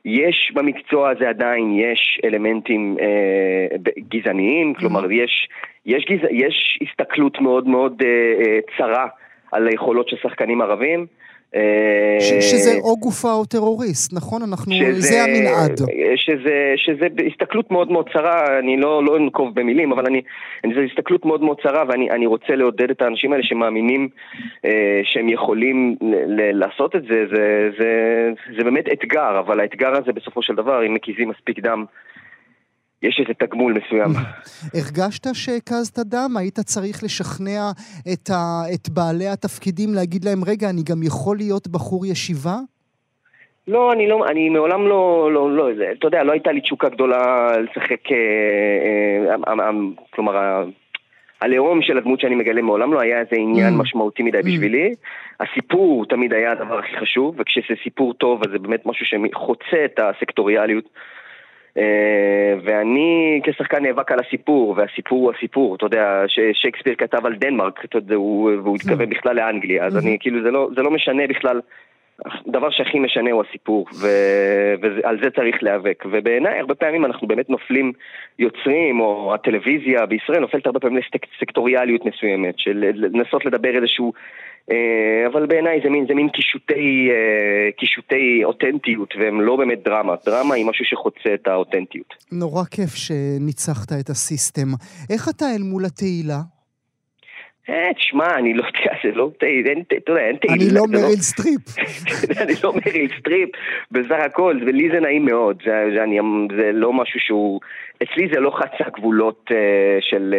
יש 0.05 0.53
במקצוע 0.55 1.11
הזה 1.11 1.29
עדיין, 1.29 1.79
יש 1.79 2.21
אלמנטים 2.25 2.97
אה, 3.01 3.77
גזעניים, 4.09 4.75
כלומר, 4.75 5.05
mm-hmm. 5.05 5.13
יש, 5.13 5.49
יש, 5.87 6.05
גז... 6.05 6.29
יש 6.31 6.79
הסתכלות 6.83 7.41
מאוד 7.41 7.69
מאוד 7.69 8.03
אה, 8.05 8.09
אה, 8.45 8.59
צרה 8.79 9.07
על 9.53 9.69
היכולות 9.69 10.09
של 10.09 10.17
שחקנים 10.23 10.61
ערבים. 10.61 11.07
ש, 12.21 12.33
אה, 12.33 12.41
שזה 12.41 12.71
או 12.83 12.97
גופה 12.97 13.33
או 13.33 13.45
טרוריסט, 13.45 14.13
נכון? 14.13 14.43
אנחנו, 14.43 14.73
שזה, 14.73 15.01
זה 15.01 15.25
המנעד. 15.25 15.81
שזה, 16.17 16.73
שזה 16.77 17.07
הסתכלות 17.31 17.71
מאוד 17.71 17.93
מאוד 17.93 18.09
צרה, 18.13 18.59
אני 18.59 18.77
לא, 18.77 19.05
לא 19.05 19.17
אנקוב 19.17 19.55
במילים, 19.55 19.93
אבל 19.93 20.07
אני, 20.07 20.23
זו 20.75 20.81
הסתכלות 20.81 21.25
מאוד 21.25 21.43
מאוד 21.43 21.61
צרה, 21.63 21.85
ואני 21.89 22.27
רוצה 22.27 22.55
לעודד 22.55 22.91
את 22.91 23.03
האנשים 23.03 23.33
האלה 23.33 23.45
שמאמינים 23.45 24.09
אה, 24.65 25.01
שהם 25.05 25.29
יכולים 25.29 25.97
ל, 26.01 26.15
ל, 26.15 26.59
לעשות 26.59 26.97
את 26.97 27.03
זה, 27.03 27.25
זה, 27.35 27.71
זה, 27.79 27.91
זה 28.57 28.65
באמת 28.65 28.85
אתגר, 28.93 29.39
אבל 29.39 29.61
האתגר 29.61 29.93
הזה 29.97 30.13
בסופו 30.13 30.43
של 30.43 30.55
דבר, 30.55 30.87
אם 30.87 30.95
מקיזים 30.95 31.29
מספיק 31.29 31.59
דם, 31.59 31.85
יש 33.03 33.21
איזה 33.21 33.35
תגמול 33.35 33.73
מסוים. 33.73 34.11
הרגשת 34.75 35.35
שהקזת 35.35 35.99
דם? 35.99 36.37
היית 36.37 36.61
צריך 36.61 37.05
לשכנע 37.05 37.71
את, 38.13 38.31
ה, 38.31 38.63
את 38.75 38.89
בעלי 38.89 39.29
התפקידים, 39.29 39.95
להגיד 39.95 40.25
להם, 40.25 40.45
רגע, 40.47 40.71
אני 40.71 40.83
גם 40.91 41.03
יכול 41.03 41.37
להיות 41.37 41.69
בחור 41.69 42.07
ישיבה? 42.07 42.57
לא, 43.69 43.93
אני 43.93 44.09
לא, 44.09 44.27
אני 44.29 44.49
מעולם 44.49 44.87
לא, 44.87 45.31
לא, 45.33 45.57
לא, 45.57 45.75
זה, 45.77 45.85
אתה 45.99 46.07
יודע, 46.07 46.23
לא 46.23 46.33
הייתה 46.33 46.53
לי 46.53 46.61
תשוקה 46.61 46.89
גדולה 46.89 47.53
לשחק, 47.59 48.13
אה, 48.13 48.17
אה, 49.29 49.35
אה, 49.49 49.67
אה, 49.67 49.71
כלומר, 50.11 50.65
הלאום 51.41 51.83
של 51.83 51.99
הדמות 51.99 52.21
שאני 52.21 52.35
מגלה 52.35 52.63
מעולם 52.63 52.93
לא 52.93 53.01
היה 53.01 53.19
איזה 53.19 53.37
עניין 53.37 53.75
mm. 53.75 53.77
משמעותי 53.77 54.23
מדי 54.23 54.39
mm. 54.39 54.47
בשבילי. 54.47 54.95
הסיפור 55.41 56.07
תמיד 56.07 56.33
היה 56.33 56.53
הדבר 56.53 56.79
הכי 56.79 56.97
חשוב, 57.01 57.35
וכשזה 57.39 57.75
סיפור 57.83 58.15
טוב 58.15 58.43
אז 58.43 58.51
זה 58.53 58.59
באמת 58.59 58.87
משהו 58.87 59.07
שחוצה 59.07 59.85
את 59.85 60.01
הסקטוריאליות. 60.03 60.85
אה, 61.79 62.55
ואני 62.65 63.41
כשחקן 63.45 63.83
נאבק 63.83 64.13
על 64.13 64.19
הסיפור, 64.21 64.75
והסיפור 64.77 65.23
הוא 65.23 65.33
הסיפור, 65.37 65.75
אתה 65.75 65.87
יודע, 65.87 66.25
ששייקספיר 66.27 66.95
כתב 66.99 67.27
על 67.27 67.35
דנמרק, 67.35 67.85
אתה 67.85 67.99
יודע, 67.99 68.19
והוא 68.19 68.77
התכוון 68.77 69.09
mm. 69.09 69.11
בכלל 69.11 69.37
לאנגליה, 69.37 69.85
אז 69.85 69.97
אני, 69.97 70.17
כאילו, 70.21 70.43
זה 70.43 70.51
לא, 70.51 70.69
זה 70.77 70.83
לא 70.83 70.91
משנה 70.91 71.27
בכלל. 71.27 71.61
הדבר 72.47 72.71
שהכי 72.71 72.99
משנה 72.99 73.31
הוא 73.31 73.45
הסיפור, 73.49 73.87
ו... 73.95 74.07
ועל 74.81 75.19
זה 75.23 75.31
צריך 75.31 75.63
להיאבק. 75.63 76.05
ובעיניי, 76.11 76.59
הרבה 76.59 76.75
פעמים 76.75 77.05
אנחנו 77.05 77.29
באמת 77.29 77.51
נופלים 77.51 77.93
יוצרים, 78.39 79.01
או 79.01 79.35
הטלוויזיה 79.35 80.07
בישראל 80.07 80.41
נופלת 80.41 80.67
הרבה 80.67 80.81
פעמים 80.81 81.03
לסקטוריאליות 81.37 82.05
מסוימת, 82.05 82.59
של 82.59 82.91
לנסות 82.95 83.45
לדבר 83.45 83.77
איזשהו 83.77 84.13
אבל 85.27 85.47
בעיניי 85.47 85.81
זה 85.85 85.91
מין, 85.91 86.07
זה 86.09 86.15
מין 86.15 86.29
קישוטי, 86.29 87.09
אה, 87.11 87.73
קישוטי 87.77 88.45
אותנטיות, 88.45 89.15
והם 89.19 89.41
לא 89.41 89.57
באמת 89.57 89.83
דרמה. 89.85 90.15
דרמה 90.27 90.55
היא 90.55 90.67
משהו 90.67 90.85
שחוצה 90.85 91.35
את 91.35 91.49
האותנטיות. 91.49 92.15
נורא 92.33 92.65
כיף 92.65 92.95
שניצחת 92.95 93.93
את 94.01 94.11
ה 94.11 94.18
system. 94.18 94.69
איך 95.11 95.29
אתה 95.29 95.45
אל 95.57 95.63
מול 95.63 95.85
התהילה? 95.85 96.41
אה, 97.69 97.95
תשמע, 97.95 98.39
אני 98.39 98.55
לא 98.55 98.65
יודע, 98.67 98.93
זה 99.05 99.11
לא, 99.15 99.31
אתה 99.37 99.47
יודע, 100.09 100.21
אין 100.21 100.37
תהילה. 100.37 100.55
אני 100.55 100.75
לא, 100.75 100.81
לא 100.81 101.01
מריל 101.01 101.21
סטריפ. 101.21 101.63
אני 102.43 102.53
לא 102.65 102.73
מריל 102.73 103.11
סטריפ, 103.19 103.51
בסך 103.91 104.21
הכל, 104.27 104.59
ולי 104.67 104.89
זה 104.95 105.01
נעים 105.01 105.25
מאוד, 105.25 105.63
זה 106.57 106.71
לא 106.73 106.93
משהו 106.93 107.21
שהוא, 107.21 107.61
אצלי 108.03 108.29
זה 108.35 108.41
לא 108.41 108.51
חצה 108.51 108.91
גבולות 108.97 109.51
של... 110.01 110.35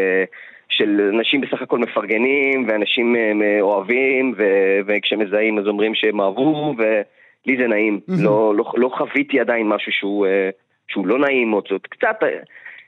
של 0.72 1.12
אנשים 1.16 1.42
בסך 1.42 1.62
הכל 1.62 1.80
מפרגנים, 1.80 2.66
ואנשים 2.68 3.16
אה, 3.16 3.62
אוהבים, 3.62 4.34
ו- 4.38 4.80
וכשמזהים 4.88 5.60
אז 5.60 5.68
אומרים 5.68 5.96
שהם 5.96 6.22
אהבו, 6.22 6.76
ולי 6.78 7.58
זה 7.58 7.68
נעים. 7.68 8.00
לא, 8.08 8.56
לא, 8.56 8.72
לא 8.78 8.92
חוויתי 8.98 9.40
עדיין 9.40 9.68
משהו 9.68 9.92
שהוא, 9.92 10.26
אה, 10.26 10.50
שהוא 10.88 11.08
לא 11.08 11.20
נעים, 11.20 11.54
או 11.54 11.62
קצת... 11.90 12.16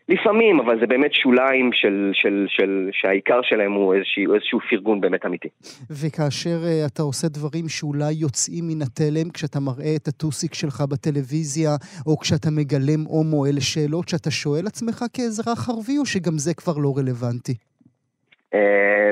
לפעמים, 0.10 0.60
אבל 0.60 0.80
זה 0.80 0.88
באמת 0.88 1.14
שוליים 1.14 1.70
של, 1.74 2.12
של, 2.14 2.46
של, 2.50 2.90
שהעיקר 2.92 3.40
שלהם 3.44 3.72
הוא 3.72 3.94
איזשהו, 3.94 4.34
איזשהו 4.34 4.60
פרגון 4.70 5.02
באמת 5.02 5.26
אמיתי. 5.26 5.48
וכאשר 5.92 6.58
uh, 6.64 6.88
אתה 6.94 7.02
עושה 7.02 7.28
דברים 7.28 7.70
שאולי 7.70 8.14
יוצאים 8.14 8.68
מן 8.68 8.82
התלם, 8.82 9.30
כשאתה 9.34 9.60
מראה 9.60 9.96
את 9.96 10.08
הטוסיק 10.08 10.54
שלך 10.54 10.82
בטלוויזיה, 10.82 11.70
או 12.08 12.20
כשאתה 12.20 12.50
מגלם 12.52 13.02
הומו, 13.08 13.46
אלה 13.46 13.62
שאלות 13.62 14.10
שאתה 14.10 14.32
שואל 14.32 14.68
עצמך 14.68 15.06
כאזרח 15.14 15.70
ערבי, 15.70 15.98
או 15.98 16.06
שגם 16.06 16.38
זה 16.38 16.54
כבר 16.54 16.78
לא 16.78 16.94
רלוונטי? 16.98 17.54
Uh, 18.54 18.56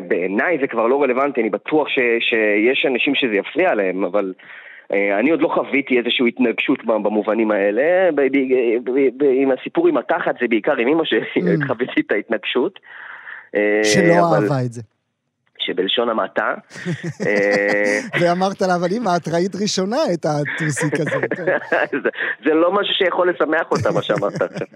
בעיניי 0.08 0.58
זה 0.62 0.68
כבר 0.68 0.88
לא 0.88 1.04
רלוונטי, 1.04 1.42
אני 1.42 1.50
בטוח 1.50 1.88
ש, 1.88 2.00
שיש 2.20 2.86
אנשים 2.86 3.16
שזה 3.16 3.36
יפריע 3.36 3.76
להם, 3.76 4.04
אבל... 4.04 4.34
אה, 4.94 5.20
אני 5.20 5.32
עוד 5.32 5.42
לא 5.42 5.48
חוויתי 5.48 5.98
איזושהי 5.98 6.28
התנגשות 6.28 6.86
במובנים 6.86 7.52
האלה. 7.52 8.10
עם 9.22 9.52
הסיפור 9.52 9.88
עם 9.88 9.98
התחת 9.98 10.36
זה 10.42 10.48
בעיקר 10.48 10.78
עם 10.78 10.88
אמא 10.88 11.04
שחוויתי 11.06 12.02
mm. 12.02 12.04
את 12.08 12.12
ההתנגשות. 12.12 12.80
אה, 13.56 13.82
שלא 13.84 14.14
אהבה 14.14 14.62
את 14.66 14.72
זה. 14.72 14.82
שבלשון 15.66 16.10
המעטה. 16.10 16.54
אה, 17.28 18.00
ואמרת 18.20 18.62
לה, 18.62 18.76
אבל 18.76 18.88
אמא, 18.98 19.10
את 19.18 19.28
ראית 19.28 19.56
ראשונה 19.62 19.98
את 20.14 20.26
הטוסיק 20.26 20.94
הזה. 20.94 21.16
זה 22.46 22.54
לא 22.54 22.72
משהו 22.72 22.94
שיכול 22.94 23.30
לשמח 23.30 23.72
אותה, 23.72 23.92
מה 23.92 24.02
שאמרת 24.02 24.42
עכשיו. 24.42 24.68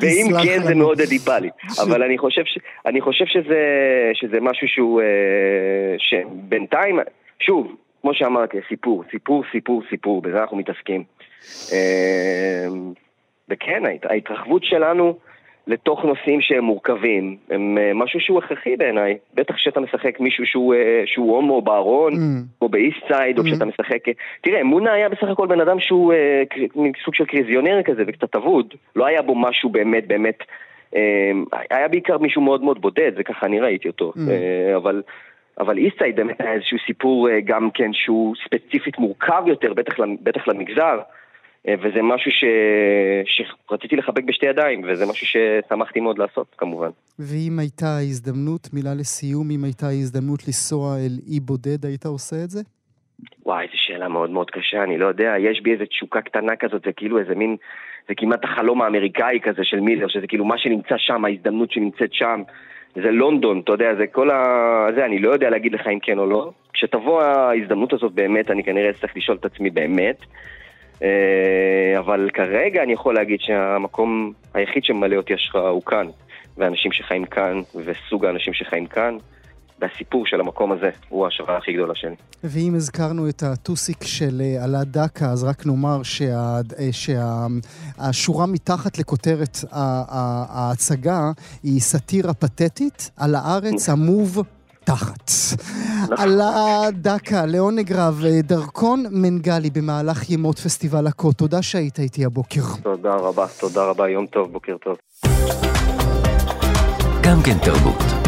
ואם 0.00 0.26
כן 0.44 0.62
זה 0.62 0.74
מאוד 0.74 1.00
אדיפלי, 1.00 1.50
אבל 1.82 2.02
אני 2.02 2.18
חושב, 2.18 2.42
ש, 2.44 2.58
אני 2.86 3.00
חושב 3.00 3.24
שזה, 3.26 3.60
שזה 4.14 4.40
משהו 4.40 4.68
שהוא, 4.68 5.00
אה, 5.00 5.94
שבינתיים, 5.98 6.98
שוב, 7.40 7.76
כמו 8.02 8.14
שאמרתי, 8.14 8.56
סיפור, 8.68 9.04
סיפור, 9.10 9.44
סיפור, 9.52 9.82
סיפור, 9.90 10.22
בזה 10.22 10.40
אנחנו 10.40 10.56
מתעסקים. 10.56 11.04
אה, 11.72 12.66
וכן, 13.48 13.82
ההתרחבות 14.04 14.64
שלנו 14.64 15.18
לתוך 15.66 16.04
נושאים 16.04 16.40
שהם 16.40 16.64
מורכבים, 16.64 17.36
הם 17.50 17.78
אה, 17.78 17.90
משהו 17.94 18.20
שהוא 18.20 18.38
הכרחי 18.38 18.76
בעיניי. 18.76 19.16
בטח 19.34 19.54
כשאתה 19.54 19.80
משחק 19.80 20.20
מישהו 20.20 20.46
שהוא, 20.46 20.74
אה, 20.74 21.02
שהוא 21.06 21.36
הומו 21.36 21.62
בארון, 21.62 22.12
mm. 22.12 22.62
או 22.62 22.68
באיסט 22.68 22.98
סייד, 23.08 23.38
או 23.38 23.42
mm. 23.42 23.46
כשאתה 23.46 23.64
משחק... 23.64 24.08
אה, 24.08 24.12
תראה, 24.40 24.64
מונה 24.64 24.92
היה 24.92 25.08
בסך 25.08 25.28
הכל 25.28 25.46
בן 25.46 25.60
אדם 25.60 25.80
שהוא 25.80 26.12
סוג 27.04 27.14
של 27.14 27.24
קריזיונר 27.24 27.82
כזה 27.82 28.02
וקצת 28.06 28.36
אבוד. 28.36 28.74
לא 28.96 29.06
היה 29.06 29.22
בו 29.22 29.34
משהו 29.34 29.70
באמת 29.70 30.06
באמת... 30.06 30.38
היה 31.70 31.88
בעיקר 31.88 32.18
מישהו 32.18 32.42
מאוד 32.42 32.62
מאוד 32.62 32.80
בודד, 32.80 33.12
זה 33.16 33.22
ככה 33.22 33.46
אני 33.46 33.60
ראיתי 33.60 33.88
אותו. 33.88 34.12
Mm. 34.16 34.20
אבל... 34.76 35.02
אבל 35.60 35.78
איסטייד 35.78 36.16
באמת 36.16 36.40
היה 36.40 36.52
איזשהו 36.52 36.78
סיפור 36.86 37.28
גם 37.44 37.70
כן 37.74 37.92
שהוא 37.92 38.34
ספציפית 38.44 38.98
מורכב 38.98 39.42
יותר, 39.46 39.72
בטח, 39.72 39.94
בטח 40.22 40.48
למגזר. 40.48 40.98
אה, 41.68 41.74
וזה 41.78 42.02
משהו 42.02 42.30
ש... 42.30 42.44
שרציתי 43.24 43.96
לחבק 43.96 44.24
בשתי 44.24 44.46
ידיים, 44.46 44.82
וזה 44.88 45.06
משהו 45.06 45.26
ששמחתי 45.26 46.00
מאוד 46.00 46.18
לעשות, 46.18 46.46
כמובן. 46.58 46.90
ואם 47.18 47.58
הייתה 47.58 47.98
הזדמנות, 47.98 48.68
מילה 48.72 48.94
לסיום, 48.94 49.50
אם 49.50 49.64
הייתה 49.64 49.88
הזדמנות 49.88 50.40
לנסוע 50.46 50.96
אל 50.96 51.18
אי 51.32 51.40
בודד, 51.40 51.86
היית 51.86 52.06
עושה 52.06 52.36
את 52.44 52.50
זה? 52.50 52.60
וואי, 53.46 53.66
זו 53.66 53.72
שאלה 53.76 54.08
מאוד 54.08 54.30
מאוד 54.30 54.50
קשה, 54.50 54.82
אני 54.82 54.98
לא 54.98 55.06
יודע, 55.06 55.34
יש 55.38 55.60
בי 55.60 55.72
איזו 55.72 55.84
תשוקה 55.84 56.20
קטנה 56.20 56.56
כזאת, 56.56 56.82
זה 56.86 56.92
כאילו 56.92 57.18
איזה 57.18 57.34
מין, 57.34 57.56
זה 58.08 58.14
כמעט 58.16 58.44
החלום 58.44 58.82
האמריקאי 58.82 59.38
כזה 59.42 59.64
של 59.64 59.80
מילר, 59.80 60.08
שזה 60.08 60.26
כאילו 60.26 60.44
מה 60.44 60.58
שנמצא 60.58 60.94
שם, 60.98 61.24
ההזדמנות 61.24 61.70
שנמצאת 61.72 62.12
שם, 62.12 62.42
זה 62.94 63.10
לונדון, 63.10 63.60
אתה 63.64 63.72
יודע, 63.72 63.94
זה 63.98 64.06
כל 64.06 64.30
ה... 64.30 64.44
זה, 64.94 65.04
אני 65.04 65.18
לא 65.18 65.30
יודע 65.30 65.50
להגיד 65.50 65.72
לך 65.72 65.86
אם 65.86 65.98
כן 66.02 66.18
או 66.18 66.26
לא. 66.26 66.50
כשתבוא 66.72 67.22
ההזדמנות 67.22 67.92
הזאת 67.92 68.12
באמת, 68.12 68.50
אני 68.50 68.64
כנראה 68.64 68.90
אצטרך 68.90 69.16
לשאול 69.16 69.36
את 69.40 69.44
עצמי 69.44 69.70
באמת. 69.70 70.16
אה, 71.02 71.98
אבל 71.98 72.30
כרגע 72.34 72.82
אני 72.82 72.92
יכול 72.92 73.14
להגיד 73.14 73.40
שהמקום 73.40 74.32
היחיד 74.54 74.84
שממלא 74.84 75.16
אותי 75.16 75.34
השראה 75.34 75.68
הוא 75.68 75.82
כאן, 75.82 76.06
ואנשים 76.56 76.92
שחיים 76.92 77.24
כאן, 77.24 77.60
וסוג 77.74 78.24
האנשים 78.24 78.54
שחיים 78.54 78.86
כאן, 78.86 79.16
והסיפור 79.80 80.26
של 80.26 80.40
המקום 80.40 80.72
הזה 80.72 80.90
הוא 81.08 81.24
ההשראה 81.24 81.56
הכי 81.56 81.72
גדולה 81.72 81.94
שלי. 81.94 82.14
ואם 82.44 82.74
הזכרנו 82.74 83.28
את 83.28 83.42
הטוסיק 83.42 84.04
של 84.04 84.40
אה, 84.40 84.64
עלה 84.64 84.84
דקה, 84.84 85.26
אז 85.26 85.44
רק 85.44 85.66
נאמר 85.66 86.02
שהשורה 86.02 86.92
שה, 88.12 88.40
אה, 88.40 88.46
מתחת 88.46 88.98
לכותרת 88.98 89.58
ההצגה 89.72 91.30
היא 91.62 91.80
סאטירה 91.80 92.34
פתטית, 92.34 93.10
על 93.16 93.34
הארץ 93.34 93.88
המוב 93.88 94.42
תחת. 94.84 95.30
עלה 96.18 96.80
דקה, 96.92 97.46
לעונג 97.46 97.92
רב, 97.92 98.22
דרכון 98.42 99.04
מנגלי 99.10 99.70
במהלך 99.70 100.30
ימות 100.30 100.58
פסטיבל 100.58 101.06
הקו. 101.06 101.32
תודה 101.32 101.62
שהיית 101.62 101.98
איתי 101.98 102.24
הבוקר. 102.24 102.62
תודה 102.82 103.14
רבה, 103.14 103.46
תודה 103.60 103.84
רבה, 103.84 104.08
יום 104.08 104.26
טוב, 104.26 104.52
בוקר 104.52 104.76
טוב. 104.84 104.96
גם 107.22 107.42
כן 107.44 107.58
תרבות. 107.58 108.21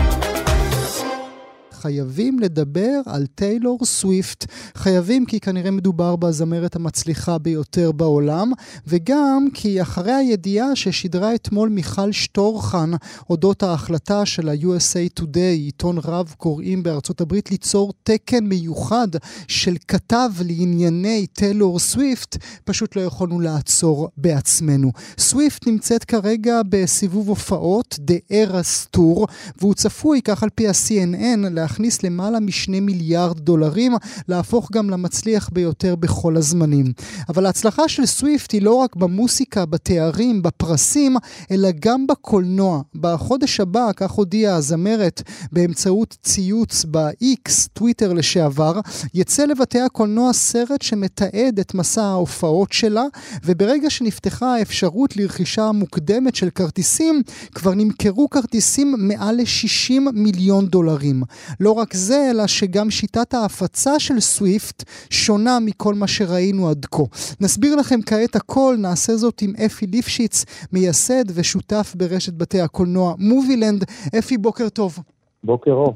חייבים 1.85 2.39
לדבר 2.39 3.01
על 3.07 3.27
טיילור 3.27 3.79
סוויפט. 3.85 4.47
חייבים 4.75 5.27
כי 5.27 5.41
כנראה 5.41 5.71
מדובר 5.71 6.17
בזמרת 6.17 6.77
המצליחה 6.77 7.39
ביותר 7.39 7.93
בעולם, 7.93 8.53
וגם 8.87 9.49
כי 9.55 9.83
אחרי 9.83 10.13
הידיעה 10.13 10.77
ששידרה 10.77 11.35
אתמול 11.35 11.69
מיכל 11.69 12.13
שטורחן 12.13 12.91
אודות 13.31 13.63
ההחלטה 13.63 14.27
של 14.27 14.49
ה-USA 14.49 15.21
Today, 15.21 15.39
עיתון 15.39 15.99
רב 16.05 16.35
קוראים 16.39 16.83
בארצות 16.83 17.21
הברית, 17.21 17.51
ליצור 17.51 17.93
תקן 18.03 18.45
מיוחד 18.45 19.09
של 19.49 19.77
כתב 19.89 20.31
לענייני 20.45 21.27
טיילור 21.27 21.79
סוויפט, 21.79 22.37
פשוט 22.65 22.97
לא 22.97 23.01
יכולנו 23.01 23.41
לעצור 23.41 24.09
בעצמנו. 24.17 24.93
סוויפט 25.19 25.67
נמצאת 25.67 26.05
כרגע 26.05 26.61
בסיבוב 26.69 27.29
הופעות, 27.29 27.99
The 28.11 28.33
Eras 28.33 28.97
Tour, 28.97 29.27
והוא 29.61 29.75
צפוי, 29.75 30.21
כך 30.23 30.43
על 30.43 30.49
פי 30.55 30.69
ה-CNN, 30.69 31.49
להכניס 31.75 32.03
למעלה 32.03 32.41
משני 32.41 32.81
מיליארד 32.81 33.39
דולרים, 33.41 33.93
להפוך 34.29 34.73
גם 34.73 34.91
למצליח 34.91 35.51
ביותר 35.53 35.97
בכל 35.97 36.37
הזמנים. 36.37 36.93
אבל 37.29 37.47
ההצלחה 37.47 37.89
של 37.89 38.07
סוויפט 38.07 38.53
היא 38.53 38.63
לא 38.63 38.75
רק 38.75 38.97
במוסיקה, 38.97 39.67
בתארים, 39.67 40.43
בפרסים, 40.43 41.17
אלא 41.51 41.69
גם 41.81 42.07
בקולנוע. 42.07 42.83
בחודש 42.95 43.61
הבא, 43.61 43.91
כך 43.97 44.11
הודיעה 44.11 44.57
הזמרת 44.57 45.23
באמצעות 45.53 46.17
ציוץ 46.23 46.85
ב-X, 46.91 47.51
טוויטר 47.73 48.13
לשעבר, 48.13 48.81
יצא 49.15 49.45
לבתי 49.45 49.81
הקולנוע 49.81 50.33
סרט 50.33 50.83
שמתעד 50.83 51.59
את 51.61 51.75
מסע 51.75 52.05
ההופעות 52.05 52.73
שלה, 52.73 53.05
וברגע 53.45 53.91
שנפתחה 53.91 54.55
האפשרות 54.55 55.17
לרכישה 55.17 55.73
מוקדמת 55.73 56.35
של 56.35 56.51
כרטיסים, 56.51 57.23
כבר 57.55 57.75
נמכרו 57.75 58.31
כרטיסים 58.31 58.95
מעל 58.99 59.37
ל-60 59.37 60.01
מיליון 60.13 60.67
דולרים. 60.67 61.23
לא 61.65 61.73
רק 61.73 61.95
זה, 61.95 62.31
אלא 62.31 62.47
שגם 62.47 62.91
שיטת 62.91 63.35
ההפצה 63.35 63.99
של 63.99 64.21
סוויפט 64.21 64.83
שונה 65.11 65.59
מכל 65.61 65.95
מה 65.95 66.07
שראינו 66.07 66.69
עד 66.69 66.87
כה. 66.91 67.03
נסביר 67.41 67.77
לכם 67.77 68.01
כעת 68.07 68.37
הכל, 68.37 68.77
נעשה 68.79 69.17
זאת 69.17 69.43
עם 69.43 69.53
אפי 69.67 69.87
ליפשיץ, 69.87 70.45
מייסד 70.73 71.25
ושותף 71.35 71.93
ברשת 71.97 72.33
בתי 72.33 72.61
הקולנוע 72.61 73.15
מובילנד. 73.19 73.85
אפי, 74.19 74.39
בוקר 74.39 74.69
טוב. 74.69 74.99
בוקר 75.45 75.71
אור. 75.71 75.95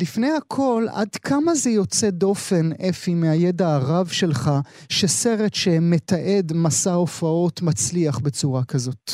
לפני 0.00 0.30
הכל, 0.30 0.86
עד 0.92 1.16
כמה 1.16 1.54
זה 1.54 1.70
יוצא 1.70 2.10
דופן, 2.10 2.70
אפי, 2.88 3.14
מהידע 3.14 3.74
הרב 3.74 4.06
שלך, 4.06 4.50
שסרט 4.88 5.54
שמתעד 5.54 6.52
מסע 6.54 6.92
הופעות 6.92 7.62
מצליח 7.62 8.18
בצורה 8.18 8.64
כזאת? 8.64 9.10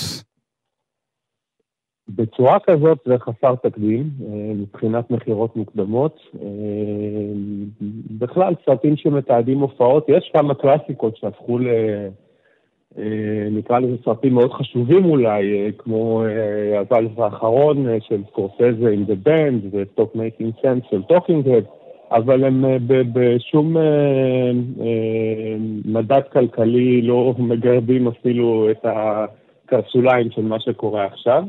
בצורה 2.16 2.58
כזאת 2.58 2.98
זה 3.04 3.18
חסר 3.18 3.54
תקדים 3.54 4.10
אה, 4.22 4.52
מבחינת 4.54 5.10
מכירות 5.10 5.56
מוקדמות. 5.56 6.20
אה, 6.42 6.46
בכלל, 8.18 8.54
סרטים 8.66 8.96
שמתעדים 8.96 9.58
הופעות, 9.58 10.04
יש 10.08 10.30
כמה 10.32 10.54
קלאסיקות 10.54 11.16
שהפכו 11.16 11.58
ל... 11.58 11.68
אה, 12.98 13.48
נקרא 13.50 13.78
לזה 13.78 13.96
סרטים 14.04 14.34
מאוד 14.34 14.52
חשובים 14.52 15.04
אולי, 15.04 15.72
כמו 15.78 16.22
הוואלס 16.80 17.18
האחרון 17.18 17.86
של 18.00 18.22
סקורסזה 18.30 18.90
עם 18.90 19.04
The 19.04 19.14
Band 19.14 19.62
ו 19.72 19.81
Stop 19.81 20.14
Making 20.14 20.52
Sense 20.62 20.82
של 20.90 21.02
Talking 21.02 21.48
Heads, 21.48 21.64
אבל 22.10 22.44
הם 22.44 22.64
בשום 22.88 23.76
מדד 25.84 26.22
כלכלי 26.32 27.02
לא 27.02 27.34
מגרדים 27.38 28.08
אפילו 28.08 28.70
את 28.70 28.84
הקרסוליים 28.84 30.30
של 30.30 30.42
מה 30.42 30.60
שקורה 30.60 31.04
עכשיו. 31.04 31.44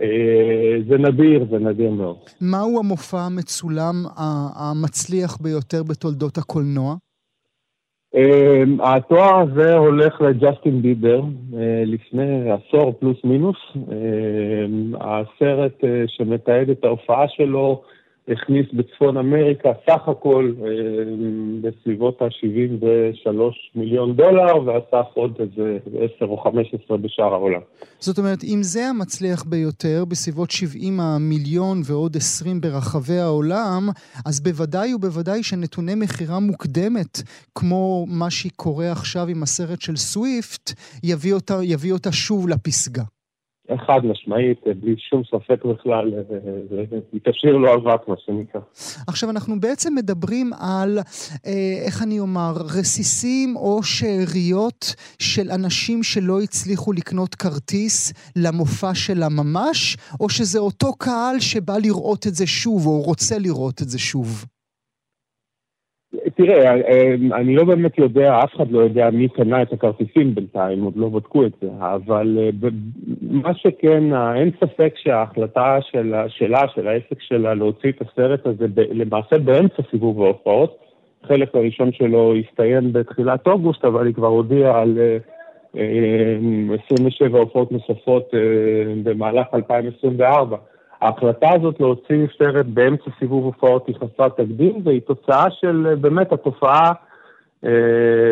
אה, 0.00 0.76
זה 0.88 0.98
נדיר, 0.98 1.46
זה 1.50 1.58
נדיר 1.58 1.90
מאוד. 1.90 2.16
מהו 2.40 2.78
המופע 2.78 3.20
המצולם 3.20 3.94
המצליח 4.56 5.36
ביותר 5.40 5.82
בתולדות 5.82 6.38
הקולנוע? 6.38 6.94
אה, 8.14 8.62
התואר 8.96 9.38
הזה 9.40 9.76
הולך 9.76 10.20
לג'סטין 10.20 10.82
ביבר 10.82 11.20
אה, 11.56 11.82
לפני 11.86 12.50
עשור 12.50 12.92
פלוס 13.00 13.18
מינוס. 13.24 13.56
הסרט 15.00 15.84
שמתעד 16.06 16.70
את 16.70 16.84
ההופעה 16.84 17.28
שלו 17.28 17.82
הכניס 18.28 18.66
בצפון 18.72 19.16
אמריקה 19.16 19.68
סך 19.86 20.08
הכל 20.08 20.52
אה, 20.62 20.68
בסביבות 21.60 22.22
ה-73 22.22 23.28
מיליון 23.74 24.16
דולר, 24.16 24.66
ואסף 24.66 25.06
עוד 25.14 25.40
איזה 25.40 25.78
10 26.16 26.24
או 26.26 26.36
15 26.36 26.96
בשאר 26.96 27.32
העולם. 27.34 27.60
זאת 27.98 28.18
אומרת, 28.18 28.44
אם 28.44 28.58
זה 28.62 28.86
המצליח 28.86 29.44
ביותר, 29.44 30.04
בסביבות 30.08 30.50
70 30.50 31.00
המיליון 31.00 31.80
ועוד 31.84 32.16
20 32.16 32.60
ברחבי 32.60 33.18
העולם, 33.18 33.88
אז 34.26 34.40
בוודאי 34.40 34.94
ובוודאי 34.94 35.42
שנתוני 35.42 35.94
מכירה 35.94 36.40
מוקדמת, 36.40 37.18
כמו 37.54 38.06
מה 38.08 38.30
שקורה 38.30 38.92
עכשיו 38.92 39.28
עם 39.28 39.42
הסרט 39.42 39.80
של 39.80 39.96
סוויפט, 39.96 40.70
יביא 41.04 41.34
אותה, 41.34 41.54
יביא 41.62 41.92
אותה 41.92 42.12
שוב 42.12 42.48
לפסגה. 42.48 43.02
חד 43.76 44.00
משמעית, 44.04 44.58
בלי 44.80 44.94
שום 44.98 45.22
ספק 45.24 45.64
בכלל, 45.64 46.12
היא 47.12 47.20
תשאיר 47.24 47.56
לו 47.56 47.74
אבק, 47.74 48.08
מה 48.08 48.14
שנקרא. 48.26 48.60
עכשיו, 49.06 49.30
אנחנו 49.30 49.60
בעצם 49.60 49.94
מדברים 49.94 50.50
על, 50.60 50.98
אה, 51.46 51.82
איך 51.86 52.02
אני 52.02 52.20
אומר, 52.20 52.52
רסיסים 52.56 53.56
או 53.56 53.82
שאריות 53.82 54.94
של 55.18 55.50
אנשים 55.50 56.02
שלא 56.02 56.40
הצליחו 56.40 56.92
לקנות 56.92 57.34
כרטיס 57.34 58.12
למופע 58.36 58.94
שלה 58.94 59.28
ממש, 59.28 59.96
או 60.20 60.28
שזה 60.28 60.58
אותו 60.58 60.92
קהל 60.98 61.40
שבא 61.40 61.76
לראות 61.82 62.26
את 62.26 62.34
זה 62.34 62.46
שוב, 62.46 62.86
או 62.86 63.00
רוצה 63.02 63.38
לראות 63.38 63.82
את 63.82 63.88
זה 63.88 63.98
שוב? 63.98 64.44
תראה, 66.42 66.74
אה, 66.74 67.14
אני 67.32 67.56
לא 67.56 67.64
באמת 67.64 67.98
יודע, 67.98 68.38
אף 68.44 68.54
אחד 68.56 68.70
לא 68.70 68.78
יודע 68.78 69.10
מי 69.10 69.28
קנה 69.28 69.62
את 69.62 69.72
הכרטיסים 69.72 70.34
בינתיים, 70.34 70.82
עוד 70.82 70.96
לא 70.96 71.08
בדקו 71.08 71.46
את 71.46 71.52
זה, 71.62 71.68
אבל 71.80 72.38
אה, 72.40 72.68
מה 73.30 73.54
שכן, 73.54 74.14
אין 74.34 74.50
ספק 74.60 74.94
שההחלטה 74.96 75.78
שלה, 75.90 76.28
שלה, 76.28 76.68
של 76.74 76.88
העסק 76.88 77.20
שלה, 77.20 77.54
להוציא 77.54 77.90
את 77.90 78.00
הסרט 78.00 78.46
הזה 78.46 78.66
למעשה 78.76 79.38
באמצע 79.38 79.82
סיבוב 79.90 80.22
ההופעות, 80.22 80.78
החלק 81.24 81.54
הראשון 81.54 81.92
שלו 81.92 82.34
הסתיים 82.36 82.92
בתחילת 82.92 83.46
אוגוסט, 83.46 83.84
אבל 83.84 84.06
היא 84.06 84.14
כבר 84.14 84.26
הודיעה 84.26 84.82
על 84.82 84.98
27 85.74 87.34
אה, 87.34 87.40
הופעות 87.40 87.72
נוספות 87.72 88.34
במהלך 89.02 89.46
2024. 89.54 90.56
ההחלטה 91.00 91.48
הזאת 91.54 91.80
להוציא 91.80 92.26
סרט 92.38 92.66
באמצע 92.66 93.10
סיבוב 93.18 93.44
הופעות 93.44 93.86
היא 93.86 93.96
חסרת 93.96 94.40
תקדים, 94.40 94.80
והיא 94.84 95.00
תוצאה 95.00 95.44
של 95.50 95.86
אה, 95.90 95.96
באמת 95.96 96.32
התופעה 96.32 96.92
אה, 97.64 97.70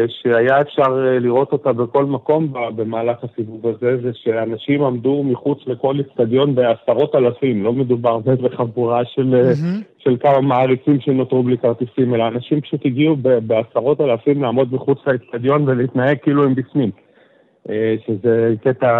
שהיה 0.08 0.60
אפשר 0.60 1.06
אה, 1.06 1.18
לראות 1.18 1.52
אותה 1.52 1.72
בכל 1.72 2.04
מקום 2.04 2.52
במהלך 2.76 3.16
הסיבוב 3.24 3.66
הזה, 3.66 3.96
זה 4.02 4.10
שאנשים 4.14 4.84
עמדו 4.84 5.22
מחוץ 5.22 5.58
לכל 5.66 5.96
אצטדיון 6.00 6.54
בעשרות 6.54 7.14
אלפים, 7.14 7.64
לא 7.64 7.72
מדובר 7.72 8.18
בחבורה 8.18 9.04
של, 9.04 9.34
mm-hmm. 9.34 9.82
של 9.98 10.16
כמה 10.20 10.40
מעריצים 10.40 11.00
שנותרו 11.00 11.42
בלי 11.42 11.58
כרטיסים, 11.58 12.14
אלא 12.14 12.28
אנשים 12.28 12.60
פשוט 12.60 12.86
הגיעו 12.86 13.16
בעשרות 13.46 14.00
אלפים 14.00 14.42
לעמוד 14.42 14.74
מחוץ 14.74 14.98
לאצטדיון 15.06 15.68
ולהתנהג 15.68 16.16
כאילו 16.22 16.44
הם 16.44 16.54
בפנים. 16.54 16.90
שזה 18.06 18.54
קטע, 18.62 18.96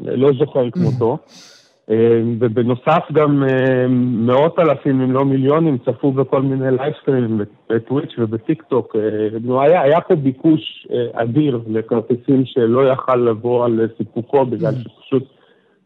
לא 0.00 0.30
זוכר 0.38 0.70
כמותו. 0.70 1.18
Mm-hmm. 1.26 1.57
אה, 1.90 2.22
ובנוסף 2.40 3.02
גם 3.12 3.42
אה, 3.42 3.86
מאות 4.26 4.58
אלפים, 4.58 5.00
אם 5.00 5.12
לא 5.12 5.24
מיליונים, 5.24 5.78
צפו 5.78 6.12
בכל 6.12 6.42
מיני 6.42 6.76
לייבסטרימים 6.76 7.40
בטוויץ' 7.70 8.14
ובטיק 8.18 8.62
טוק. 8.62 8.96
אה, 8.96 9.62
היה, 9.62 9.82
היה 9.82 10.00
פה 10.00 10.14
ביקוש 10.16 10.86
אדיר 11.12 11.60
לכרטיסים 11.66 12.42
שלא 12.44 12.92
יכל 12.92 13.16
לבוא 13.16 13.64
על 13.64 13.88
סיפוקו 13.98 14.46
בגלל 14.46 14.74
mm. 14.74 14.78
שפשוט 14.78 15.22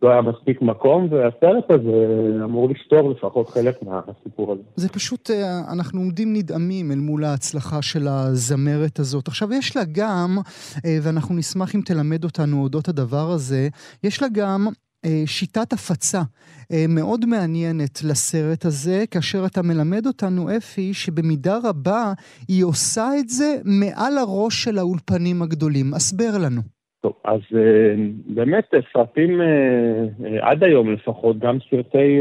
לא 0.03 0.11
היה 0.11 0.23
מספיק 0.23 0.63
מקום, 0.63 1.09
והסרט 1.11 1.71
הזה 1.71 2.07
אמור 2.45 2.69
לפתור 2.69 3.11
לפחות 3.11 3.49
חלק 3.49 3.83
מהסיפור 3.83 4.53
הזה. 4.53 4.63
זה 4.77 4.89
פשוט, 4.89 5.31
אנחנו 5.73 6.01
עומדים 6.01 6.33
נדהמים 6.33 6.91
אל 6.93 6.99
מול 6.99 7.25
ההצלחה 7.25 7.83
של 7.83 8.09
הזמרת 8.09 8.99
הזאת. 8.99 9.29
עכשיו, 9.29 9.53
יש 9.53 9.77
לה 9.77 9.83
גם, 9.93 10.39
ואנחנו 11.03 11.35
נשמח 11.35 11.75
אם 11.75 11.81
תלמד 11.85 12.25
אותנו 12.25 12.63
אודות 12.63 12.89
הדבר 12.89 13.31
הזה, 13.31 13.69
יש 14.05 14.23
לה 14.23 14.29
גם 14.35 14.67
שיטת 15.27 15.73
הפצה 15.73 16.21
אה, 16.73 16.85
מאוד 16.89 17.27
מעניינת 17.27 18.05
לסרט 18.11 18.65
הזה, 18.65 19.05
כאשר 19.11 19.39
אתה 19.47 19.61
מלמד 19.63 20.07
אותנו, 20.07 20.57
אפי, 20.57 20.95
שבמידה 20.95 21.59
רבה 21.65 22.13
היא 22.49 22.65
עושה 22.65 23.09
את 23.21 23.29
זה 23.29 23.57
מעל 23.65 24.19
הראש 24.19 24.65
של 24.65 24.79
האולפנים 24.79 25.43
הגדולים. 25.43 25.95
הסבר 25.95 26.39
לנו. 26.45 26.61
טוב, 27.01 27.13
אז 27.25 27.41
אה, 27.57 27.95
באמת 28.27 28.71
סרטים 28.93 29.41
עד 30.41 30.65
היום 30.65 30.93
לפחות, 30.93 31.39
גם 31.39 31.59
סרטי 31.71 32.21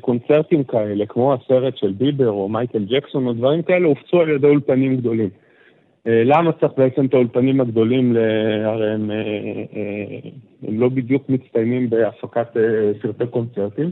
קונצרטים 0.00 0.64
כאלה, 0.64 1.06
כמו 1.06 1.34
הסרט 1.34 1.76
של 1.76 1.92
ביבר 1.92 2.30
או 2.30 2.48
מייקל 2.48 2.84
ג'קסון 2.84 3.26
או 3.26 3.32
דברים 3.32 3.62
כאלה, 3.62 3.86
הופצו 3.86 4.20
על 4.20 4.28
ידי 4.28 4.46
אולפנים 4.46 4.96
גדולים. 4.96 5.28
אה, 6.06 6.22
למה 6.24 6.52
צריך 6.52 6.72
בעצם 6.76 7.06
את 7.06 7.14
האולפנים 7.14 7.60
הגדולים, 7.60 8.16
הרי 8.64 8.90
הם, 8.90 9.10
אה, 9.10 9.16
אה, 9.76 10.30
הם 10.68 10.80
לא 10.80 10.88
בדיוק 10.88 11.22
מצטיינים 11.28 11.90
בהפקת 11.90 12.56
סרטי 13.02 13.26
קונצרטים, 13.26 13.90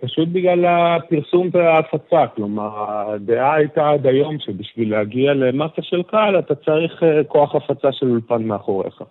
פשוט 0.00 0.28
בגלל 0.28 0.64
הפרסום 0.66 1.48
וההפצה. 1.52 2.26
כלומר, 2.34 2.70
הדעה 2.76 3.54
הייתה 3.54 3.90
עד 3.90 4.06
היום 4.06 4.38
שבשביל 4.38 4.90
להגיע 4.90 5.34
למסה 5.34 5.82
של 5.82 6.02
קהל 6.02 6.38
אתה 6.38 6.54
צריך 6.54 7.02
כוח 7.28 7.54
הפצה 7.54 7.92
של 7.92 8.10
אולפן 8.10 8.42
מאחוריך. 8.42 9.02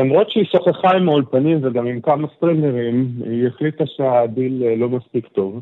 למרות 0.00 0.30
שהיא 0.30 0.44
שוחחה 0.44 0.96
עם 0.96 1.08
האולפנים 1.08 1.58
וגם 1.62 1.86
עם 1.86 2.00
כמה 2.00 2.28
סטרימרים, 2.36 3.08
היא 3.24 3.46
החליטה 3.46 3.84
שהדיל 3.86 4.62
לא 4.76 4.88
מספיק 4.88 5.26
טוב. 5.26 5.60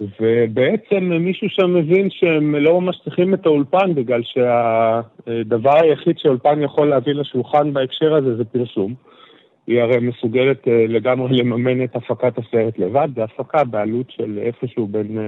ובעצם 0.00 1.04
מישהו 1.20 1.48
שם 1.50 1.74
מבין 1.74 2.10
שהם 2.10 2.54
לא 2.54 2.80
ממש 2.80 3.00
צריכים 3.04 3.34
את 3.34 3.46
האולפן, 3.46 3.94
בגלל 3.94 4.22
שהדבר 4.22 5.76
היחיד 5.82 6.18
שאולפן 6.18 6.62
יכול 6.62 6.88
להביא 6.88 7.12
לשולחן 7.12 7.72
בהקשר 7.72 8.14
הזה 8.14 8.36
זה 8.36 8.44
פרסום. 8.44 8.94
היא 9.66 9.80
הרי 9.80 9.98
מסוגלת 9.98 10.68
אה, 10.68 10.84
לגמרי 10.88 11.36
לממן 11.36 11.84
את 11.84 11.96
הפקת 11.96 12.38
הסרט 12.38 12.78
לבד, 12.78 13.08
בהפקה 13.14 13.64
בעלות 13.64 14.10
של 14.10 14.38
איפשהו 14.38 14.86
בין 14.86 15.18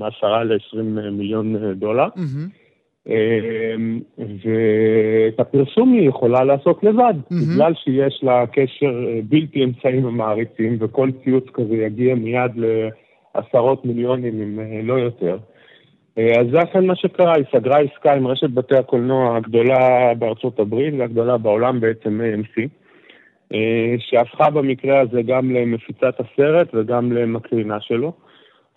10 0.00 0.26
אה, 0.26 0.44
ל-20 0.44 0.82
מיליון 1.12 1.56
אה, 1.56 1.74
דולר. 1.74 2.08
Mm-hmm. 2.16 2.68
ואת 4.18 5.40
הפרסום 5.40 5.92
היא 5.92 6.08
יכולה 6.08 6.44
לעשות 6.44 6.84
לבד, 6.84 7.14
mm-hmm. 7.14 7.54
בגלל 7.54 7.74
שיש 7.74 8.20
לה 8.22 8.46
קשר 8.46 9.06
בלתי 9.28 9.64
אמצעי 9.64 9.98
עם 9.98 10.06
המעריצים, 10.06 10.76
וכל 10.80 11.10
ציוץ 11.24 11.44
כזה 11.54 11.74
יגיע 11.74 12.14
מיד 12.14 12.50
ל... 12.56 12.88
עשרות 13.34 13.84
מיליונים, 13.84 14.42
אם 14.42 14.60
אה, 14.60 14.80
לא 14.82 14.94
יותר. 14.94 15.38
אה, 16.18 16.40
אז 16.40 16.46
זה 16.52 16.62
אכן 16.62 16.86
מה 16.86 16.96
שקרה, 16.96 17.32
היא 17.36 17.44
סגרה 17.52 17.78
עסקה 17.78 18.12
עם 18.12 18.26
רשת 18.26 18.50
בתי 18.50 18.76
הקולנוע 18.76 19.36
הגדולה 19.36 20.14
בארצות 20.18 20.60
הברית 20.60 20.94
והגדולה 20.98 21.38
בעולם 21.38 21.80
בעצם 21.80 22.20
AMC, 22.20 22.68
אה, 23.54 23.94
שהפכה 23.98 24.50
במקרה 24.50 25.00
הזה 25.00 25.22
גם 25.22 25.50
למפיצת 25.50 26.14
הסרט 26.20 26.68
וגם 26.74 27.12
למקרינה 27.12 27.80
שלו. 27.80 28.12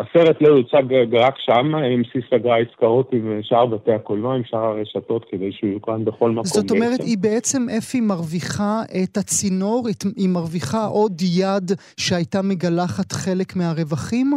הסרט 0.02 0.41
לא 0.41 0.47
יוצג 0.47 0.93
רק 1.14 1.36
שם, 1.39 1.76
AMC 1.76 2.22
סגרה 2.30 2.58
עסקאות 2.58 3.14
עם 3.14 3.39
שאר 3.41 3.66
בתי 3.66 3.91
הקולנוע, 3.91 4.36
עם 4.36 4.41
שאר 4.45 4.60
הרשתות, 4.60 5.26
כדי 5.32 5.52
שהוא 5.52 5.70
יוקרן 5.70 6.06
בכל 6.06 6.30
מקום. 6.32 6.43
זאת 6.45 6.72
אומרת, 6.72 6.91
בעצם. 6.91 7.04
היא 7.04 7.18
בעצם, 7.18 7.62
אפי, 7.78 8.02
מרוויחה 8.02 8.82
את 9.04 9.18
הצינור, 9.18 9.88
היא 10.18 10.30
מרוויחה 10.30 10.86
עוד 10.86 11.22
יד 11.22 11.72
שהייתה 11.97 12.41
מגלחת 12.41 13.12
חלק 13.12 13.56
מהרווחים? 13.56 14.32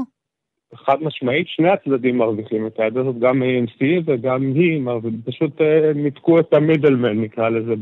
חד 0.74 0.96
משמעית, 1.00 1.48
שני 1.48 1.68
הצדדים 1.68 2.18
מרוויחים 2.18 2.66
את 2.66 2.80
היד 2.80 2.96
הזאת, 2.96 3.18
גם 3.18 3.42
AMC 3.42 3.84
וגם 4.04 4.42
היא, 4.54 4.82
פשוט 5.24 5.60
אה, 5.60 5.92
ניתקו 5.94 6.40
את 6.40 6.54
המידלמן, 6.54 7.20
נקרא 7.20 7.48
לזה, 7.48 7.74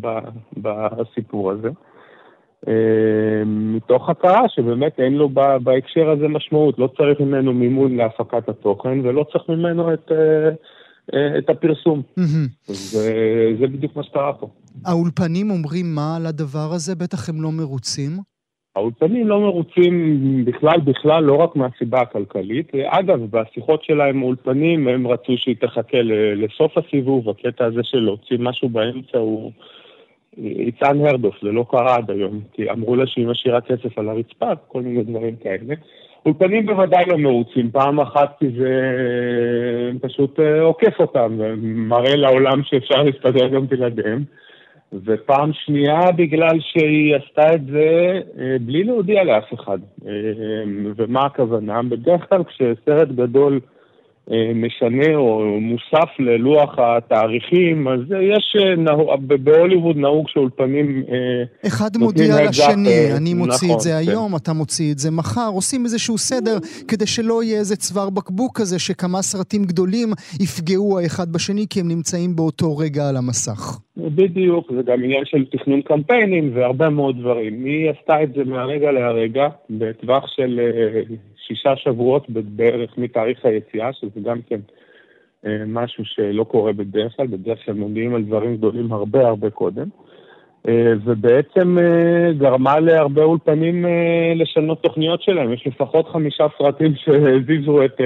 בסיפור 0.56 1.50
הזה. 1.50 1.68
אה, 2.68 3.42
מתוך 3.46 4.08
הכרה 4.10 4.48
שבאמת 4.48 5.00
אין 5.00 5.12
לו 5.14 5.28
בהקשר 5.62 6.10
הזה 6.10 6.28
משמעות, 6.28 6.78
לא 6.78 6.88
צריך 6.96 7.20
ממנו 7.20 7.52
מימון 7.52 7.96
להפקת 7.96 8.48
התוכן 8.48 9.00
ולא 9.00 9.26
צריך 9.32 9.48
ממנו 9.48 9.94
את, 9.94 10.12
אה, 10.12 11.38
את 11.38 11.50
הפרסום. 11.50 12.02
וזה 12.68 13.66
בדיוק 13.66 13.96
מה 13.96 14.02
שקרה 14.02 14.32
פה. 14.32 14.48
האולפנים 14.84 15.50
אומרים 15.50 15.94
מה 15.94 16.16
על 16.16 16.26
הדבר 16.26 16.68
הזה? 16.72 16.94
בטח 16.94 17.28
הם 17.28 17.42
לא 17.42 17.52
מרוצים. 17.52 18.12
האולפנים 18.76 19.28
לא 19.28 19.40
מרוצים 19.40 19.94
בכלל, 20.44 20.80
בכלל, 20.80 21.24
לא 21.24 21.36
רק 21.36 21.56
מהסיבה 21.56 22.00
הכלכלית. 22.00 22.72
אגב, 22.86 23.20
בשיחות 23.30 23.84
שלהם 23.84 24.22
האולפנים, 24.22 24.88
הם 24.88 25.06
רצו 25.06 25.32
שהיא 25.36 25.56
תחכה 25.60 25.98
לסוף 26.36 26.78
הסיבוב, 26.78 27.28
הקטע 27.28 27.64
הזה 27.64 27.80
של 27.82 27.98
להוציא 27.98 28.36
משהו 28.40 28.68
באמצע 28.68 29.18
הוא... 29.18 29.52
It's 30.36 30.82
unheard 30.82 31.24
of, 31.24 31.42
זה 31.42 31.52
לא 31.52 31.64
קרה 31.70 31.96
עד 31.96 32.10
היום, 32.10 32.40
כי 32.52 32.70
אמרו 32.70 32.96
לה 32.96 33.06
שהיא 33.06 33.26
משאירה 33.26 33.60
כסף 33.60 33.98
על 33.98 34.08
הרצפה, 34.08 34.56
כל 34.68 34.82
מיני 34.82 35.02
דברים 35.02 35.36
כאלה. 35.36 35.74
אולפנים 36.26 36.66
בוודאי 36.66 37.04
לא 37.06 37.18
מרוצים, 37.18 37.70
פעם 37.70 38.00
אחת 38.00 38.36
כי 38.38 38.46
זה 38.58 38.70
פשוט 40.00 40.40
אה, 40.40 40.60
עוקף 40.60 41.00
אותם, 41.00 41.36
ומראה 41.38 42.16
לעולם 42.16 42.62
שאפשר 42.64 43.02
להסתדר 43.02 43.48
גם 43.48 43.66
בלעדיהם. 43.66 44.24
ופעם 45.04 45.50
שנייה 45.52 46.12
בגלל 46.16 46.60
שהיא 46.60 47.16
עשתה 47.16 47.54
את 47.54 47.66
זה 47.66 48.20
אה, 48.38 48.56
בלי 48.60 48.84
להודיע 48.84 49.24
לאף 49.24 49.54
אחד. 49.54 49.78
אה, 50.06 50.12
ומה 50.96 51.26
הכוונה? 51.26 51.82
בדרך 51.82 52.28
כלל 52.28 52.44
כשסרט 52.44 53.08
גדול 53.08 53.60
משנה 54.54 55.14
או 55.14 55.60
מוסף 55.60 56.08
ללוח 56.18 56.78
התאריכים, 56.78 57.88
אז 57.88 58.00
יש, 58.20 58.56
בהוליווד 59.44 59.96
נהוג 59.96 60.28
שאולפנים... 60.28 61.04
אחד 61.66 61.90
מודיע 61.96 62.48
לשני, 62.48 63.12
אני 63.16 63.34
מוציא 63.34 63.68
נכון, 63.68 63.76
את 63.76 63.80
זה 63.80 63.90
כן. 63.90 63.96
היום, 63.96 64.36
אתה 64.36 64.52
מוציא 64.52 64.92
את 64.92 64.98
זה 64.98 65.10
מחר, 65.10 65.48
עושים 65.54 65.84
איזשהו 65.84 66.18
סדר 66.18 66.58
כדי 66.88 67.06
שלא 67.06 67.42
יהיה 67.42 67.58
איזה 67.58 67.76
צוואר 67.76 68.10
בקבוק 68.10 68.60
כזה 68.60 68.78
שכמה 68.78 69.22
סרטים 69.22 69.64
גדולים 69.64 70.08
יפגעו 70.40 70.98
האחד 70.98 71.32
בשני 71.32 71.66
כי 71.70 71.80
הם 71.80 71.88
נמצאים 71.88 72.36
באותו 72.36 72.76
רגע 72.76 73.08
על 73.08 73.16
המסך. 73.16 73.78
בדיוק, 73.96 74.72
זה 74.76 74.82
גם 74.82 75.04
עניין 75.04 75.24
של 75.24 75.44
תכנון 75.52 75.82
קמפיינים 75.82 76.50
והרבה 76.54 76.88
מאוד 76.88 77.18
דברים. 77.20 77.64
היא 77.64 77.90
עשתה 77.90 78.22
את 78.22 78.28
זה 78.36 78.44
מהרגע 78.44 78.92
להרגע, 78.92 79.48
בטווח 79.70 80.24
של 80.36 80.60
שישה 81.46 81.76
שבועות 81.76 82.26
בערך 82.30 82.98
מתאריך 82.98 83.44
היציאה, 83.44 83.92
שזה 83.92 84.20
גם 84.22 84.38
כן 84.48 84.60
uh, 85.44 85.48
משהו 85.66 86.04
שלא 86.04 86.44
קורה 86.44 86.72
בדרך 86.72 87.16
כלל, 87.16 87.26
בדרך 87.26 87.58
כלל 87.64 87.74
מודיעים 87.74 88.14
על 88.14 88.22
דברים 88.22 88.56
גדולים 88.56 88.92
הרבה 88.92 89.28
הרבה 89.28 89.50
קודם. 89.50 89.86
Uh, 90.66 90.70
ובעצם 91.04 91.78
uh, 91.78 92.38
גרמה 92.38 92.80
להרבה 92.80 93.22
אולפנים 93.22 93.84
לשנות 94.34 94.82
תוכניות 94.82 95.22
שלהם. 95.22 95.52
יש 95.52 95.66
לפחות 95.66 96.08
חמישה 96.08 96.46
סרטים 96.58 96.94
שהזיזו 96.96 97.84
את... 97.84 98.00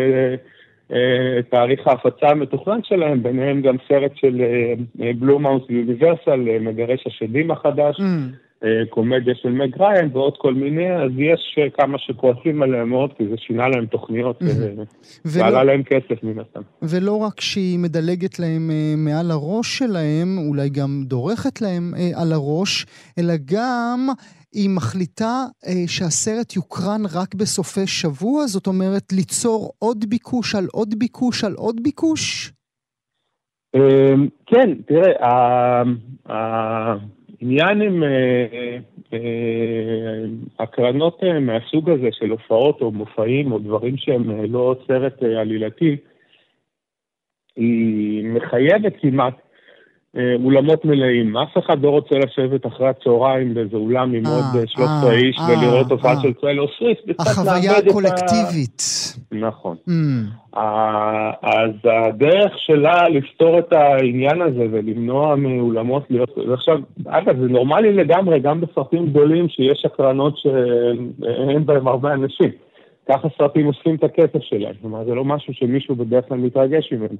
אה, 0.92 1.42
תאריך 1.50 1.86
ההפצה 1.86 2.28
המתוכנן 2.28 2.80
שלהם, 2.82 3.22
ביניהם 3.22 3.62
גם 3.62 3.76
סרט 3.88 4.12
של 4.14 4.42
בלומאוס 5.18 5.62
אה, 5.70 5.74
יוניברסל, 5.74 6.58
מגרש 6.60 7.06
השדים 7.06 7.50
החדש, 7.50 7.96
mm. 8.00 8.02
קומדיה 8.90 9.34
של 9.34 9.48
מג 9.48 9.76
ריין 9.80 10.10
ועוד 10.12 10.34
כל 10.38 10.54
מיני, 10.54 10.92
אז 10.92 11.10
יש 11.18 11.58
כמה 11.78 11.98
שכועסים 11.98 12.62
עליהם 12.62 12.88
מאוד, 12.88 13.12
כי 13.18 13.24
זה 13.28 13.36
שינה 13.36 13.68
להם 13.68 13.86
תוכניות 13.86 14.42
mm-hmm. 14.42 14.98
ועלה 15.24 15.64
להם 15.64 15.82
כסף 15.82 16.22
מן 16.22 16.38
הסתם. 16.38 16.60
ולא 16.82 17.16
רק 17.16 17.40
שהיא 17.40 17.78
מדלגת 17.78 18.38
להם 18.38 18.70
מעל 18.96 19.30
הראש 19.30 19.78
שלהם, 19.78 20.38
אולי 20.48 20.68
גם 20.68 21.02
דורכת 21.04 21.60
להם 21.60 21.92
על 22.14 22.32
הראש, 22.32 22.86
אלא 23.18 23.34
גם 23.44 24.08
היא 24.52 24.70
מחליטה 24.70 25.44
אה, 25.66 25.72
שהסרט 25.86 26.56
יוקרן 26.56 27.02
רק 27.14 27.34
בסופי 27.34 27.86
שבוע? 27.86 28.46
זאת 28.46 28.66
אומרת, 28.66 29.12
ליצור 29.12 29.72
עוד 29.78 30.04
ביקוש 30.08 30.54
על 30.54 30.66
עוד 30.72 30.94
ביקוש 30.98 31.44
על 31.44 31.52
עוד 31.52 31.80
ביקוש? 31.82 32.52
אה, 33.74 34.14
כן, 34.46 34.74
תראה, 34.86 35.82
העניין 37.40 37.82
עם 37.82 38.02
אה, 38.02 38.78
אה, 39.12 40.24
הקרנות 40.58 41.24
אה, 41.24 41.40
מהסוג 41.40 41.90
הזה 41.90 42.08
של 42.12 42.30
הופעות 42.30 42.80
או 42.80 42.90
מופעים 42.90 43.52
או 43.52 43.58
דברים 43.58 43.96
שהם 43.96 44.52
לא 44.52 44.76
סרט 44.86 45.22
עלילתי, 45.22 45.96
היא 47.56 48.24
מחייבת 48.28 48.92
כמעט 49.00 49.34
אולמות 50.44 50.84
מלאים. 50.84 51.36
אף 51.36 51.58
אחד 51.58 51.82
לא 51.82 51.90
רוצה 51.90 52.14
לשבת 52.18 52.66
אחרי 52.66 52.88
הצהריים 52.88 53.54
באיזה 53.54 53.76
אולם 53.76 54.12
עם 54.12 54.26
עוד 54.26 54.66
13 54.66 55.08
אה, 55.08 55.14
אה, 55.14 55.18
איש 55.18 55.36
ולראות 55.48 55.90
הופעה 55.90 56.22
של 56.22 56.32
ציילור 56.32 56.68
סוויפט. 56.78 57.20
החוויה 57.20 57.76
הקולקטיבית. 57.76 58.82
נכון. 59.32 59.76
Mm. 59.88 59.92
אז 61.42 61.70
הדרך 61.84 62.52
שלה 62.56 63.08
לפתור 63.08 63.58
את 63.58 63.72
העניין 63.72 64.42
הזה 64.42 64.66
ולמנוע 64.70 65.36
מאולמות 65.36 66.02
להיות... 66.10 66.38
ועכשיו, 66.48 66.78
אגב, 67.06 67.38
זה 67.40 67.48
נורמלי 67.48 67.92
לגמרי, 67.92 68.40
גם 68.40 68.60
בסרטים 68.60 69.06
גדולים 69.06 69.48
שיש 69.48 69.84
הקרנות 69.84 70.38
שאין 70.38 71.66
בהם 71.66 71.88
הרבה 71.88 72.12
אנשים. 72.12 72.50
ככה 73.08 73.28
סרטים 73.38 73.66
אוספים 73.66 73.94
את 73.94 74.04
הכסף 74.04 74.40
שלהם. 74.40 74.72
כלומר, 74.80 75.04
זה 75.04 75.14
לא 75.14 75.24
משהו 75.24 75.54
שמישהו 75.54 75.94
בדרך 75.94 76.28
כלל 76.28 76.38
מתרגש 76.38 76.92
ממנו. 76.92 77.16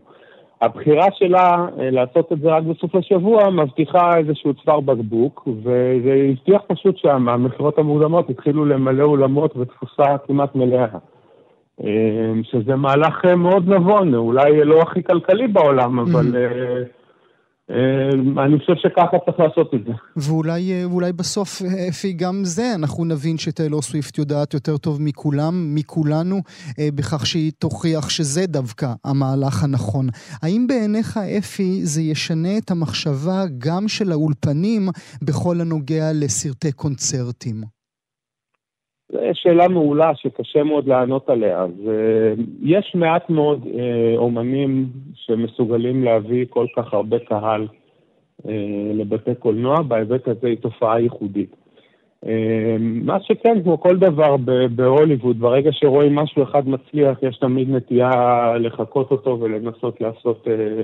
הבחירה 0.60 1.06
שלה 1.12 1.66
אה, 1.78 1.90
לעשות 1.90 2.32
את 2.32 2.40
זה 2.40 2.48
רק 2.48 2.62
בסוף 2.62 2.94
השבוע 2.94 3.50
מבטיחה 3.50 4.18
איזשהו 4.18 4.54
צוואר 4.54 4.80
בקבוק, 4.80 5.48
וזה 5.62 6.26
הבטיח 6.30 6.62
פשוט 6.66 6.96
שהמכירות 6.98 7.78
המוקדמות 7.78 8.30
התחילו 8.30 8.64
למלא 8.64 9.04
אולמות 9.04 9.56
בתפוסה 9.56 10.18
כמעט 10.26 10.54
מלאה. 10.54 10.86
אה, 11.84 12.32
שזה 12.42 12.76
מהלך 12.76 13.24
אה, 13.24 13.36
מאוד 13.36 13.68
נבון, 13.68 14.14
אולי 14.14 14.64
לא 14.64 14.82
הכי 14.82 15.02
כלכלי 15.02 15.48
בעולם, 15.48 15.98
אבל. 15.98 16.36
אה, 16.36 16.82
אני 18.44 18.58
חושב 18.58 18.74
שככה 18.76 19.16
צריך 19.24 19.40
לעשות 19.40 19.74
את 19.74 19.80
זה. 19.86 19.92
ואולי, 20.16 20.72
אה, 20.72 20.88
ואולי 20.90 21.12
בסוף, 21.12 21.62
אפי, 21.88 22.12
גם 22.12 22.44
זה, 22.44 22.72
אנחנו 22.74 23.04
נבין 23.04 23.38
שטיילור 23.38 23.82
סוויפט 23.82 24.18
יודעת 24.18 24.54
יותר 24.54 24.76
טוב 24.76 25.02
מכולם, 25.02 25.74
מכולנו, 25.74 26.40
אה, 26.78 26.88
בכך 26.94 27.26
שהיא 27.26 27.52
תוכיח 27.58 28.08
שזה 28.08 28.46
דווקא 28.46 28.92
המהלך 29.04 29.64
הנכון. 29.64 30.06
האם 30.42 30.66
בעיניך, 30.66 31.20
אפי, 31.38 31.84
זה 31.84 32.02
ישנה 32.02 32.58
את 32.58 32.70
המחשבה 32.70 33.44
גם 33.58 33.88
של 33.88 34.12
האולפנים 34.12 34.88
בכל 35.22 35.60
הנוגע 35.60 36.10
לסרטי 36.14 36.72
קונצרטים? 36.72 37.75
זו 39.12 39.18
שאלה 39.32 39.68
מעולה 39.68 40.14
שקשה 40.14 40.62
מאוד 40.62 40.88
לענות 40.88 41.28
עליה. 41.28 41.62
אז 41.62 41.70
uh, 41.70 42.40
יש 42.62 42.92
מעט 42.94 43.30
מאוד 43.30 43.62
uh, 43.64 43.68
אומנים 44.16 44.86
שמסוגלים 45.14 46.04
להביא 46.04 46.46
כל 46.50 46.66
כך 46.76 46.94
הרבה 46.94 47.18
קהל 47.18 47.66
uh, 48.42 48.48
לבתי 48.94 49.34
קולנוע, 49.34 49.82
בהיבט 49.82 50.28
הזה 50.28 50.46
היא 50.46 50.56
תופעה 50.56 51.00
ייחודית. 51.00 51.56
מה 52.80 53.20
שכן, 53.20 53.62
כמו 53.62 53.80
כל 53.80 53.96
דבר 53.96 54.36
בהוליווד, 54.74 55.40
ברגע 55.40 55.70
שרואים 55.72 56.14
משהו 56.14 56.42
אחד 56.42 56.68
מצליח, 56.68 57.22
יש 57.22 57.36
תמיד 57.36 57.70
נטייה 57.70 58.10
לחקות 58.58 59.10
אותו 59.10 59.38
ולנסות 59.40 60.00
לעשות... 60.00 60.48
אה, 60.48 60.82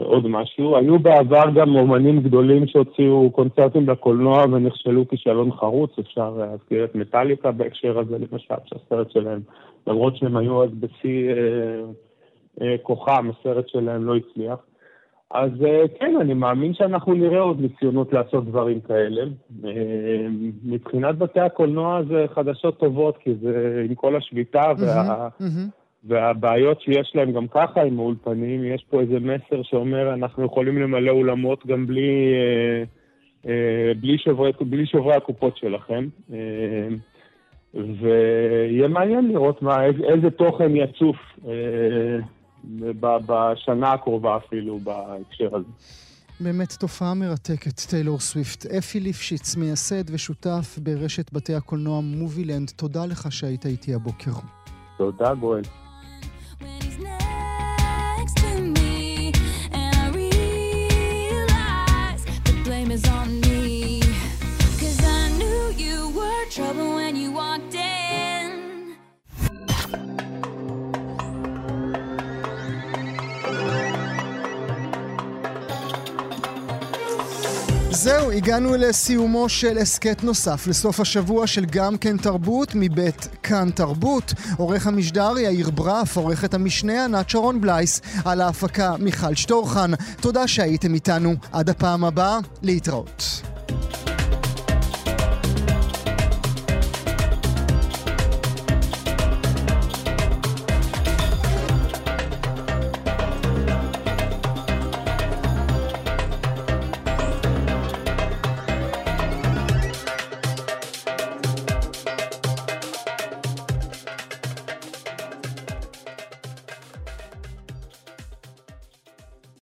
עוד 0.00 0.26
משהו. 0.26 0.76
היו 0.76 0.98
בעבר 0.98 1.44
גם 1.54 1.76
אומנים 1.76 2.20
גדולים 2.20 2.66
שהוציאו 2.66 3.30
קונצרטים 3.30 3.88
לקולנוע 3.88 4.44
ונכשלו 4.44 5.08
כישלון 5.08 5.52
חרוץ, 5.52 5.90
אפשר 5.98 6.30
להזכיר 6.30 6.84
את 6.84 6.94
מטאליקה 6.94 7.50
בהקשר 7.50 7.98
הזה, 7.98 8.16
למשל, 8.18 8.54
שהסרט 8.64 9.10
שלהם, 9.10 9.40
למרות 9.86 10.16
שהם 10.16 10.36
היו 10.36 10.64
אז 10.64 10.70
בשיא 10.70 11.30
אה, 11.30 11.36
אה, 12.60 12.76
כוחם, 12.82 13.30
הסרט 13.30 13.68
שלהם 13.68 14.04
לא 14.04 14.16
הצליח. 14.16 14.58
אז 15.30 15.50
אה, 15.64 15.84
כן, 15.98 16.14
אני 16.20 16.34
מאמין 16.34 16.74
שאנחנו 16.74 17.14
נראה 17.14 17.40
עוד 17.40 17.60
ניסיונות 17.60 18.12
לעשות 18.12 18.44
דברים 18.44 18.80
כאלה. 18.80 19.22
אה, 19.64 20.26
מבחינת 20.64 21.18
בתי 21.18 21.40
הקולנוע 21.40 22.02
זה 22.08 22.24
חדשות 22.34 22.78
טובות, 22.78 23.16
כי 23.16 23.34
זה 23.42 23.84
עם 23.88 23.94
כל 23.94 24.16
השביתה 24.16 24.62
וה... 24.78 25.28
Mm-hmm, 25.28 25.42
mm-hmm. 25.42 25.81
והבעיות 26.04 26.80
שיש 26.80 27.12
להם 27.14 27.32
גם 27.32 27.48
ככה 27.48 27.82
עם 27.82 27.98
האולפנים, 27.98 28.64
יש 28.64 28.84
פה 28.90 29.00
איזה 29.00 29.18
מסר 29.20 29.62
שאומר, 29.62 30.14
אנחנו 30.14 30.44
יכולים 30.44 30.78
למלא 30.78 31.10
אולמות 31.10 31.66
גם 31.66 31.86
בלי, 31.86 32.32
אה, 32.34 32.84
אה, 33.50 33.94
בלי, 34.00 34.18
שוברי, 34.18 34.52
בלי 34.60 34.86
שוברי 34.86 35.14
הקופות 35.14 35.56
שלכם. 35.56 36.08
אה, 36.32 36.88
ויהיה 37.74 38.88
מעניין 38.88 39.28
לראות 39.28 39.62
מה, 39.62 39.84
איזה 39.84 40.30
תוכן 40.30 40.76
יצוף 40.76 41.16
אה, 41.48 42.18
בשנה 43.26 43.92
הקרובה 43.92 44.36
אפילו 44.36 44.78
בהקשר 44.78 45.56
הזה. 45.56 45.68
באמת 46.40 46.72
תופעה 46.72 47.14
מרתקת, 47.14 47.80
טיילור 47.90 48.18
סוויפט. 48.18 48.66
אפי 48.66 49.00
ליפשיץ, 49.00 49.56
מייסד 49.56 50.14
ושותף 50.14 50.78
ברשת 50.82 51.32
בתי 51.32 51.54
הקולנוע 51.54 52.00
מובילנד, 52.00 52.70
תודה 52.76 53.06
לך 53.06 53.32
שהיית 53.32 53.66
איתי 53.66 53.94
הבוקר. 53.94 54.30
תודה, 54.98 55.34
גואל. 55.34 55.62
זהו, 78.02 78.30
הגענו 78.30 78.74
לסיומו 78.74 79.48
של 79.48 79.78
הסכת 79.78 80.24
נוסף 80.24 80.66
לסוף 80.66 81.00
השבוע 81.00 81.46
של 81.46 81.64
גם 81.64 81.98
כן 81.98 82.16
תרבות 82.16 82.68
מבית 82.74 83.28
כאן 83.42 83.70
תרבות. 83.70 84.32
עורך 84.56 84.86
המשדר 84.86 85.38
יאיר 85.38 85.70
ברף, 85.70 86.16
עורכת 86.16 86.54
המשנה 86.54 87.04
ענת 87.04 87.30
שרון 87.30 87.60
בלייס, 87.60 88.00
על 88.24 88.40
ההפקה 88.40 88.96
מיכל 88.98 89.34
שטורחן. 89.34 89.90
תודה 90.20 90.48
שהייתם 90.48 90.94
איתנו. 90.94 91.34
עד 91.52 91.70
הפעם 91.70 92.04
הבאה, 92.04 92.38
להתראות. 92.62 93.51